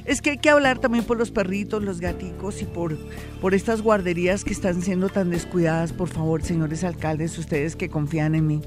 es 0.06 0.22
que 0.22 0.32
hay 0.32 0.38
que 0.38 0.50
hablar 0.50 0.80
también 0.80 1.06
por 1.06 1.18
los 1.18 1.30
perritos, 1.30 1.84
los 1.84 2.02
gaticos 2.02 2.62
y 2.63 2.65
por, 2.65 2.98
por 3.39 3.54
estas 3.54 3.84
guarderías 3.84 4.44
que 4.44 4.52
están 4.52 4.82
siendo 4.82 5.08
tan 5.10 5.30
descuidadas. 5.30 5.94
Por 5.94 6.10
favor, 6.10 6.41
señores 6.41 6.84
alcaldes, 6.84 7.38
ustedes 7.38 7.76
que 7.76 7.89
confían 7.89 8.34
en 8.34 8.48
mí. 8.48 8.62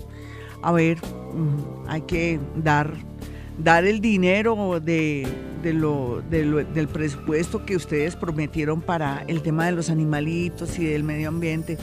A 0.63 0.73
ver, 0.73 0.99
hay 1.87 2.01
que 2.03 2.41
dar, 2.57 2.93
dar 3.59 3.85
el 3.85 4.01
dinero 4.01 4.81
de 4.81 5.27
de 5.63 5.73
lo, 5.73 6.23
del 6.23 6.89
presupuesto 6.89 7.65
que 7.65 7.77
ustedes 7.77 8.17
prometieron 8.17 8.81
para 8.81 9.25
el 9.27 9.43
tema 9.43 9.67
de 9.67 9.73
los 9.73 9.91
animalitos 9.91 10.79
y 10.79 10.85
del 10.85 11.05
medio 11.05 11.29
ambiente. 11.29 11.79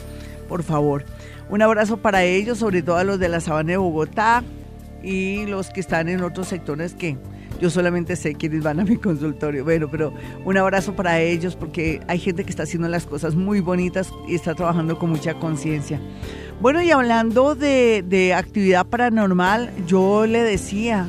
Por 0.48 0.62
favor, 0.62 1.04
un 1.50 1.62
abrazo 1.62 1.98
para 1.98 2.24
ellos, 2.24 2.58
sobre 2.58 2.82
todo 2.82 2.96
a 2.96 3.04
los 3.04 3.18
de 3.18 3.28
la 3.28 3.40
Sabana 3.40 3.72
de 3.72 3.76
Bogotá 3.76 4.42
y 5.02 5.46
los 5.46 5.70
que 5.70 5.80
están 5.80 6.08
en 6.08 6.22
otros 6.22 6.48
sectores 6.48 6.94
que 6.94 7.16
yo 7.60 7.70
solamente 7.70 8.16
sé 8.16 8.34
quiénes 8.34 8.62
van 8.62 8.80
a 8.80 8.84
mi 8.84 8.96
consultorio. 8.96 9.64
Bueno, 9.64 9.88
pero 9.90 10.12
un 10.44 10.56
abrazo 10.56 10.94
para 10.94 11.20
ellos 11.20 11.56
porque 11.56 12.00
hay 12.06 12.18
gente 12.18 12.44
que 12.44 12.50
está 12.50 12.64
haciendo 12.64 12.88
las 12.88 13.06
cosas 13.06 13.34
muy 13.34 13.60
bonitas 13.60 14.10
y 14.28 14.34
está 14.34 14.54
trabajando 14.54 14.98
con 14.98 15.10
mucha 15.10 15.34
conciencia. 15.34 16.00
Bueno, 16.60 16.82
y 16.82 16.90
hablando 16.90 17.54
de, 17.54 18.02
de 18.06 18.32
actividad 18.32 18.86
paranormal, 18.86 19.70
yo 19.86 20.26
le 20.26 20.42
decía 20.42 21.08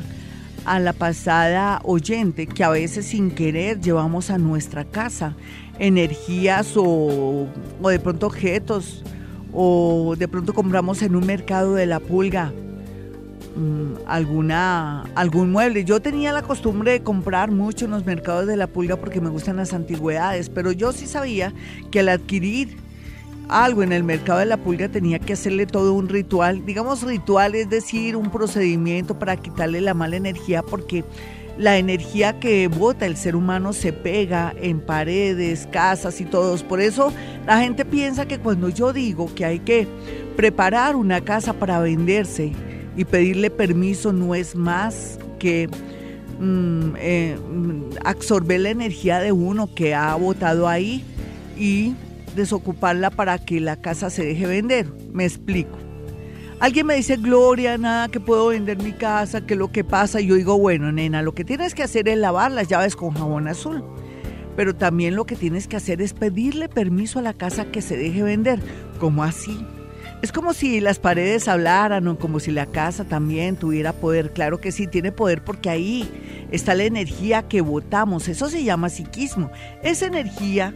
a 0.66 0.78
la 0.78 0.92
pasada 0.92 1.80
oyente 1.84 2.46
que 2.46 2.62
a 2.62 2.68
veces 2.68 3.06
sin 3.06 3.30
querer 3.30 3.80
llevamos 3.80 4.28
a 4.28 4.36
nuestra 4.36 4.84
casa 4.84 5.34
energías 5.78 6.74
o, 6.76 7.46
de 7.80 7.98
pronto 7.98 8.26
objetos 8.26 9.02
o 9.52 10.14
de 10.18 10.28
pronto 10.28 10.52
compramos 10.52 11.00
en 11.00 11.16
un 11.16 11.24
mercado 11.24 11.74
de 11.74 11.86
la 11.86 12.00
pulga 12.00 12.52
mm, 13.56 14.06
alguna 14.06 15.04
algún 15.14 15.50
mueble. 15.50 15.84
Yo 15.84 16.00
tenía 16.00 16.32
la 16.32 16.42
costumbre 16.42 16.92
de 16.92 17.02
comprar 17.02 17.50
mucho 17.50 17.86
en 17.86 17.92
los 17.92 18.04
mercados 18.04 18.46
de 18.46 18.56
la 18.56 18.66
pulga 18.66 18.96
porque 18.96 19.22
me 19.22 19.30
gustan 19.30 19.56
las 19.56 19.72
antigüedades, 19.72 20.50
pero 20.50 20.72
yo 20.72 20.92
sí 20.92 21.06
sabía 21.06 21.54
que 21.90 22.00
al 22.00 22.10
adquirir 22.10 22.76
algo 23.48 23.82
en 23.82 23.92
el 23.92 24.04
mercado 24.04 24.38
de 24.40 24.46
la 24.46 24.56
pulga 24.56 24.88
tenía 24.88 25.18
que 25.18 25.32
hacerle 25.32 25.66
todo 25.66 25.94
un 25.94 26.08
ritual, 26.08 26.64
digamos 26.66 27.02
ritual, 27.02 27.54
es 27.54 27.70
decir, 27.70 28.16
un 28.16 28.30
procedimiento 28.30 29.18
para 29.18 29.36
quitarle 29.36 29.80
la 29.80 29.94
mala 29.94 30.16
energía 30.16 30.62
porque 30.62 31.04
la 31.56 31.76
energía 31.76 32.38
que 32.38 32.68
bota 32.68 33.04
el 33.04 33.16
ser 33.16 33.34
humano 33.34 33.72
se 33.72 33.92
pega 33.92 34.54
en 34.60 34.80
paredes, 34.80 35.66
casas 35.70 36.20
y 36.20 36.24
todos. 36.24 36.62
Por 36.62 36.80
eso 36.80 37.12
la 37.46 37.60
gente 37.60 37.84
piensa 37.84 38.26
que 38.26 38.38
cuando 38.38 38.68
yo 38.68 38.92
digo 38.92 39.34
que 39.34 39.44
hay 39.44 39.58
que 39.58 39.88
preparar 40.36 40.94
una 40.94 41.20
casa 41.20 41.52
para 41.52 41.80
venderse 41.80 42.52
y 42.96 43.04
pedirle 43.04 43.50
permiso 43.50 44.12
no 44.12 44.34
es 44.34 44.54
más 44.54 45.18
que 45.40 45.68
mm, 46.38 46.94
eh, 46.96 47.36
mm, 47.36 47.82
absorber 48.04 48.60
la 48.60 48.70
energía 48.70 49.18
de 49.18 49.32
uno 49.32 49.72
que 49.74 49.94
ha 49.94 50.14
botado 50.14 50.68
ahí 50.68 51.04
y 51.58 51.94
desocuparla 52.38 53.10
para 53.10 53.38
que 53.38 53.60
la 53.60 53.76
casa 53.76 54.08
se 54.08 54.24
deje 54.24 54.46
vender. 54.46 54.86
Me 55.12 55.24
explico. 55.24 55.76
Alguien 56.60 56.86
me 56.86 56.96
dice, 56.96 57.16
Gloria, 57.16 57.78
nada 57.78 58.08
que 58.08 58.18
puedo 58.18 58.48
vender 58.48 58.78
mi 58.78 58.92
casa, 58.92 59.46
que 59.46 59.54
lo 59.54 59.70
que 59.70 59.84
pasa. 59.84 60.20
Y 60.20 60.26
yo 60.26 60.34
digo, 60.34 60.58
bueno, 60.58 60.90
nena, 60.90 61.22
lo 61.22 61.34
que 61.34 61.44
tienes 61.44 61.74
que 61.74 61.84
hacer 61.84 62.08
es 62.08 62.18
lavar 62.18 62.50
las 62.50 62.66
llaves 62.66 62.96
con 62.96 63.10
jabón 63.10 63.46
azul. 63.46 63.84
Pero 64.56 64.74
también 64.74 65.14
lo 65.14 65.24
que 65.24 65.36
tienes 65.36 65.68
que 65.68 65.76
hacer 65.76 66.02
es 66.02 66.14
pedirle 66.14 66.68
permiso 66.68 67.20
a 67.20 67.22
la 67.22 67.32
casa 67.32 67.66
que 67.66 67.80
se 67.80 67.96
deje 67.96 68.22
vender. 68.22 68.60
¿Cómo 68.98 69.22
así? 69.22 69.64
Es 70.20 70.32
como 70.32 70.52
si 70.52 70.80
las 70.80 70.98
paredes 70.98 71.46
hablaran 71.46 72.08
o 72.08 72.18
como 72.18 72.40
si 72.40 72.50
la 72.50 72.66
casa 72.66 73.04
también 73.04 73.54
tuviera 73.54 73.92
poder. 73.92 74.32
Claro 74.32 74.60
que 74.60 74.72
sí, 74.72 74.88
tiene 74.88 75.12
poder 75.12 75.44
porque 75.44 75.70
ahí 75.70 76.10
está 76.50 76.74
la 76.74 76.84
energía 76.84 77.46
que 77.46 77.60
votamos, 77.60 78.26
eso 78.26 78.48
se 78.48 78.64
llama 78.64 78.88
psiquismo. 78.88 79.52
Esa 79.84 80.06
energía 80.06 80.74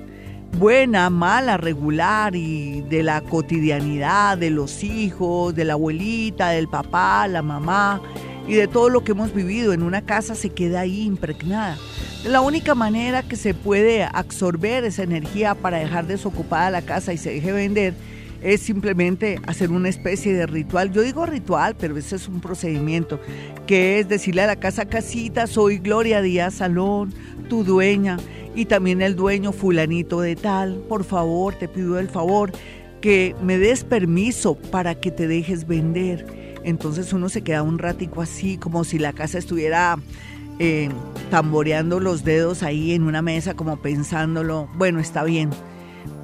buena, 0.58 1.10
mala, 1.10 1.56
regular 1.56 2.34
y 2.36 2.82
de 2.82 3.02
la 3.02 3.20
cotidianidad, 3.20 4.38
de 4.38 4.50
los 4.50 4.84
hijos, 4.84 5.54
de 5.54 5.64
la 5.64 5.72
abuelita, 5.74 6.50
del 6.50 6.68
papá, 6.68 7.26
la 7.28 7.42
mamá 7.42 8.00
y 8.46 8.54
de 8.54 8.68
todo 8.68 8.88
lo 8.88 9.04
que 9.04 9.12
hemos 9.12 9.32
vivido 9.32 9.72
en 9.72 9.82
una 9.82 10.02
casa 10.02 10.34
se 10.34 10.50
queda 10.50 10.80
ahí 10.80 11.02
impregnada. 11.02 11.76
La 12.24 12.40
única 12.40 12.74
manera 12.74 13.22
que 13.22 13.36
se 13.36 13.54
puede 13.54 14.04
absorber 14.04 14.84
esa 14.84 15.02
energía 15.02 15.54
para 15.54 15.78
dejar 15.78 16.06
desocupada 16.06 16.70
la 16.70 16.82
casa 16.82 17.12
y 17.12 17.18
se 17.18 17.30
deje 17.30 17.52
vender 17.52 17.94
es 18.42 18.60
simplemente 18.60 19.40
hacer 19.46 19.70
una 19.70 19.88
especie 19.88 20.34
de 20.34 20.46
ritual. 20.46 20.92
Yo 20.92 21.02
digo 21.02 21.24
ritual, 21.26 21.76
pero 21.78 21.96
ese 21.96 22.16
es 22.16 22.28
un 22.28 22.40
procedimiento, 22.40 23.20
que 23.66 24.00
es 24.00 24.08
decirle 24.08 24.42
a 24.42 24.46
la 24.46 24.56
casa 24.56 24.86
casita, 24.86 25.46
soy 25.46 25.78
Gloria 25.78 26.20
Díaz 26.20 26.54
Salón, 26.54 27.14
tu 27.42 27.64
dueña, 27.64 28.18
y 28.54 28.66
también 28.66 29.02
el 29.02 29.16
dueño 29.16 29.52
fulanito 29.52 30.20
de 30.20 30.36
tal, 30.36 30.76
por 30.88 31.04
favor, 31.04 31.54
te 31.54 31.68
pido 31.68 31.98
el 31.98 32.08
favor 32.08 32.52
que 33.00 33.34
me 33.42 33.58
des 33.58 33.84
permiso 33.84 34.54
para 34.54 34.94
que 34.94 35.10
te 35.10 35.26
dejes 35.26 35.66
vender. 35.66 36.58
Entonces 36.64 37.12
uno 37.12 37.28
se 37.28 37.42
queda 37.42 37.62
un 37.62 37.78
ratico 37.78 38.22
así, 38.22 38.56
como 38.58 38.84
si 38.84 38.98
la 38.98 39.12
casa 39.12 39.38
estuviera 39.38 39.98
eh, 40.58 40.88
tamboreando 41.30 41.98
los 41.98 42.24
dedos 42.24 42.62
ahí 42.62 42.92
en 42.92 43.02
una 43.02 43.22
mesa, 43.22 43.54
como 43.54 43.80
pensándolo, 43.80 44.68
bueno, 44.76 45.00
está 45.00 45.24
bien 45.24 45.50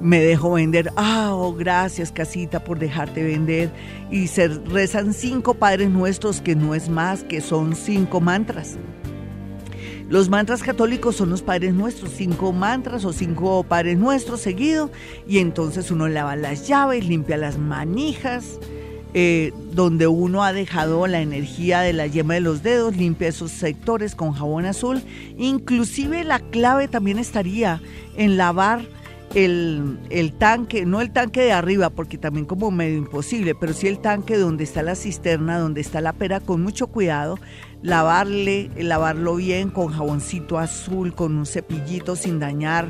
me 0.01 0.19
dejo 0.19 0.53
vender. 0.53 0.91
Ah, 0.95 1.31
oh, 1.33 1.53
gracias 1.53 2.11
casita 2.11 2.63
por 2.63 2.79
dejarte 2.79 3.23
vender. 3.23 3.71
Y 4.11 4.27
se 4.27 4.47
rezan 4.47 5.13
cinco 5.13 5.53
Padres 5.53 5.89
Nuestros, 5.89 6.41
que 6.41 6.55
no 6.55 6.75
es 6.75 6.89
más, 6.89 7.23
que 7.23 7.41
son 7.41 7.75
cinco 7.75 8.21
mantras. 8.21 8.77
Los 10.09 10.27
mantras 10.27 10.63
católicos 10.63 11.15
son 11.15 11.29
los 11.29 11.43
Padres 11.43 11.75
Nuestros, 11.75 12.11
cinco 12.11 12.51
mantras 12.51 13.05
o 13.05 13.13
cinco 13.13 13.63
Padres 13.63 13.97
Nuestros 13.97 14.41
seguidos. 14.41 14.89
Y 15.27 15.37
entonces 15.37 15.91
uno 15.91 16.07
lava 16.07 16.35
las 16.35 16.67
llaves, 16.67 17.05
limpia 17.05 17.37
las 17.37 17.59
manijas. 17.59 18.59
Eh, 19.15 19.53
donde 19.73 20.05
uno 20.05 20.43
ha 20.43 20.53
dejado 20.53 21.07
la 21.07 21.19
energía 21.19 21.79
de 21.79 21.93
la 21.93 22.05
yema 22.05 22.35
de 22.35 22.41
los 22.41 22.61
dedos, 22.61 22.95
limpia 22.95 23.27
esos 23.27 23.51
sectores 23.51 24.13
con 24.13 24.33
jabón 24.33 24.65
azul. 24.65 25.01
Inclusive 25.37 26.23
la 26.23 26.39
clave 26.39 26.87
también 26.87 27.17
estaría 27.17 27.81
en 28.17 28.37
lavar 28.37 28.81
el, 29.35 30.33
tanque, 30.37 30.85
no 30.85 31.01
el 31.01 31.11
tanque 31.11 31.41
de 31.41 31.51
arriba, 31.51 31.89
porque 31.89 32.17
también 32.17 32.45
como 32.45 32.71
medio 32.71 32.97
imposible, 32.97 33.55
pero 33.55 33.73
sí 33.73 33.87
el 33.87 33.99
tanque 33.99 34.37
donde 34.37 34.63
está 34.63 34.81
la 34.83 34.95
cisterna, 34.95 35.59
donde 35.59 35.81
está 35.81 36.01
la 36.01 36.13
pera, 36.13 36.39
con 36.39 36.61
mucho 36.61 36.87
cuidado, 36.87 37.37
lavarle, 37.81 38.69
lavarlo 38.77 39.35
bien 39.35 39.69
con 39.69 39.87
jaboncito 39.87 40.57
azul, 40.57 41.13
con 41.13 41.37
un 41.37 41.45
cepillito 41.45 42.15
sin 42.15 42.39
dañar 42.39 42.89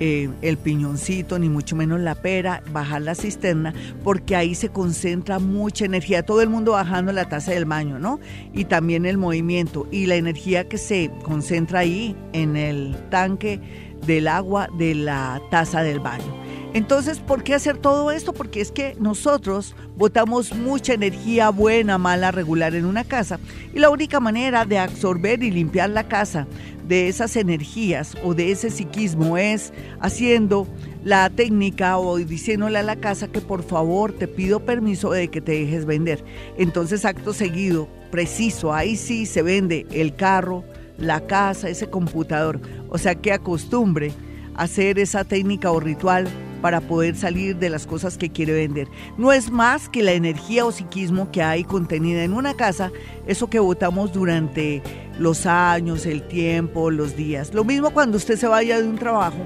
eh, 0.00 0.30
el 0.42 0.58
piñoncito, 0.58 1.38
ni 1.38 1.48
mucho 1.48 1.74
menos 1.74 2.00
la 2.00 2.14
pera, 2.14 2.62
bajar 2.72 3.02
la 3.02 3.16
cisterna, 3.16 3.74
porque 4.04 4.36
ahí 4.36 4.54
se 4.54 4.68
concentra 4.68 5.40
mucha 5.40 5.84
energía, 5.84 6.24
todo 6.24 6.40
el 6.40 6.48
mundo 6.48 6.72
bajando 6.72 7.10
la 7.12 7.28
taza 7.28 7.50
del 7.50 7.64
baño, 7.64 7.98
¿no? 7.98 8.20
Y 8.52 8.66
también 8.66 9.06
el 9.06 9.18
movimiento 9.18 9.88
y 9.90 10.06
la 10.06 10.14
energía 10.14 10.68
que 10.68 10.78
se 10.78 11.10
concentra 11.24 11.80
ahí 11.80 12.14
en 12.32 12.56
el 12.56 12.96
tanque 13.10 13.60
del 14.06 14.28
agua 14.28 14.68
de 14.78 14.94
la 14.94 15.40
taza 15.50 15.82
del 15.82 15.98
baño. 15.98 16.47
Entonces, 16.74 17.18
¿por 17.18 17.42
qué 17.42 17.54
hacer 17.54 17.78
todo 17.78 18.10
esto? 18.10 18.34
Porque 18.34 18.60
es 18.60 18.70
que 18.70 18.94
nosotros 19.00 19.74
botamos 19.96 20.54
mucha 20.54 20.92
energía 20.92 21.48
buena, 21.48 21.96
mala, 21.96 22.30
regular 22.30 22.74
en 22.74 22.84
una 22.84 23.04
casa 23.04 23.40
y 23.74 23.78
la 23.78 23.88
única 23.88 24.20
manera 24.20 24.66
de 24.66 24.78
absorber 24.78 25.42
y 25.42 25.50
limpiar 25.50 25.90
la 25.90 26.08
casa 26.08 26.46
de 26.86 27.08
esas 27.08 27.36
energías 27.36 28.16
o 28.22 28.34
de 28.34 28.50
ese 28.50 28.70
psiquismo 28.70 29.38
es 29.38 29.72
haciendo 30.00 30.68
la 31.04 31.30
técnica 31.30 31.98
o 31.98 32.18
diciéndole 32.18 32.78
a 32.78 32.82
la 32.82 32.96
casa 32.96 33.28
que 33.28 33.40
por 33.40 33.62
favor 33.62 34.12
te 34.12 34.28
pido 34.28 34.60
permiso 34.60 35.10
de 35.10 35.28
que 35.28 35.40
te 35.40 35.52
dejes 35.52 35.86
vender. 35.86 36.22
Entonces, 36.58 37.04
acto 37.06 37.32
seguido, 37.32 37.88
preciso, 38.10 38.74
ahí 38.74 38.96
sí 38.96 39.24
se 39.24 39.42
vende 39.42 39.86
el 39.90 40.14
carro, 40.16 40.64
la 40.98 41.26
casa, 41.26 41.70
ese 41.70 41.88
computador. 41.88 42.60
O 42.90 42.98
sea 42.98 43.14
que 43.14 43.32
acostumbre 43.32 44.12
a 44.54 44.64
hacer 44.64 44.98
esa 44.98 45.24
técnica 45.24 45.70
o 45.70 45.80
ritual 45.80 46.28
para 46.60 46.80
poder 46.80 47.16
salir 47.16 47.56
de 47.56 47.70
las 47.70 47.86
cosas 47.86 48.18
que 48.18 48.30
quiere 48.30 48.52
vender. 48.52 48.88
No 49.16 49.32
es 49.32 49.50
más 49.50 49.88
que 49.88 50.02
la 50.02 50.12
energía 50.12 50.64
o 50.64 50.72
psiquismo 50.72 51.30
que 51.30 51.42
hay 51.42 51.64
contenida 51.64 52.24
en 52.24 52.32
una 52.32 52.54
casa, 52.54 52.92
eso 53.26 53.48
que 53.48 53.58
votamos 53.58 54.12
durante 54.12 54.82
los 55.18 55.46
años, 55.46 56.06
el 56.06 56.22
tiempo, 56.26 56.90
los 56.90 57.16
días. 57.16 57.54
Lo 57.54 57.64
mismo 57.64 57.90
cuando 57.90 58.16
usted 58.16 58.36
se 58.36 58.46
vaya 58.46 58.80
de 58.80 58.88
un 58.88 58.96
trabajo 58.96 59.38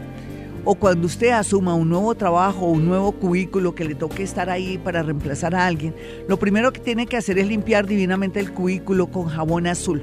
o 0.64 0.74
cuando 0.74 1.06
usted 1.06 1.30
asuma 1.30 1.74
un 1.74 1.88
nuevo 1.88 2.14
trabajo 2.14 2.66
o 2.66 2.70
un 2.70 2.86
nuevo 2.86 3.12
cubículo 3.12 3.74
que 3.74 3.84
le 3.84 3.94
toque 3.94 4.22
estar 4.22 4.48
ahí 4.48 4.78
para 4.78 5.02
reemplazar 5.02 5.54
a 5.54 5.66
alguien, 5.66 5.94
lo 6.28 6.38
primero 6.38 6.72
que 6.72 6.80
tiene 6.80 7.06
que 7.06 7.16
hacer 7.16 7.38
es 7.38 7.48
limpiar 7.48 7.86
divinamente 7.86 8.38
el 8.38 8.52
cubículo 8.52 9.08
con 9.08 9.26
jabón 9.26 9.66
azul 9.66 10.02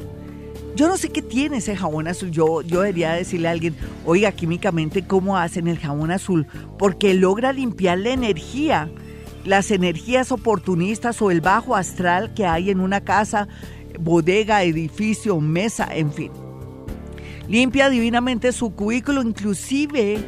yo 0.80 0.88
no 0.88 0.96
sé 0.96 1.10
qué 1.10 1.22
tiene 1.22 1.58
ese 1.58 1.76
jabón 1.76 2.08
azul. 2.08 2.32
Yo, 2.32 2.62
yo 2.62 2.80
debería 2.80 3.12
decirle 3.12 3.50
a 3.50 3.52
alguien, 3.52 3.76
oiga, 4.06 4.32
químicamente, 4.32 5.06
¿cómo 5.06 5.36
hacen 5.36 5.68
el 5.68 5.78
jabón 5.78 6.10
azul? 6.10 6.48
Porque 6.78 7.14
logra 7.14 7.52
limpiar 7.52 7.98
la 7.98 8.12
energía, 8.12 8.90
las 9.44 9.72
energías 9.72 10.32
oportunistas 10.32 11.22
o 11.22 11.32
el 11.32 11.42
bajo 11.42 11.76
astral 11.76 12.34
que 12.34 12.46
hay 12.46 12.70
en 12.70 12.80
una 12.80 13.02
casa, 13.02 13.50
bodega, 14.00 14.64
edificio, 14.64 15.42
mesa, 15.42 15.86
en 15.94 16.14
fin. 16.14 16.32
Limpia 17.50 17.90
divinamente 17.90 18.54
su 18.54 18.74
cubículo, 18.74 19.22
inclusive 19.22 20.20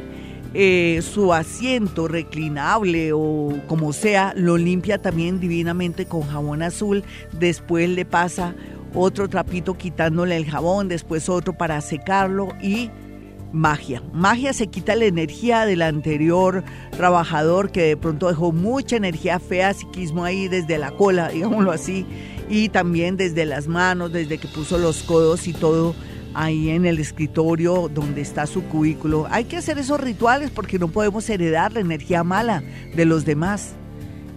eh, 0.52 1.00
su 1.02 1.32
asiento 1.32 2.08
reclinable 2.08 3.14
o 3.14 3.58
como 3.66 3.94
sea, 3.94 4.34
lo 4.36 4.58
limpia 4.58 4.98
también 4.98 5.40
divinamente 5.40 6.04
con 6.04 6.24
jabón 6.24 6.60
azul. 6.60 7.04
Después 7.32 7.88
le 7.88 8.04
pasa 8.04 8.54
otro 8.94 9.28
trapito 9.28 9.74
quitándole 9.74 10.36
el 10.36 10.46
jabón, 10.46 10.88
después 10.88 11.28
otro 11.28 11.52
para 11.52 11.80
secarlo 11.80 12.48
y 12.62 12.90
magia. 13.52 14.02
Magia 14.12 14.52
se 14.52 14.66
quita 14.66 14.96
la 14.96 15.04
energía 15.04 15.66
del 15.66 15.82
anterior 15.82 16.64
trabajador 16.96 17.70
que 17.70 17.82
de 17.82 17.96
pronto 17.96 18.28
dejó 18.28 18.52
mucha 18.52 18.96
energía 18.96 19.38
fea, 19.38 19.74
psiquismo 19.74 20.24
ahí 20.24 20.48
desde 20.48 20.78
la 20.78 20.90
cola, 20.90 21.28
digámoslo 21.32 21.70
así, 21.70 22.06
y 22.48 22.68
también 22.70 23.16
desde 23.16 23.44
las 23.44 23.68
manos, 23.68 24.12
desde 24.12 24.38
que 24.38 24.48
puso 24.48 24.78
los 24.78 25.02
codos 25.02 25.46
y 25.46 25.52
todo 25.52 25.94
ahí 26.34 26.70
en 26.70 26.86
el 26.86 26.98
escritorio 26.98 27.90
donde 27.92 28.22
está 28.22 28.46
su 28.46 28.62
cubículo. 28.64 29.26
Hay 29.30 29.44
que 29.44 29.58
hacer 29.58 29.78
esos 29.78 30.00
rituales 30.00 30.50
porque 30.50 30.78
no 30.78 30.88
podemos 30.88 31.28
heredar 31.28 31.72
la 31.72 31.80
energía 31.80 32.24
mala 32.24 32.62
de 32.94 33.04
los 33.04 33.24
demás. 33.24 33.74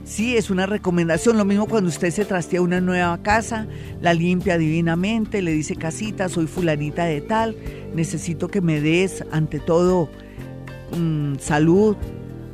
Sí, 0.05 0.37
es 0.37 0.51
una 0.51 0.67
recomendación. 0.67 1.35
Lo 1.35 1.45
mismo 1.45 1.67
cuando 1.67 1.89
usted 1.89 2.11
se 2.11 2.25
trastea 2.25 2.61
una 2.61 2.79
nueva 2.79 3.17
casa, 3.23 3.65
la 4.01 4.13
limpia 4.13 4.59
divinamente, 4.59 5.41
le 5.41 5.51
dice 5.51 5.75
casita, 5.75 6.29
soy 6.29 6.45
fulanita 6.45 7.05
de 7.05 7.21
tal, 7.21 7.55
necesito 7.95 8.47
que 8.47 8.61
me 8.61 8.81
des 8.81 9.23
ante 9.31 9.59
todo 9.59 10.07
mm, 10.95 11.37
salud, 11.39 11.97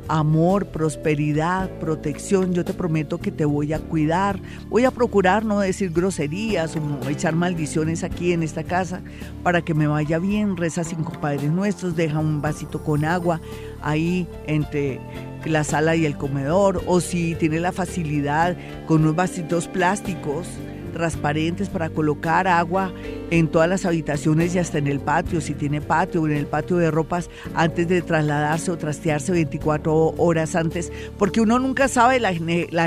amor, 0.08 0.68
prosperidad, 0.68 1.68
protección. 1.78 2.54
Yo 2.54 2.64
te 2.64 2.72
prometo 2.72 3.18
que 3.18 3.30
te 3.30 3.44
voy 3.44 3.74
a 3.74 3.80
cuidar. 3.80 4.40
Voy 4.70 4.86
a 4.86 4.90
procurar 4.90 5.44
no 5.44 5.60
decir 5.60 5.92
groserías 5.92 6.74
o 6.76 7.08
echar 7.10 7.34
maldiciones 7.34 8.02
aquí 8.02 8.32
en 8.32 8.42
esta 8.42 8.64
casa 8.64 9.02
para 9.42 9.60
que 9.60 9.74
me 9.74 9.86
vaya 9.86 10.18
bien. 10.18 10.56
Reza 10.56 10.84
cinco 10.84 11.12
padres 11.20 11.50
nuestros, 11.50 11.96
deja 11.96 12.18
un 12.18 12.40
vasito 12.40 12.82
con 12.82 13.04
agua 13.04 13.42
ahí 13.82 14.26
entre 14.46 15.00
la 15.44 15.64
sala 15.64 15.96
y 15.96 16.06
el 16.06 16.16
comedor, 16.16 16.82
o 16.86 17.00
si 17.00 17.34
tiene 17.34 17.60
la 17.60 17.72
facilidad 17.72 18.56
con 18.86 19.02
unos 19.02 19.16
vasitos 19.16 19.68
plásticos 19.68 20.46
transparentes 20.92 21.68
para 21.68 21.90
colocar 21.90 22.46
agua 22.46 22.92
en 23.30 23.48
todas 23.48 23.68
las 23.68 23.86
habitaciones 23.86 24.54
y 24.54 24.58
hasta 24.58 24.78
en 24.78 24.86
el 24.86 25.00
patio, 25.00 25.40
si 25.40 25.54
tiene 25.54 25.80
patio 25.80 26.22
o 26.22 26.26
en 26.26 26.36
el 26.36 26.46
patio 26.46 26.76
de 26.76 26.90
ropas 26.90 27.30
antes 27.54 27.88
de 27.88 28.02
trasladarse 28.02 28.70
o 28.70 28.78
trastearse 28.78 29.32
24 29.32 30.14
horas 30.18 30.54
antes, 30.54 30.92
porque 31.18 31.40
uno 31.40 31.58
nunca 31.58 31.88
sabe 31.88 32.20
la, 32.20 32.32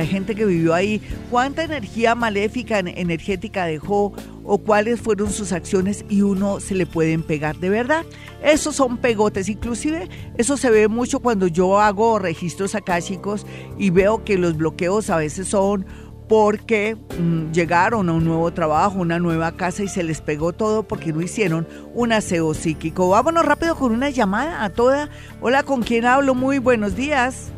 gente 0.06 0.36
que 0.36 0.46
vivió 0.46 0.74
ahí 0.74 1.02
cuánta 1.32 1.64
energía 1.64 2.16
maléfica, 2.16 2.80
energética 2.80 3.66
dejó 3.66 4.14
o 4.44 4.60
cuáles 4.60 5.02
fueron 5.02 5.32
sus 5.32 5.52
acciones 5.52 6.06
y 6.08 6.22
uno 6.22 6.60
se 6.60 6.76
le 6.76 6.86
pueden 6.86 7.24
pegar 7.24 7.58
de 7.58 7.70
verdad. 7.70 8.06
Esos 8.44 8.76
son 8.76 8.98
pegotes, 8.98 9.50
inclusive 9.50 10.08
eso 10.38 10.56
se 10.58 10.70
ve 10.70 10.88
mucho 10.88 11.20
cuando 11.20 11.48
yo 11.48 11.80
hago 11.80 12.20
registros 12.20 12.76
acá 12.76 13.02
chicos 13.02 13.48
y 13.80 13.90
veo 13.90 14.24
que 14.24 14.38
los 14.38 14.56
bloqueos 14.56 15.10
a 15.10 15.18
veces 15.18 15.48
son 15.48 15.86
porque 16.28 16.96
mm, 16.96 17.52
llegaron 17.52 18.10
a 18.10 18.14
un 18.14 18.26
nuevo 18.26 18.52
trabajo, 18.52 19.00
una 19.00 19.20
nueva 19.20 19.52
casa 19.52 19.84
y 19.84 19.88
se 19.88 20.04
les 20.04 20.22
pegó 20.22 20.54
todo 20.54 20.84
porque 20.84 21.14
no 21.14 21.22
hicieron 21.22 21.68
un 21.94 22.12
aseo 22.12 22.54
psíquico. 22.54 23.10
Vámonos 23.10 23.46
rápido 23.46 23.76
con 23.76 23.92
una 23.92 24.10
llamada 24.10 24.64
a 24.64 24.70
toda. 24.70 25.10
Hola, 25.42 25.64
¿con 25.64 25.84
quién 25.84 26.06
hablo? 26.06 26.34
Muy 26.34 26.58
buenos 26.58 26.96
días. 26.96 27.52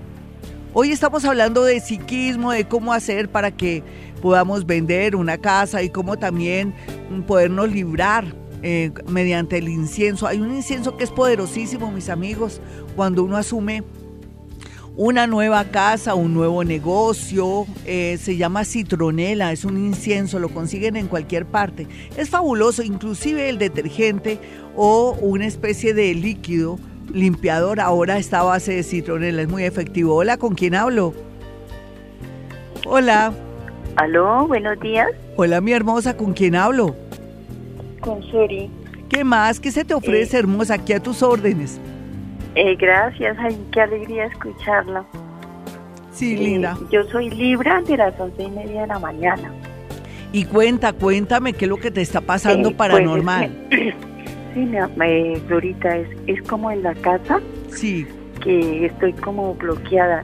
Hoy 0.73 0.91
estamos 0.91 1.23
hablando 1.25 1.63
de 1.63 1.79
psiquismo, 1.79 2.51
de 2.51 2.67
cómo 2.67 2.93
hacer 2.93 3.29
para 3.29 3.51
que 3.51 3.83
podamos 4.21 4.65
vender 4.65 5.15
una 5.15 5.37
casa 5.37 5.81
y 5.81 5.89
cómo 5.89 6.17
también 6.17 6.73
mm, 7.09 7.21
podernos 7.21 7.71
librar 7.71 8.25
eh, 8.63 8.91
mediante 9.07 9.59
el 9.59 9.69
incienso. 9.69 10.27
Hay 10.27 10.41
un 10.41 10.53
incienso 10.53 10.97
que 10.97 11.03
es 11.03 11.11
poderosísimo, 11.11 11.91
mis 11.91 12.09
amigos, 12.09 12.59
cuando 12.95 13.23
uno 13.23 13.37
asume 13.37 13.83
una 14.97 15.27
nueva 15.27 15.63
casa, 15.65 16.15
un 16.15 16.33
nuevo 16.33 16.63
negocio, 16.63 17.67
eh, 17.85 18.17
se 18.19 18.35
llama 18.35 18.65
citronela, 18.65 19.51
es 19.51 19.63
un 19.63 19.77
incienso, 19.77 20.39
lo 20.39 20.49
consiguen 20.49 20.95
en 20.95 21.07
cualquier 21.07 21.45
parte. 21.45 21.87
Es 22.17 22.31
fabuloso, 22.31 22.81
inclusive 22.81 23.47
el 23.47 23.59
detergente 23.59 24.39
o 24.75 25.15
una 25.21 25.45
especie 25.45 25.93
de 25.93 26.13
líquido 26.15 26.79
limpiador 27.13 27.79
ahora 27.79 28.17
está 28.17 28.39
a 28.39 28.43
base 28.43 28.73
de 28.73 28.83
citronela, 28.83 29.43
es 29.43 29.47
muy 29.47 29.63
efectivo. 29.63 30.15
Hola, 30.15 30.37
¿con 30.37 30.55
quién 30.55 30.73
hablo? 30.73 31.13
Hola. 32.85 33.31
Aló, 33.97 34.47
buenos 34.47 34.79
días. 34.79 35.07
Hola, 35.35 35.61
mi 35.61 35.73
hermosa, 35.73 36.17
¿con 36.17 36.33
quién 36.33 36.55
hablo? 36.55 36.95
Con 38.01 38.23
Suri. 38.23 38.69
¿Qué 39.09 39.23
más? 39.23 39.59
¿Qué 39.59 39.71
se 39.71 39.85
te 39.85 39.93
ofrece, 39.93 40.37
eh, 40.37 40.39
hermosa? 40.39 40.73
Aquí 40.73 40.93
a 40.93 40.99
tus 40.99 41.21
órdenes. 41.21 41.79
Eh, 42.59 42.75
gracias, 42.75 43.37
ay, 43.39 43.55
qué 43.71 43.81
alegría 43.81 44.25
escucharla. 44.25 45.05
Sí, 46.11 46.33
eh, 46.33 46.37
linda. 46.37 46.75
Yo 46.91 47.03
soy 47.03 47.29
Libra 47.29 47.83
de 47.83 47.95
las 47.95 48.19
once 48.19 48.41
y 48.41 48.49
media 48.49 48.81
de 48.81 48.87
la 48.87 48.97
mañana. 48.97 49.53
Y 50.33 50.43
cuenta, 50.45 50.91
cuéntame 50.91 51.53
qué 51.53 51.65
es 51.65 51.69
lo 51.69 51.77
que 51.77 51.91
te 51.91 52.01
está 52.01 52.19
pasando 52.19 52.69
eh, 52.69 52.73
pues, 52.75 52.89
paranormal. 52.89 53.55
sí, 54.55 54.59
mi, 54.59 55.35
Florita, 55.41 55.97
es, 55.97 56.07
es 56.25 56.41
como 56.47 56.71
en 56.71 56.81
la 56.81 56.95
casa. 56.95 57.41
Sí. 57.69 58.07
Que 58.43 58.87
estoy 58.87 59.13
como 59.13 59.53
bloqueada. 59.53 60.23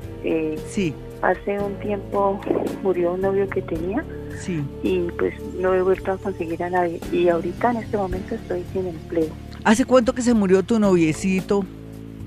sí. 0.68 0.96
Hace 1.22 1.58
un 1.58 1.76
tiempo 1.76 2.42
murió 2.82 3.14
un 3.14 3.22
novio 3.22 3.48
que 3.48 3.62
tenía. 3.62 4.04
Sí. 4.40 4.62
Y 4.82 5.02
pues 5.20 5.36
no 5.54 5.74
he 5.76 5.84
vuelto 5.84 6.14
a 6.14 6.18
conseguir 6.18 6.64
a 6.64 6.72
nadie. 6.72 7.00
Y 7.12 7.30
ahorita 7.30 7.72
en 7.72 7.78
este 7.78 7.96
momento 7.96 8.34
estoy 8.34 8.64
sin 8.74 8.88
empleo. 8.88 9.30
¿Hace 9.64 9.86
cuánto 9.86 10.14
que 10.14 10.24
se 10.24 10.34
murió 10.34 10.64
tu 10.64 10.80
noviecito? 10.80 11.64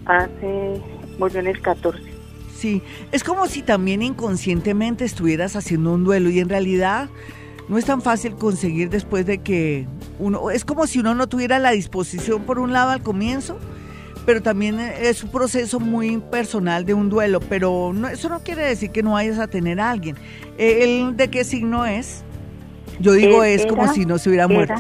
Hace, 0.07 0.81
murió 1.19 1.41
en 1.41 1.49
el 1.49 1.61
14. 1.61 2.01
Sí, 2.57 2.83
es 3.13 3.23
como 3.23 3.47
si 3.47 3.63
también 3.63 4.03
inconscientemente 4.03 5.05
estuvieras 5.05 5.57
haciendo 5.57 5.93
un 5.93 6.05
duelo 6.05 6.31
y 6.31 6.41
en 6.41 6.49
realidad 6.49 7.09
no 7.69 7.77
es 7.79 7.85
tan 7.85 8.01
fácil 8.01 8.35
conseguir 8.35 8.89
después 8.89 9.27
de 9.27 9.39
que 9.39 9.87
uno, 10.19 10.51
es 10.51 10.65
como 10.65 10.87
si 10.87 11.01
uno 11.01 11.15
no 11.15 11.27
tuviera 11.27 11.59
la 11.59 11.73
disposición 11.73 12.45
por 12.45 12.59
un 12.59 12.73
lado 12.73 12.93
al 12.93 13.03
comienzo, 13.03 13.59
pero 14.25 14.43
también 14.43 14.81
es 14.81 15.23
un 15.23 15.31
proceso 15.31 15.81
muy 15.81 16.17
personal 16.19 16.85
de 16.85 16.95
un 16.95 17.11
duelo, 17.11 17.41
pero 17.41 17.93
no, 17.95 18.09
eso 18.09 18.29
no 18.29 18.41
quiere 18.41 18.65
decir 18.65 18.91
que 18.91 19.03
no 19.03 19.13
vayas 19.13 19.39
a 19.39 19.49
tener 19.49 19.81
a 19.81 19.91
alguien. 19.91 20.17
¿El 20.57 21.17
de 21.17 21.29
qué 21.29 21.45
signo 21.45 21.85
es? 21.85 22.25
Yo 23.01 23.13
digo 23.13 23.45
es 23.45 23.67
como 23.67 23.93
si 23.93 24.07
no 24.07 24.19
se 24.19 24.31
hubiera 24.31 24.49
muerto. 24.49 24.75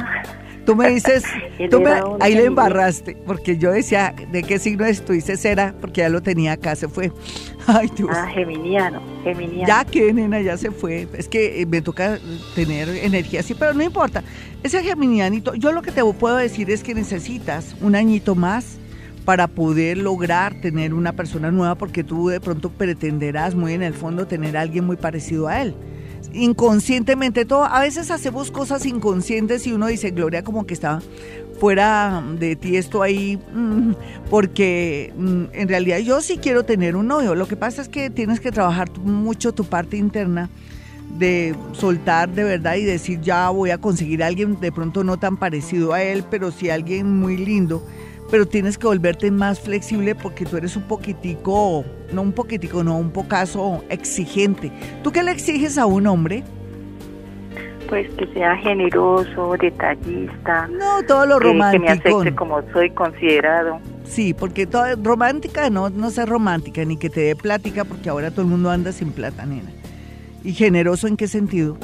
Tú 0.66 0.74
me 0.74 0.90
dices, 0.90 1.22
tú 1.70 1.80
me, 1.80 1.90
ahí 2.20 2.34
le 2.34 2.44
embarraste, 2.44 3.16
porque 3.24 3.56
yo 3.56 3.70
decía, 3.70 4.12
¿de 4.32 4.42
qué 4.42 4.58
signo 4.58 4.84
es? 4.84 5.04
Tú 5.04 5.12
dices 5.12 5.44
era, 5.44 5.72
porque 5.80 6.00
ya 6.00 6.08
lo 6.08 6.20
tenía 6.22 6.52
acá, 6.52 6.74
se 6.74 6.88
fue. 6.88 7.12
Ay, 7.68 7.88
Dios. 7.96 8.10
Ah, 8.12 8.26
geminiano, 8.26 9.00
geminiano. 9.22 9.66
Ya 9.66 9.84
que, 9.84 10.12
nena, 10.12 10.40
ya 10.40 10.56
se 10.58 10.72
fue. 10.72 11.08
Es 11.16 11.28
que 11.28 11.62
eh, 11.62 11.66
me 11.66 11.80
toca 11.80 12.18
tener 12.56 12.88
energía 12.88 13.40
así, 13.40 13.54
pero 13.54 13.74
no 13.74 13.82
importa. 13.82 14.24
Ese 14.64 14.82
geminianito, 14.82 15.54
yo 15.54 15.70
lo 15.70 15.82
que 15.82 15.92
te 15.92 16.02
puedo 16.04 16.36
decir 16.36 16.68
es 16.70 16.82
que 16.82 16.94
necesitas 16.94 17.76
un 17.80 17.94
añito 17.94 18.34
más 18.34 18.78
para 19.24 19.46
poder 19.46 19.98
lograr 19.98 20.60
tener 20.60 20.94
una 20.94 21.12
persona 21.12 21.52
nueva, 21.52 21.76
porque 21.76 22.02
tú 22.02 22.28
de 22.28 22.40
pronto 22.40 22.70
pretenderás 22.70 23.54
muy 23.54 23.72
en 23.72 23.84
el 23.84 23.94
fondo 23.94 24.26
tener 24.26 24.56
a 24.56 24.62
alguien 24.62 24.84
muy 24.84 24.96
parecido 24.96 25.46
a 25.46 25.62
él 25.62 25.74
inconscientemente 26.36 27.44
todo. 27.44 27.64
A 27.64 27.80
veces 27.80 28.10
hacemos 28.10 28.50
cosas 28.50 28.86
inconscientes 28.86 29.66
y 29.66 29.72
uno 29.72 29.86
dice, 29.86 30.10
Gloria, 30.10 30.42
como 30.42 30.66
que 30.66 30.74
está 30.74 31.00
fuera 31.58 32.22
de 32.38 32.54
ti 32.56 32.76
esto 32.76 33.02
ahí, 33.02 33.38
mm, 33.54 33.92
porque 34.30 35.12
mm, 35.16 35.44
en 35.52 35.68
realidad 35.68 35.98
yo 35.98 36.20
sí 36.20 36.38
quiero 36.38 36.64
tener 36.64 36.96
un 36.96 37.08
novio. 37.08 37.34
Lo 37.34 37.48
que 37.48 37.56
pasa 37.56 37.82
es 37.82 37.88
que 37.88 38.10
tienes 38.10 38.40
que 38.40 38.52
trabajar 38.52 38.90
mucho 38.98 39.52
tu 39.52 39.64
parte 39.64 39.96
interna 39.96 40.50
de 41.18 41.54
soltar 41.72 42.28
de 42.30 42.44
verdad 42.44 42.74
y 42.76 42.84
decir 42.84 43.20
ya 43.20 43.48
voy 43.50 43.70
a 43.70 43.78
conseguir 43.78 44.22
a 44.22 44.26
alguien 44.26 44.60
de 44.60 44.72
pronto 44.72 45.04
no 45.04 45.18
tan 45.18 45.36
parecido 45.36 45.92
a 45.92 46.02
él, 46.02 46.24
pero 46.30 46.50
sí 46.50 46.68
alguien 46.68 47.18
muy 47.18 47.36
lindo 47.36 47.82
pero 48.30 48.46
tienes 48.46 48.78
que 48.78 48.86
volverte 48.86 49.30
más 49.30 49.60
flexible 49.60 50.14
porque 50.14 50.44
tú 50.44 50.56
eres 50.56 50.76
un 50.76 50.82
poquitico, 50.82 51.84
no 52.12 52.22
un 52.22 52.32
poquitico, 52.32 52.82
no, 52.82 52.98
un 52.98 53.10
pocaso 53.10 53.84
exigente. 53.88 54.72
¿Tú 55.02 55.12
qué 55.12 55.22
le 55.22 55.32
exiges 55.32 55.78
a 55.78 55.86
un 55.86 56.06
hombre? 56.06 56.42
Pues 57.88 58.10
que 58.14 58.26
sea 58.32 58.56
generoso, 58.56 59.56
detallista. 59.60 60.66
No, 60.68 61.04
todo 61.06 61.24
lo 61.24 61.38
romántico. 61.38 61.84
Que 61.84 61.88
me 61.88 61.98
acepte 62.00 62.34
como 62.34 62.60
soy 62.72 62.90
considerado. 62.90 63.78
Sí, 64.04 64.34
porque 64.34 64.66
todo, 64.66 64.84
romántica 65.02 65.70
no, 65.70 65.90
no 65.90 66.10
sea 66.10 66.26
romántica, 66.26 66.84
ni 66.84 66.96
que 66.96 67.10
te 67.10 67.20
dé 67.20 67.36
plática, 67.36 67.84
porque 67.84 68.08
ahora 68.08 68.30
todo 68.30 68.42
el 68.42 68.48
mundo 68.48 68.70
anda 68.70 68.92
sin 68.92 69.12
plata, 69.12 69.46
nena. 69.46 69.70
¿Y 70.42 70.52
generoso 70.52 71.06
en 71.06 71.16
qué 71.16 71.28
sentido? 71.28 71.76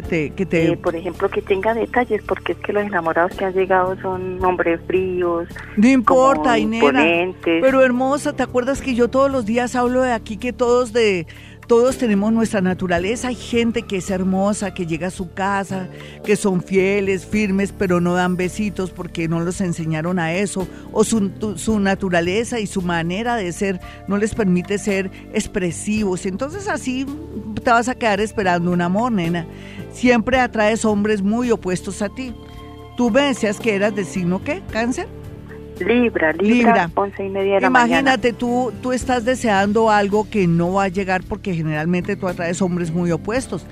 Que 0.00 0.08
te, 0.08 0.30
que 0.30 0.46
te... 0.46 0.72
Eh, 0.72 0.76
por 0.78 0.96
ejemplo, 0.96 1.28
que 1.28 1.42
tenga 1.42 1.74
detalles, 1.74 2.22
porque 2.22 2.52
es 2.52 2.58
que 2.58 2.72
los 2.72 2.84
enamorados 2.84 3.36
que 3.36 3.44
han 3.44 3.52
llegado 3.52 4.00
son 4.00 4.42
hombres 4.42 4.80
fríos. 4.86 5.46
No 5.76 5.88
importa, 5.88 6.58
Inera. 6.58 7.04
Pero 7.44 7.82
hermosa, 7.82 8.34
¿te 8.34 8.42
acuerdas 8.42 8.80
que 8.80 8.94
yo 8.94 9.08
todos 9.08 9.30
los 9.30 9.44
días 9.44 9.76
hablo 9.76 10.00
de 10.00 10.12
aquí 10.12 10.38
que 10.38 10.54
todos 10.54 10.94
de 10.94 11.26
todos 11.70 11.98
tenemos 11.98 12.32
nuestra 12.32 12.60
naturaleza. 12.60 13.28
Hay 13.28 13.36
gente 13.36 13.82
que 13.82 13.98
es 13.98 14.10
hermosa, 14.10 14.74
que 14.74 14.86
llega 14.86 15.06
a 15.06 15.12
su 15.12 15.32
casa, 15.32 15.86
que 16.24 16.34
son 16.34 16.64
fieles, 16.64 17.24
firmes, 17.24 17.70
pero 17.70 18.00
no 18.00 18.14
dan 18.14 18.34
besitos 18.34 18.90
porque 18.90 19.28
no 19.28 19.38
los 19.38 19.60
enseñaron 19.60 20.18
a 20.18 20.34
eso. 20.34 20.66
O 20.90 21.04
su, 21.04 21.78
naturaleza 21.78 22.58
y 22.58 22.66
su 22.66 22.82
manera 22.82 23.36
de 23.36 23.52
ser 23.52 23.80
no 24.08 24.16
les 24.16 24.34
permite 24.34 24.78
ser 24.78 25.12
expresivos. 25.32 26.26
Entonces 26.26 26.66
así 26.66 27.06
te 27.62 27.70
vas 27.70 27.86
a 27.86 27.94
quedar 27.94 28.20
esperando 28.20 28.72
un 28.72 28.80
amor, 28.80 29.12
nena. 29.12 29.46
Siempre 29.92 30.40
atraes 30.40 30.84
hombres 30.84 31.22
muy 31.22 31.52
opuestos 31.52 32.02
a 32.02 32.08
ti. 32.08 32.34
Tú 32.96 33.10
me 33.10 33.22
decías 33.22 33.60
que 33.60 33.76
eras 33.76 33.94
de 33.94 34.04
signo 34.04 34.42
qué? 34.42 34.60
¿Cáncer? 34.72 35.19
Libra, 35.80 36.32
Libra, 36.32 36.90
once 36.94 37.24
y 37.24 37.28
media 37.28 37.54
de 37.54 37.60
la 37.62 37.66
Imagínate, 37.68 38.32
tú, 38.32 38.72
tú 38.82 38.92
estás 38.92 39.24
deseando 39.24 39.90
algo 39.90 40.28
que 40.28 40.46
no 40.46 40.74
va 40.74 40.84
a 40.84 40.88
llegar 40.88 41.22
porque 41.22 41.54
generalmente 41.54 42.16
tú 42.16 42.28
atraes 42.28 42.60
hombres 42.62 42.90
muy 42.90 43.10
opuestos. 43.10 43.66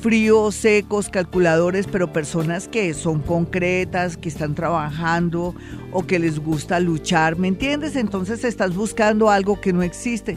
Fríos, 0.00 0.54
secos, 0.54 1.08
calculadores, 1.08 1.86
pero 1.86 2.12
personas 2.12 2.68
que 2.68 2.92
son 2.94 3.20
concretas, 3.20 4.16
que 4.16 4.28
están 4.28 4.54
trabajando 4.54 5.54
o 5.90 6.06
que 6.06 6.18
les 6.18 6.38
gusta 6.38 6.78
luchar, 6.78 7.36
¿me 7.36 7.48
entiendes? 7.48 7.96
Entonces 7.96 8.44
estás 8.44 8.76
buscando 8.76 9.30
algo 9.30 9.60
que 9.60 9.72
no 9.72 9.82
existe 9.82 10.36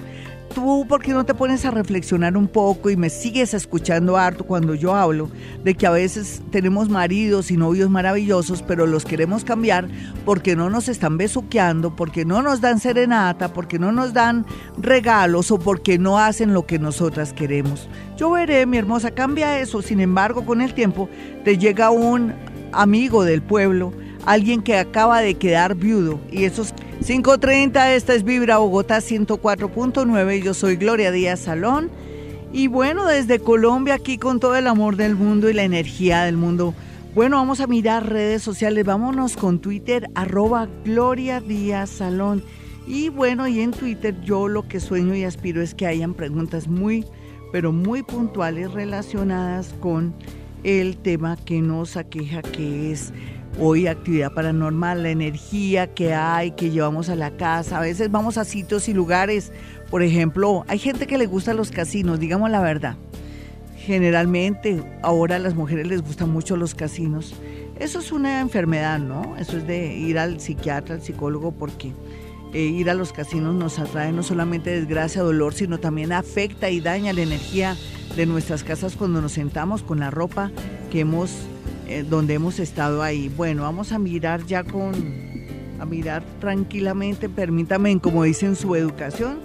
tú, 0.60 0.86
¿por 0.88 1.02
qué 1.02 1.12
no 1.12 1.26
te 1.26 1.34
pones 1.34 1.64
a 1.66 1.72
reflexionar 1.72 2.36
un 2.36 2.48
poco 2.48 2.90
y 2.90 2.98
me 2.98 3.10
sigues 3.10 3.54
escuchando 3.54 4.18
harto 4.18 4.46
cuando 4.46 4.76
yo 4.76 4.94
hablo 4.94 5.30
de 5.64 5.76
que 5.76 5.88
a 5.88 5.92
veces 5.92 6.42
tenemos 6.52 6.90
maridos 6.90 7.50
y 7.52 7.58
novios 7.58 7.90
maravillosos, 7.90 8.62
pero 8.62 8.86
los 8.86 9.06
queremos 9.06 9.46
cambiar 9.46 9.88
porque 10.26 10.56
no 10.56 10.70
nos 10.70 10.90
están 10.90 11.18
besuqueando, 11.18 11.96
porque 11.96 12.26
no 12.26 12.42
nos 12.42 12.62
dan 12.62 12.80
serenata, 12.80 13.54
porque 13.54 13.80
no 13.80 13.92
nos 13.92 14.14
dan 14.14 14.46
regalos 14.78 15.50
o 15.52 15.60
porque 15.60 15.98
no 15.98 16.20
hacen 16.20 16.54
lo 16.54 16.66
que 16.66 16.78
nosotras 16.78 17.32
queremos? 17.32 17.88
Yo 18.18 18.32
veré, 18.32 18.66
mi 18.66 18.78
hermosa, 18.78 19.12
cambia 19.12 19.60
eso. 19.60 19.82
Sin 19.82 20.02
embargo, 20.02 20.46
con 20.46 20.62
el 20.62 20.74
tiempo 20.74 21.10
te 21.46 21.58
llega 21.58 21.90
un 21.90 22.34
amigo 22.74 23.24
del 23.24 23.42
pueblo, 23.42 23.94
alguien 24.26 24.62
que 24.62 24.78
acaba 24.78 25.22
de 25.22 25.36
quedar 25.36 25.76
viudo 25.76 26.20
y 26.32 26.44
esos 26.44 26.74
5.30, 27.04 27.92
esta 27.92 28.14
es 28.14 28.24
Vibra 28.24 28.58
Bogotá 28.58 28.98
104.9, 28.98 30.44
yo 30.44 30.54
soy 30.54 30.76
Gloria 30.76 31.12
Díaz 31.12 31.40
Salón 31.40 31.90
y 32.52 32.68
bueno, 32.68 33.06
desde 33.06 33.40
Colombia 33.40 33.96
aquí 33.96 34.18
con 34.18 34.40
todo 34.40 34.56
el 34.56 34.68
amor 34.68 34.96
del 34.96 35.16
mundo 35.16 35.50
y 35.50 35.54
la 35.54 35.64
energía 35.64 36.24
del 36.24 36.36
mundo. 36.36 36.74
Bueno, 37.16 37.38
vamos 37.38 37.60
a 37.60 37.68
mirar 37.68 38.10
redes 38.10 38.42
sociales, 38.42 38.86
vámonos 38.86 39.36
con 39.36 39.60
Twitter, 39.60 40.10
arroba 40.16 40.68
Gloria 40.84 41.42
Díaz 41.42 41.90
Salón. 41.90 42.44
Y 42.88 43.10
bueno, 43.10 43.48
y 43.48 43.60
en 43.60 43.72
Twitter 43.72 44.20
yo 44.22 44.48
lo 44.48 44.68
que 44.68 44.80
sueño 44.80 45.16
y 45.16 45.24
aspiro 45.24 45.62
es 45.62 45.76
que 45.76 45.86
hayan 45.86 46.14
preguntas 46.14 46.68
muy, 46.68 47.06
pero 47.52 47.72
muy 47.72 48.04
puntuales 48.04 48.72
relacionadas 48.72 49.74
con 49.80 50.14
el 50.64 50.98
tema 50.98 51.38
que 51.38 51.62
nos 51.62 51.98
aqueja, 51.98 52.42
que 52.42 52.92
es 52.92 53.14
hoy 53.58 53.88
actividad 53.88 54.34
paranormal, 54.34 55.04
la 55.04 55.10
energía 55.10 55.94
que 55.94 56.14
hay, 56.14 56.52
que 56.52 56.70
llevamos 56.70 57.10
a 57.10 57.16
la 57.16 57.32
casa. 57.32 57.78
A 57.78 57.82
veces 57.82 58.12
vamos 58.12 58.38
a 58.38 58.46
sitios 58.46 58.88
y 58.90 58.94
lugares, 58.94 59.52
por 59.90 60.04
ejemplo, 60.04 60.66
hay 60.68 60.80
gente 60.80 61.08
que 61.08 61.18
le 61.18 61.26
gusta 61.26 61.54
los 61.54 61.72
casinos, 61.72 62.20
digamos 62.20 62.52
la 62.52 62.62
verdad. 62.62 62.96
Generalmente 63.78 64.84
ahora 65.02 65.38
a 65.38 65.40
las 65.40 65.56
mujeres 65.56 65.88
les 65.88 66.02
gustan 66.02 66.30
mucho 66.30 66.56
los 66.56 66.76
casinos. 66.76 67.34
Eso 67.80 68.00
es 68.00 68.12
una 68.12 68.42
enfermedad, 68.42 69.00
¿no? 69.00 69.38
Eso 69.38 69.58
es 69.58 69.66
de 69.66 69.96
ir 69.96 70.20
al 70.20 70.42
psiquiatra, 70.42 70.96
al 70.96 71.02
psicólogo, 71.02 71.54
porque 71.54 71.94
eh, 72.54 72.62
ir 72.62 72.90
a 72.90 72.94
los 72.94 73.14
casinos 73.14 73.56
nos 73.56 73.80
atrae 73.80 74.12
no 74.12 74.22
solamente 74.24 74.72
desgracia, 74.72 75.22
dolor, 75.22 75.54
sino 75.54 75.80
también 75.80 76.12
afecta 76.12 76.70
y 76.70 76.82
daña 76.82 77.14
la 77.14 77.22
energía 77.22 77.78
de 78.16 78.26
nuestras 78.26 78.64
casas 78.64 78.96
cuando 78.96 79.22
nos 79.22 79.34
sentamos 79.34 79.84
con 79.84 80.00
la 80.00 80.10
ropa 80.10 80.52
que 80.92 81.02
hemos 81.02 81.32
eh, 81.90 82.06
donde 82.08 82.36
hemos 82.36 82.60
estado 82.60 83.02
ahí. 83.02 83.30
Bueno, 83.36 83.64
vamos 83.64 83.92
a 83.92 83.98
mirar 83.98 84.46
ya 84.46 84.64
con, 84.64 84.94
a 85.80 85.86
mirar 85.86 86.24
tranquilamente, 86.40 87.30
permítame, 87.30 88.00
como 88.00 88.24
dicen 88.24 88.56
su 88.56 88.76
educación, 88.76 89.40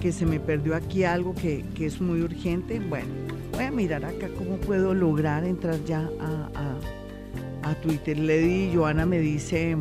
que 0.00 0.10
se 0.10 0.24
me 0.24 0.40
perdió 0.40 0.74
aquí 0.74 1.04
algo 1.04 1.34
que, 1.34 1.66
es 1.78 2.00
muy 2.00 2.22
urgente. 2.22 2.80
Bueno, 2.80 3.08
voy 3.52 3.64
a 3.64 3.70
mirar 3.70 4.06
acá 4.06 4.28
cómo 4.38 4.56
puedo 4.56 4.94
lograr 4.94 5.44
entrar 5.44 5.84
ya 5.84 6.08
a, 6.18 7.68
a, 7.68 7.74
Twitter. 7.82 8.18
Lady 8.18 8.72
Joana 8.74 9.04
me 9.04 9.18
dice, 9.18 9.76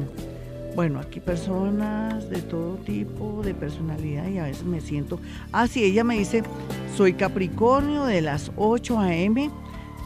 bueno, 0.76 1.00
aquí 1.00 1.22
personas 1.22 2.30
de 2.30 2.42
todo 2.42 2.76
tipo, 2.76 3.42
de 3.42 3.54
personalidad 3.54 4.28
y 4.28 4.38
a 4.38 4.44
veces 4.44 4.66
me 4.66 4.82
siento... 4.82 5.18
Ah, 5.54 5.66
sí, 5.66 5.84
ella 5.86 6.04
me 6.04 6.18
dice, 6.18 6.44
soy 6.98 7.14
Capricornio 7.14 8.04
de 8.04 8.22
las 8.22 8.52
8 8.58 9.00
a.m., 9.00 9.50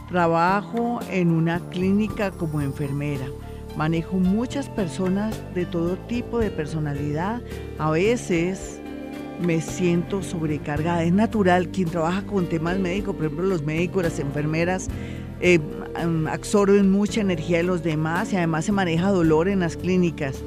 trabajo 0.08 1.00
en 1.10 1.30
una 1.30 1.60
clínica 1.70 2.30
como 2.30 2.60
enfermera. 2.60 3.26
Manejo 3.76 4.16
muchas 4.16 4.68
personas 4.68 5.38
de 5.54 5.66
todo 5.66 5.96
tipo 6.08 6.38
de 6.38 6.50
personalidad. 6.50 7.42
A 7.78 7.90
veces 7.90 8.80
me 9.40 9.60
siento 9.60 10.22
sobrecargada. 10.22 11.02
Es 11.02 11.12
natural, 11.12 11.68
quien 11.68 11.90
trabaja 11.90 12.22
con 12.22 12.48
temas 12.48 12.78
médicos, 12.78 13.14
por 13.16 13.26
ejemplo 13.26 13.46
los 13.46 13.62
médicos, 13.62 14.04
las 14.04 14.18
enfermeras, 14.18 14.88
eh, 15.40 15.60
absorben 16.30 16.90
mucha 16.90 17.20
energía 17.20 17.58
de 17.58 17.64
los 17.64 17.82
demás 17.82 18.32
y 18.32 18.36
además 18.36 18.64
se 18.64 18.72
maneja 18.72 19.10
dolor 19.10 19.48
en 19.48 19.60
las 19.60 19.76
clínicas. 19.76 20.42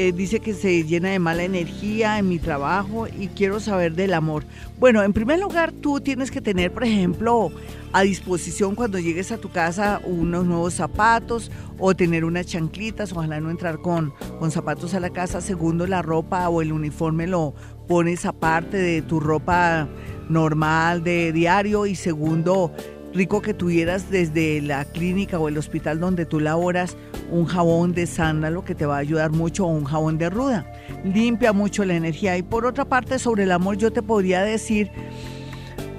Eh, 0.00 0.12
dice 0.12 0.38
que 0.38 0.54
se 0.54 0.84
llena 0.84 1.08
de 1.08 1.18
mala 1.18 1.42
energía 1.42 2.20
en 2.20 2.28
mi 2.28 2.38
trabajo 2.38 3.08
y 3.08 3.26
quiero 3.26 3.58
saber 3.58 3.96
del 3.96 4.14
amor. 4.14 4.44
Bueno, 4.78 5.02
en 5.02 5.12
primer 5.12 5.40
lugar, 5.40 5.72
tú 5.72 5.98
tienes 5.98 6.30
que 6.30 6.40
tener, 6.40 6.72
por 6.72 6.84
ejemplo, 6.84 7.50
a 7.92 8.02
disposición 8.02 8.76
cuando 8.76 9.00
llegues 9.00 9.32
a 9.32 9.38
tu 9.38 9.50
casa 9.50 10.00
unos 10.04 10.46
nuevos 10.46 10.74
zapatos 10.74 11.50
o 11.80 11.96
tener 11.96 12.24
unas 12.24 12.46
chanclitas, 12.46 13.12
ojalá 13.12 13.40
no 13.40 13.50
entrar 13.50 13.78
con, 13.78 14.12
con 14.38 14.52
zapatos 14.52 14.94
a 14.94 15.00
la 15.00 15.10
casa. 15.10 15.40
Segundo, 15.40 15.84
la 15.88 16.00
ropa 16.00 16.48
o 16.48 16.62
el 16.62 16.70
uniforme 16.70 17.26
lo 17.26 17.54
pones 17.88 18.24
aparte 18.24 18.76
de 18.76 19.02
tu 19.02 19.18
ropa 19.18 19.88
normal 20.28 21.02
de 21.02 21.32
diario. 21.32 21.86
Y 21.86 21.96
segundo, 21.96 22.72
rico 23.12 23.42
que 23.42 23.52
tuvieras 23.52 24.12
desde 24.12 24.60
la 24.60 24.84
clínica 24.84 25.40
o 25.40 25.48
el 25.48 25.58
hospital 25.58 25.98
donde 25.98 26.24
tú 26.24 26.38
laboras 26.38 26.96
un 27.30 27.44
jabón 27.46 27.92
de 27.92 28.06
sándalo 28.06 28.64
que 28.64 28.74
te 28.74 28.86
va 28.86 28.96
a 28.96 28.98
ayudar 28.98 29.30
mucho 29.30 29.66
o 29.66 29.68
un 29.68 29.84
jabón 29.84 30.18
de 30.18 30.30
ruda. 30.30 30.66
Limpia 31.04 31.52
mucho 31.52 31.84
la 31.84 31.94
energía. 31.94 32.36
Y 32.36 32.42
por 32.42 32.66
otra 32.66 32.84
parte, 32.84 33.18
sobre 33.18 33.44
el 33.44 33.52
amor, 33.52 33.76
yo 33.76 33.92
te 33.92 34.02
podría 34.02 34.42
decir, 34.42 34.90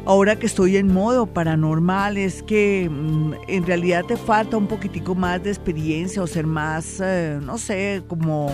ahora 0.05 0.38
que 0.38 0.45
estoy 0.45 0.77
en 0.77 0.91
modo 0.91 1.27
paranormal, 1.27 2.17
es 2.17 2.43
que 2.43 2.89
mm, 2.89 3.34
en 3.47 3.65
realidad 3.65 4.05
te 4.05 4.17
falta 4.17 4.57
un 4.57 4.67
poquitico 4.67 5.15
más 5.15 5.43
de 5.43 5.49
experiencia 5.49 6.21
o 6.21 6.27
ser 6.27 6.45
más, 6.45 6.99
eh, 7.01 7.39
no 7.41 7.57
sé, 7.57 8.03
como 8.07 8.51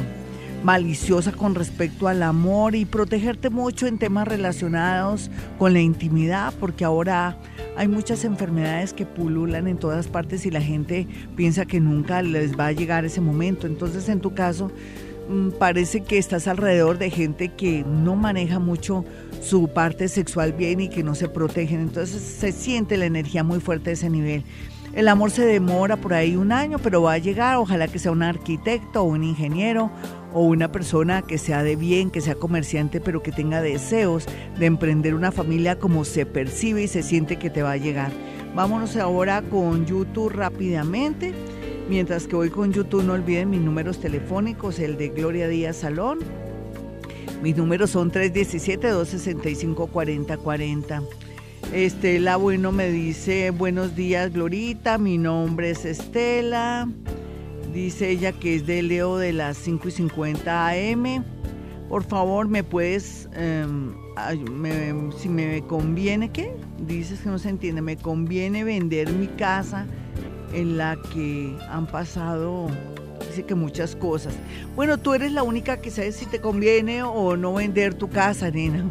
maliciosa 0.65 1.31
con 1.31 1.53
respecto 1.53 2.07
al 2.07 2.23
amor 2.23 2.73
y 2.73 2.85
protegerte 2.85 3.51
mucho 3.51 3.85
en 3.85 3.99
temas 3.99 4.27
relacionados 4.27 5.29
con 5.59 5.73
la 5.73 5.79
intimidad, 5.79 6.55
porque 6.59 6.83
ahora 6.83 7.37
hay 7.77 7.87
muchas 7.87 8.25
enfermedades 8.25 8.91
que 8.91 9.05
pululan 9.05 9.67
en 9.67 9.77
todas 9.77 10.07
partes 10.07 10.43
y 10.47 10.49
la 10.49 10.61
gente 10.61 11.07
piensa 11.35 11.67
que 11.67 11.79
nunca 11.79 12.23
les 12.23 12.57
va 12.57 12.65
a 12.65 12.71
llegar 12.71 13.05
ese 13.05 13.21
momento. 13.21 13.67
Entonces, 13.67 14.09
en 14.09 14.21
tu 14.21 14.33
caso, 14.33 14.71
mm, 15.29 15.49
parece 15.59 16.01
que 16.01 16.17
estás 16.17 16.47
alrededor 16.47 16.97
de 16.97 17.11
gente 17.11 17.49
que 17.49 17.85
no 17.87 18.15
maneja 18.15 18.57
mucho 18.57 19.05
su 19.43 19.67
parte 19.67 20.07
sexual 20.07 20.53
bien 20.53 20.79
y 20.79 20.89
que 20.89 21.03
no 21.03 21.13
se 21.13 21.29
protegen. 21.29 21.79
Entonces 21.79 22.23
se 22.23 22.51
siente 22.51 22.97
la 22.97 23.05
energía 23.05 23.43
muy 23.43 23.59
fuerte 23.59 23.91
de 23.91 23.93
ese 23.93 24.09
nivel. 24.09 24.43
El 24.95 25.09
amor 25.09 25.29
se 25.29 25.45
demora 25.45 25.97
por 25.97 26.13
ahí 26.13 26.37
un 26.37 26.53
año, 26.53 26.79
pero 26.79 27.01
va 27.01 27.11
a 27.13 27.17
llegar. 27.17 27.57
Ojalá 27.57 27.89
que 27.89 27.99
sea 27.99 28.13
un 28.13 28.23
arquitecto 28.23 29.01
o 29.01 29.03
un 29.03 29.25
ingeniero 29.25 29.91
o 30.33 30.43
una 30.43 30.71
persona 30.71 31.21
que 31.21 31.37
sea 31.37 31.63
de 31.63 31.75
bien, 31.75 32.09
que 32.09 32.21
sea 32.21 32.35
comerciante, 32.35 33.01
pero 33.01 33.21
que 33.21 33.33
tenga 33.33 33.61
deseos 33.61 34.25
de 34.57 34.65
emprender 34.65 35.13
una 35.13 35.33
familia 35.33 35.77
como 35.77 36.05
se 36.05 36.25
percibe 36.25 36.83
y 36.83 36.87
se 36.87 37.03
siente 37.03 37.35
que 37.35 37.49
te 37.49 37.61
va 37.61 37.73
a 37.73 37.77
llegar. 37.77 38.13
Vámonos 38.55 38.95
ahora 38.95 39.41
con 39.41 39.85
YouTube 39.85 40.29
rápidamente. 40.29 41.33
Mientras 41.89 42.25
que 42.25 42.37
voy 42.37 42.49
con 42.49 42.71
YouTube, 42.71 43.03
no 43.03 43.11
olviden 43.13 43.49
mis 43.49 43.59
números 43.59 43.99
telefónicos, 43.99 44.79
el 44.79 44.97
de 44.97 45.09
Gloria 45.09 45.49
Díaz 45.49 45.75
Salón. 45.75 46.19
Mis 47.43 47.57
números 47.57 47.89
son 47.89 48.13
317-265-4040. 48.13 51.03
Estela 51.73 52.37
Bueno 52.37 52.71
me 52.71 52.89
dice, 52.89 53.49
buenos 53.49 53.95
días 53.95 54.31
Glorita, 54.31 54.97
mi 54.97 55.17
nombre 55.17 55.71
es 55.71 55.83
Estela. 55.83 56.87
Dice 57.73 58.09
ella 58.09 58.31
que 58.31 58.55
es 58.55 58.65
de 58.65 58.81
Leo 58.81 59.17
de 59.17 59.33
las 59.33 59.57
5 59.57 59.87
y 59.89 59.91
50 59.91 60.67
AM. 60.67 61.25
Por 61.89 62.03
favor, 62.03 62.47
me 62.47 62.63
puedes, 62.63 63.27
em, 63.33 63.93
si 65.17 65.27
me 65.27 65.61
conviene, 65.67 66.31
¿qué? 66.31 66.53
Dices 66.87 67.19
que 67.19 67.29
no 67.29 67.39
se 67.39 67.49
entiende, 67.49 67.81
me 67.81 67.97
conviene 67.97 68.63
vender 68.63 69.11
mi 69.11 69.27
casa 69.27 69.85
en 70.53 70.77
la 70.77 70.97
que 71.13 71.57
han 71.69 71.87
pasado, 71.87 72.67
dice 73.27 73.43
que 73.43 73.55
muchas 73.55 73.95
cosas. 73.95 74.33
Bueno, 74.75 74.97
tú 74.97 75.13
eres 75.13 75.33
la 75.33 75.43
única 75.43 75.81
que 75.81 75.91
sabes 75.91 76.15
si 76.15 76.25
te 76.25 76.39
conviene 76.39 77.03
o 77.03 77.35
no 77.35 77.53
vender 77.53 77.95
tu 77.95 78.09
casa, 78.09 78.49
nena. 78.49 78.89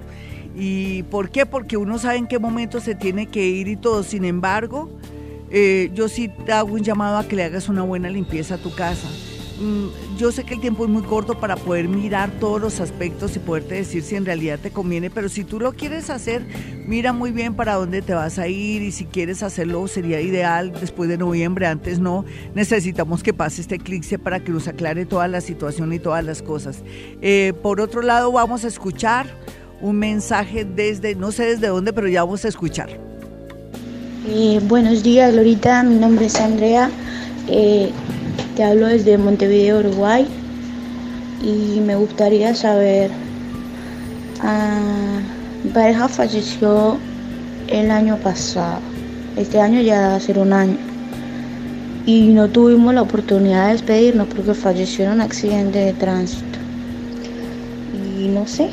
¿Y 0.54 1.02
por 1.04 1.30
qué? 1.30 1.46
Porque 1.46 1.76
uno 1.76 1.98
sabe 1.98 2.16
en 2.16 2.26
qué 2.26 2.38
momento 2.38 2.80
se 2.80 2.94
tiene 2.94 3.26
que 3.26 3.46
ir 3.46 3.68
y 3.68 3.76
todo. 3.76 4.02
Sin 4.02 4.24
embargo, 4.24 4.88
eh, 5.50 5.90
yo 5.94 6.08
sí 6.08 6.30
hago 6.52 6.74
un 6.74 6.82
llamado 6.82 7.18
a 7.18 7.26
que 7.26 7.36
le 7.36 7.44
hagas 7.44 7.68
una 7.68 7.82
buena 7.82 8.08
limpieza 8.08 8.54
a 8.54 8.58
tu 8.58 8.74
casa. 8.74 9.08
Mm, 9.60 10.16
yo 10.18 10.32
sé 10.32 10.42
que 10.42 10.54
el 10.54 10.60
tiempo 10.60 10.84
es 10.84 10.90
muy 10.90 11.02
corto 11.02 11.38
para 11.38 11.54
poder 11.54 11.88
mirar 11.88 12.30
todos 12.40 12.60
los 12.60 12.80
aspectos 12.80 13.36
y 13.36 13.38
poderte 13.38 13.76
decir 13.76 14.02
si 14.02 14.16
en 14.16 14.26
realidad 14.26 14.58
te 14.58 14.70
conviene, 14.70 15.10
pero 15.10 15.28
si 15.28 15.44
tú 15.44 15.60
lo 15.60 15.72
quieres 15.72 16.10
hacer, 16.10 16.44
mira 16.88 17.12
muy 17.12 17.30
bien 17.30 17.54
para 17.54 17.74
dónde 17.74 18.02
te 18.02 18.14
vas 18.14 18.40
a 18.40 18.48
ir 18.48 18.82
y 18.82 18.90
si 18.90 19.04
quieres 19.04 19.44
hacerlo 19.44 19.86
sería 19.86 20.20
ideal 20.20 20.72
después 20.80 21.08
de 21.08 21.18
noviembre, 21.18 21.66
antes 21.66 22.00
no. 22.00 22.24
Necesitamos 22.56 23.22
que 23.22 23.32
pase 23.32 23.60
este 23.60 23.76
eclipse 23.76 24.18
para 24.18 24.40
que 24.40 24.50
nos 24.50 24.66
aclare 24.66 25.06
toda 25.06 25.28
la 25.28 25.40
situación 25.40 25.92
y 25.92 26.00
todas 26.00 26.24
las 26.24 26.42
cosas. 26.42 26.82
Eh, 27.22 27.52
por 27.62 27.80
otro 27.80 28.02
lado, 28.02 28.32
vamos 28.32 28.64
a 28.64 28.68
escuchar 28.68 29.28
un 29.84 29.98
mensaje 29.98 30.64
desde, 30.64 31.14
no 31.14 31.30
sé 31.30 31.44
desde 31.44 31.68
dónde, 31.68 31.92
pero 31.92 32.08
ya 32.08 32.24
vamos 32.24 32.42
a 32.46 32.48
escuchar. 32.48 32.88
Eh, 34.26 34.58
buenos 34.66 35.02
días, 35.02 35.30
Glorita. 35.34 35.82
Mi 35.82 35.96
nombre 35.96 36.24
es 36.24 36.40
Andrea. 36.40 36.90
Eh, 37.48 37.90
te 38.56 38.64
hablo 38.64 38.86
desde 38.86 39.18
Montevideo, 39.18 39.80
Uruguay. 39.80 40.26
Y 41.42 41.80
me 41.80 41.96
gustaría 41.96 42.54
saber. 42.54 43.10
Ah, 44.40 45.20
mi 45.62 45.70
pareja 45.70 46.08
falleció 46.08 46.96
el 47.68 47.90
año 47.90 48.16
pasado. 48.16 48.80
Este 49.36 49.60
año 49.60 49.82
ya 49.82 50.08
va 50.08 50.14
a 50.16 50.20
ser 50.20 50.38
un 50.38 50.54
año. 50.54 50.78
Y 52.06 52.28
no 52.28 52.48
tuvimos 52.48 52.94
la 52.94 53.02
oportunidad 53.02 53.66
de 53.66 53.72
despedirnos 53.72 54.28
porque 54.28 54.54
falleció 54.54 55.04
en 55.04 55.12
un 55.12 55.20
accidente 55.20 55.78
de 55.78 55.92
tránsito. 55.92 56.58
Y 58.18 58.28
no 58.28 58.46
sé. 58.46 58.70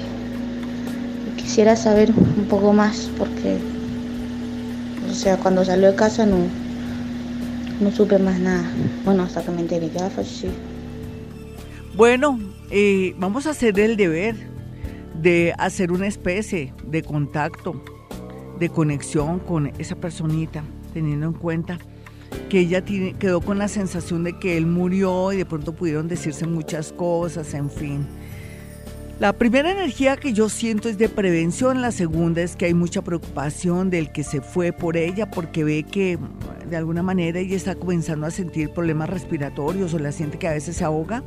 Quisiera 1.52 1.76
saber 1.76 2.12
un 2.12 2.46
poco 2.46 2.72
más 2.72 3.12
porque 3.18 3.58
o 5.10 5.14
sea, 5.14 5.36
cuando 5.36 5.66
salió 5.66 5.92
de 5.92 5.96
casa 5.98 6.26
no, 6.26 6.38
no 7.82 7.92
supe 7.92 8.18
más 8.20 8.40
nada. 8.40 8.64
Bueno, 9.04 9.24
hasta 9.24 9.44
que 9.44 9.52
me 9.52 9.60
enteré 9.60 9.90
que 9.90 10.00
falleció. 10.00 10.50
Bueno, 11.94 12.40
eh, 12.70 13.14
vamos 13.18 13.48
a 13.48 13.50
hacer 13.50 13.78
el 13.82 13.98
deber 13.98 14.38
de 15.22 15.54
hacer 15.58 15.92
una 15.92 16.08
especie 16.08 16.74
de 16.86 17.04
contacto, 17.04 17.84
de 18.58 18.70
conexión 18.70 19.40
con 19.40 19.74
esa 19.78 19.98
personita, 19.98 20.64
teniendo 20.94 21.26
en 21.26 21.34
cuenta 21.34 21.80
que 22.48 22.60
ella 22.60 22.86
tiene, 22.86 23.12
quedó 23.16 23.42
con 23.42 23.58
la 23.58 23.68
sensación 23.68 24.24
de 24.24 24.40
que 24.40 24.56
él 24.56 24.68
murió 24.68 25.34
y 25.34 25.38
de 25.40 25.46
pronto 25.46 25.74
pudieron 25.74 26.08
decirse 26.08 26.48
muchas 26.48 26.94
cosas, 26.94 27.54
en 27.54 27.70
fin. 27.70 28.08
La 29.22 29.34
primera 29.34 29.70
energía 29.70 30.18
que 30.18 30.34
yo 30.34 30.50
siento 30.50 30.90
es 30.90 30.98
de 30.98 31.08
prevención, 31.08 31.80
la 31.80 31.92
segunda 31.92 32.42
es 32.42 32.56
que 32.56 32.66
hay 32.66 32.74
mucha 32.74 33.04
preocupación 33.04 33.92
del 33.92 34.12
que 34.12 34.24
se 34.24 34.42
fue 34.42 34.74
por 34.74 34.98
ella 34.98 35.30
porque 35.30 35.64
ve 35.64 35.84
que 35.84 36.18
de 36.68 36.76
alguna 36.76 37.04
manera 37.04 37.40
ella 37.40 37.56
está 37.56 37.76
comenzando 37.76 38.26
a 38.26 38.32
sentir 38.32 38.72
problemas 38.72 39.12
respiratorios 39.12 39.94
o 39.94 40.00
la 40.00 40.12
siente 40.12 40.40
que 40.40 40.48
a 40.48 40.54
veces 40.54 40.78
se 40.78 40.86
ahoga 40.86 41.24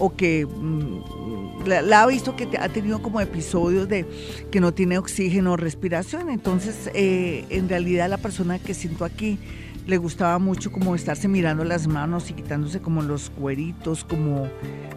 o 0.00 0.16
que 0.16 0.44
mm, 0.44 1.66
la, 1.66 2.02
ha 2.02 2.06
visto 2.08 2.34
que 2.34 2.48
ha 2.58 2.68
tenido 2.68 3.00
como 3.00 3.20
episodios 3.20 3.88
de 3.88 4.06
que 4.50 4.60
no 4.60 4.74
tiene 4.74 4.98
oxígeno 4.98 5.52
o 5.52 5.56
respiración. 5.56 6.30
Entonces, 6.30 6.90
eh, 6.94 7.44
en 7.50 7.68
realidad 7.68 8.10
la 8.10 8.18
persona 8.18 8.58
que 8.58 8.74
siento 8.74 9.04
aquí 9.04 9.38
le 9.86 9.96
gustaba 9.96 10.38
mucho 10.38 10.70
como 10.70 10.94
estarse 10.94 11.28
mirando 11.28 11.64
las 11.64 11.86
manos 11.86 12.30
y 12.30 12.34
quitándose 12.34 12.80
como 12.80 13.02
los 13.02 13.30
cueritos, 13.30 14.04
como 14.04 14.48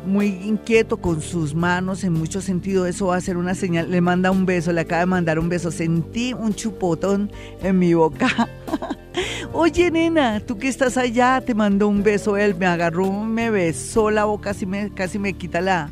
muy 0.05 0.27
inquieto 0.27 0.97
con 0.97 1.21
sus 1.21 1.55
manos 1.55 2.03
en 2.03 2.13
mucho 2.13 2.41
sentido. 2.41 2.86
Eso 2.86 3.07
va 3.07 3.17
a 3.17 3.21
ser 3.21 3.38
una 3.38 3.55
señal. 3.55 3.89
Le 3.89 4.01
manda 4.01 4.31
un 4.31 4.45
beso, 4.45 4.71
le 4.71 4.81
acaba 4.81 5.01
de 5.01 5.05
mandar 5.07 5.39
un 5.39 5.49
beso. 5.49 5.71
Sentí 5.71 6.34
un 6.34 6.53
chupotón 6.53 7.31
en 7.61 7.79
mi 7.79 7.93
boca. 7.93 8.49
Oye, 9.53 9.91
nena, 9.91 10.39
tú 10.39 10.57
que 10.57 10.67
estás 10.67 10.97
allá, 10.97 11.41
te 11.41 11.53
mandó 11.53 11.88
un 11.88 12.03
beso. 12.03 12.38
Él 12.38 12.55
me 12.55 12.65
agarró, 12.65 13.11
me 13.23 13.49
besó 13.49 14.11
la 14.11 14.25
boca, 14.25 14.51
casi 14.51 14.65
me, 14.65 14.93
casi 14.93 15.19
me 15.19 15.34
quita 15.34 15.61
la, 15.61 15.89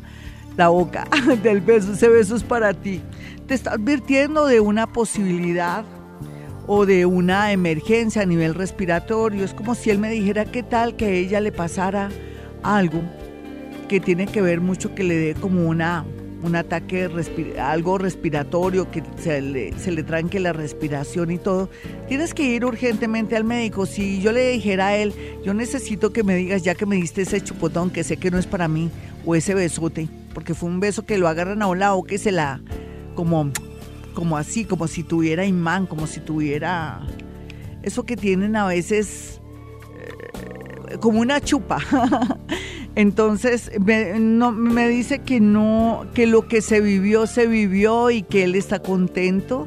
la 0.56 0.68
boca 0.68 1.06
del 1.42 1.60
beso. 1.60 1.92
Ese 1.92 2.08
beso 2.08 2.36
es 2.36 2.44
para 2.44 2.74
ti. 2.74 3.00
Te 3.46 3.54
está 3.54 3.72
advirtiendo 3.72 4.46
de 4.46 4.60
una 4.60 4.86
posibilidad 4.86 5.84
o 6.66 6.86
de 6.86 7.06
una 7.06 7.52
emergencia 7.52 8.22
a 8.22 8.26
nivel 8.26 8.54
respiratorio. 8.54 9.44
Es 9.44 9.54
como 9.54 9.74
si 9.74 9.90
él 9.90 9.98
me 9.98 10.10
dijera 10.10 10.44
qué 10.44 10.62
tal 10.62 10.96
que 10.96 11.06
a 11.06 11.10
ella 11.10 11.40
le 11.40 11.52
pasara 11.52 12.10
algo 12.62 13.02
que 13.88 14.00
tiene 14.00 14.26
que 14.26 14.40
ver 14.40 14.60
mucho 14.60 14.94
que 14.94 15.04
le 15.04 15.16
dé 15.16 15.34
como 15.34 15.68
una 15.68 16.04
un 16.42 16.56
ataque 16.56 17.08
algo 17.60 17.98
respiratorio 17.98 18.90
que 18.90 19.02
se 19.18 19.40
le, 19.40 19.72
tranque 20.02 20.40
la 20.40 20.52
respiración 20.52 21.30
y 21.30 21.38
todo, 21.38 21.70
tienes 22.08 22.34
que 22.34 22.42
ir 22.42 22.64
urgentemente 22.64 23.36
al 23.36 23.44
médico. 23.44 23.86
Si 23.86 24.20
yo 24.20 24.32
le 24.32 24.50
dijera 24.50 24.88
a 24.88 24.96
él, 24.96 25.14
yo 25.44 25.54
necesito 25.54 26.12
que 26.12 26.24
me 26.24 26.34
digas, 26.34 26.62
ya 26.62 26.74
que 26.74 26.86
me 26.86 26.96
diste 26.96 27.22
ese 27.22 27.40
chupotón, 27.40 27.90
que 27.90 28.02
sé 28.02 28.16
que 28.16 28.30
no 28.30 28.38
es 28.38 28.46
para 28.46 28.68
mí, 28.68 28.90
o 29.24 29.34
ese 29.34 29.54
besote, 29.54 30.08
porque 30.34 30.54
fue 30.54 30.68
un 30.68 30.80
beso 30.80 31.06
que 31.06 31.16
lo 31.18 31.28
agarran 31.28 31.62
a 31.62 31.68
un 31.68 31.78
lado, 31.78 32.02
que 32.02 32.18
se 32.18 32.32
la, 32.32 32.60
como 33.14 33.52
como 34.12 34.36
así, 34.36 34.64
como 34.64 34.86
si 34.86 35.02
tuviera 35.02 35.44
imán, 35.44 35.86
como 35.86 36.06
si 36.06 36.20
tuviera 36.20 37.06
eso 37.82 38.04
que 38.04 38.16
tienen 38.16 38.56
a 38.56 38.66
veces 38.66 39.40
eh, 39.96 40.98
como 41.00 41.20
una 41.20 41.40
chupa. 41.40 41.78
Entonces 42.94 43.70
me, 43.84 44.20
no, 44.20 44.52
me 44.52 44.88
dice 44.88 45.20
que 45.20 45.40
no, 45.40 46.06
que 46.14 46.26
lo 46.26 46.46
que 46.46 46.60
se 46.60 46.80
vivió 46.80 47.26
se 47.26 47.46
vivió 47.46 48.10
y 48.10 48.22
que 48.22 48.44
él 48.44 48.54
está 48.54 48.80
contento 48.80 49.66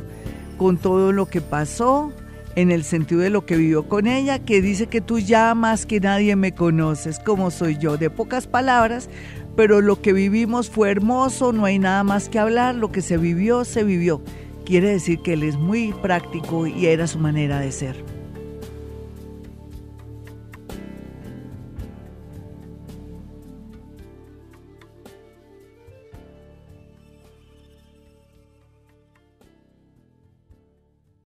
con 0.58 0.78
todo 0.78 1.12
lo 1.12 1.26
que 1.26 1.41
pasó, 1.41 2.14
en 2.56 2.72
el 2.72 2.84
sentido 2.84 3.22
de 3.22 3.30
lo 3.30 3.46
que 3.46 3.58
vivió 3.58 3.88
con 3.88 4.08
ella, 4.08 4.39
que 4.39 4.62
dice 4.62 4.88
que 4.88 5.02
tú 5.02 5.20
ya 5.20 5.54
más 5.56 5.86
que 5.86 6.00
nadie 6.00 6.36
me 6.36 6.54
conoces, 6.54 7.20
como 7.20 7.52
soy 7.52 7.78
yo, 7.78 7.98
de 7.98 8.10
pocas 8.10 8.48
palabras, 8.48 9.10
pero 9.56 9.82
lo 9.82 10.01
que 10.01 10.14
vivimos 10.14 10.70
fue 10.70 10.91
hermoso, 10.91 11.53
no 11.53 11.66
hay 11.66 11.80
nada 11.80 12.03
más 12.03 12.30
que 12.30 12.39
hablar, 12.39 12.76
lo 12.76 12.91
que 12.91 13.01
se 13.01 13.18
vivió, 13.18 13.66
se 13.66 13.84
vivió. 13.84 14.22
Quiere 14.66 14.89
decir 14.89 15.20
que 15.20 15.34
él 15.34 15.43
es 15.43 15.58
muy 15.58 15.93
práctico 15.93 16.68
y 16.68 16.88
era 16.88 17.08
su 17.08 17.20
manera 17.20 17.60
de 17.60 17.72
ser. 17.72 18.14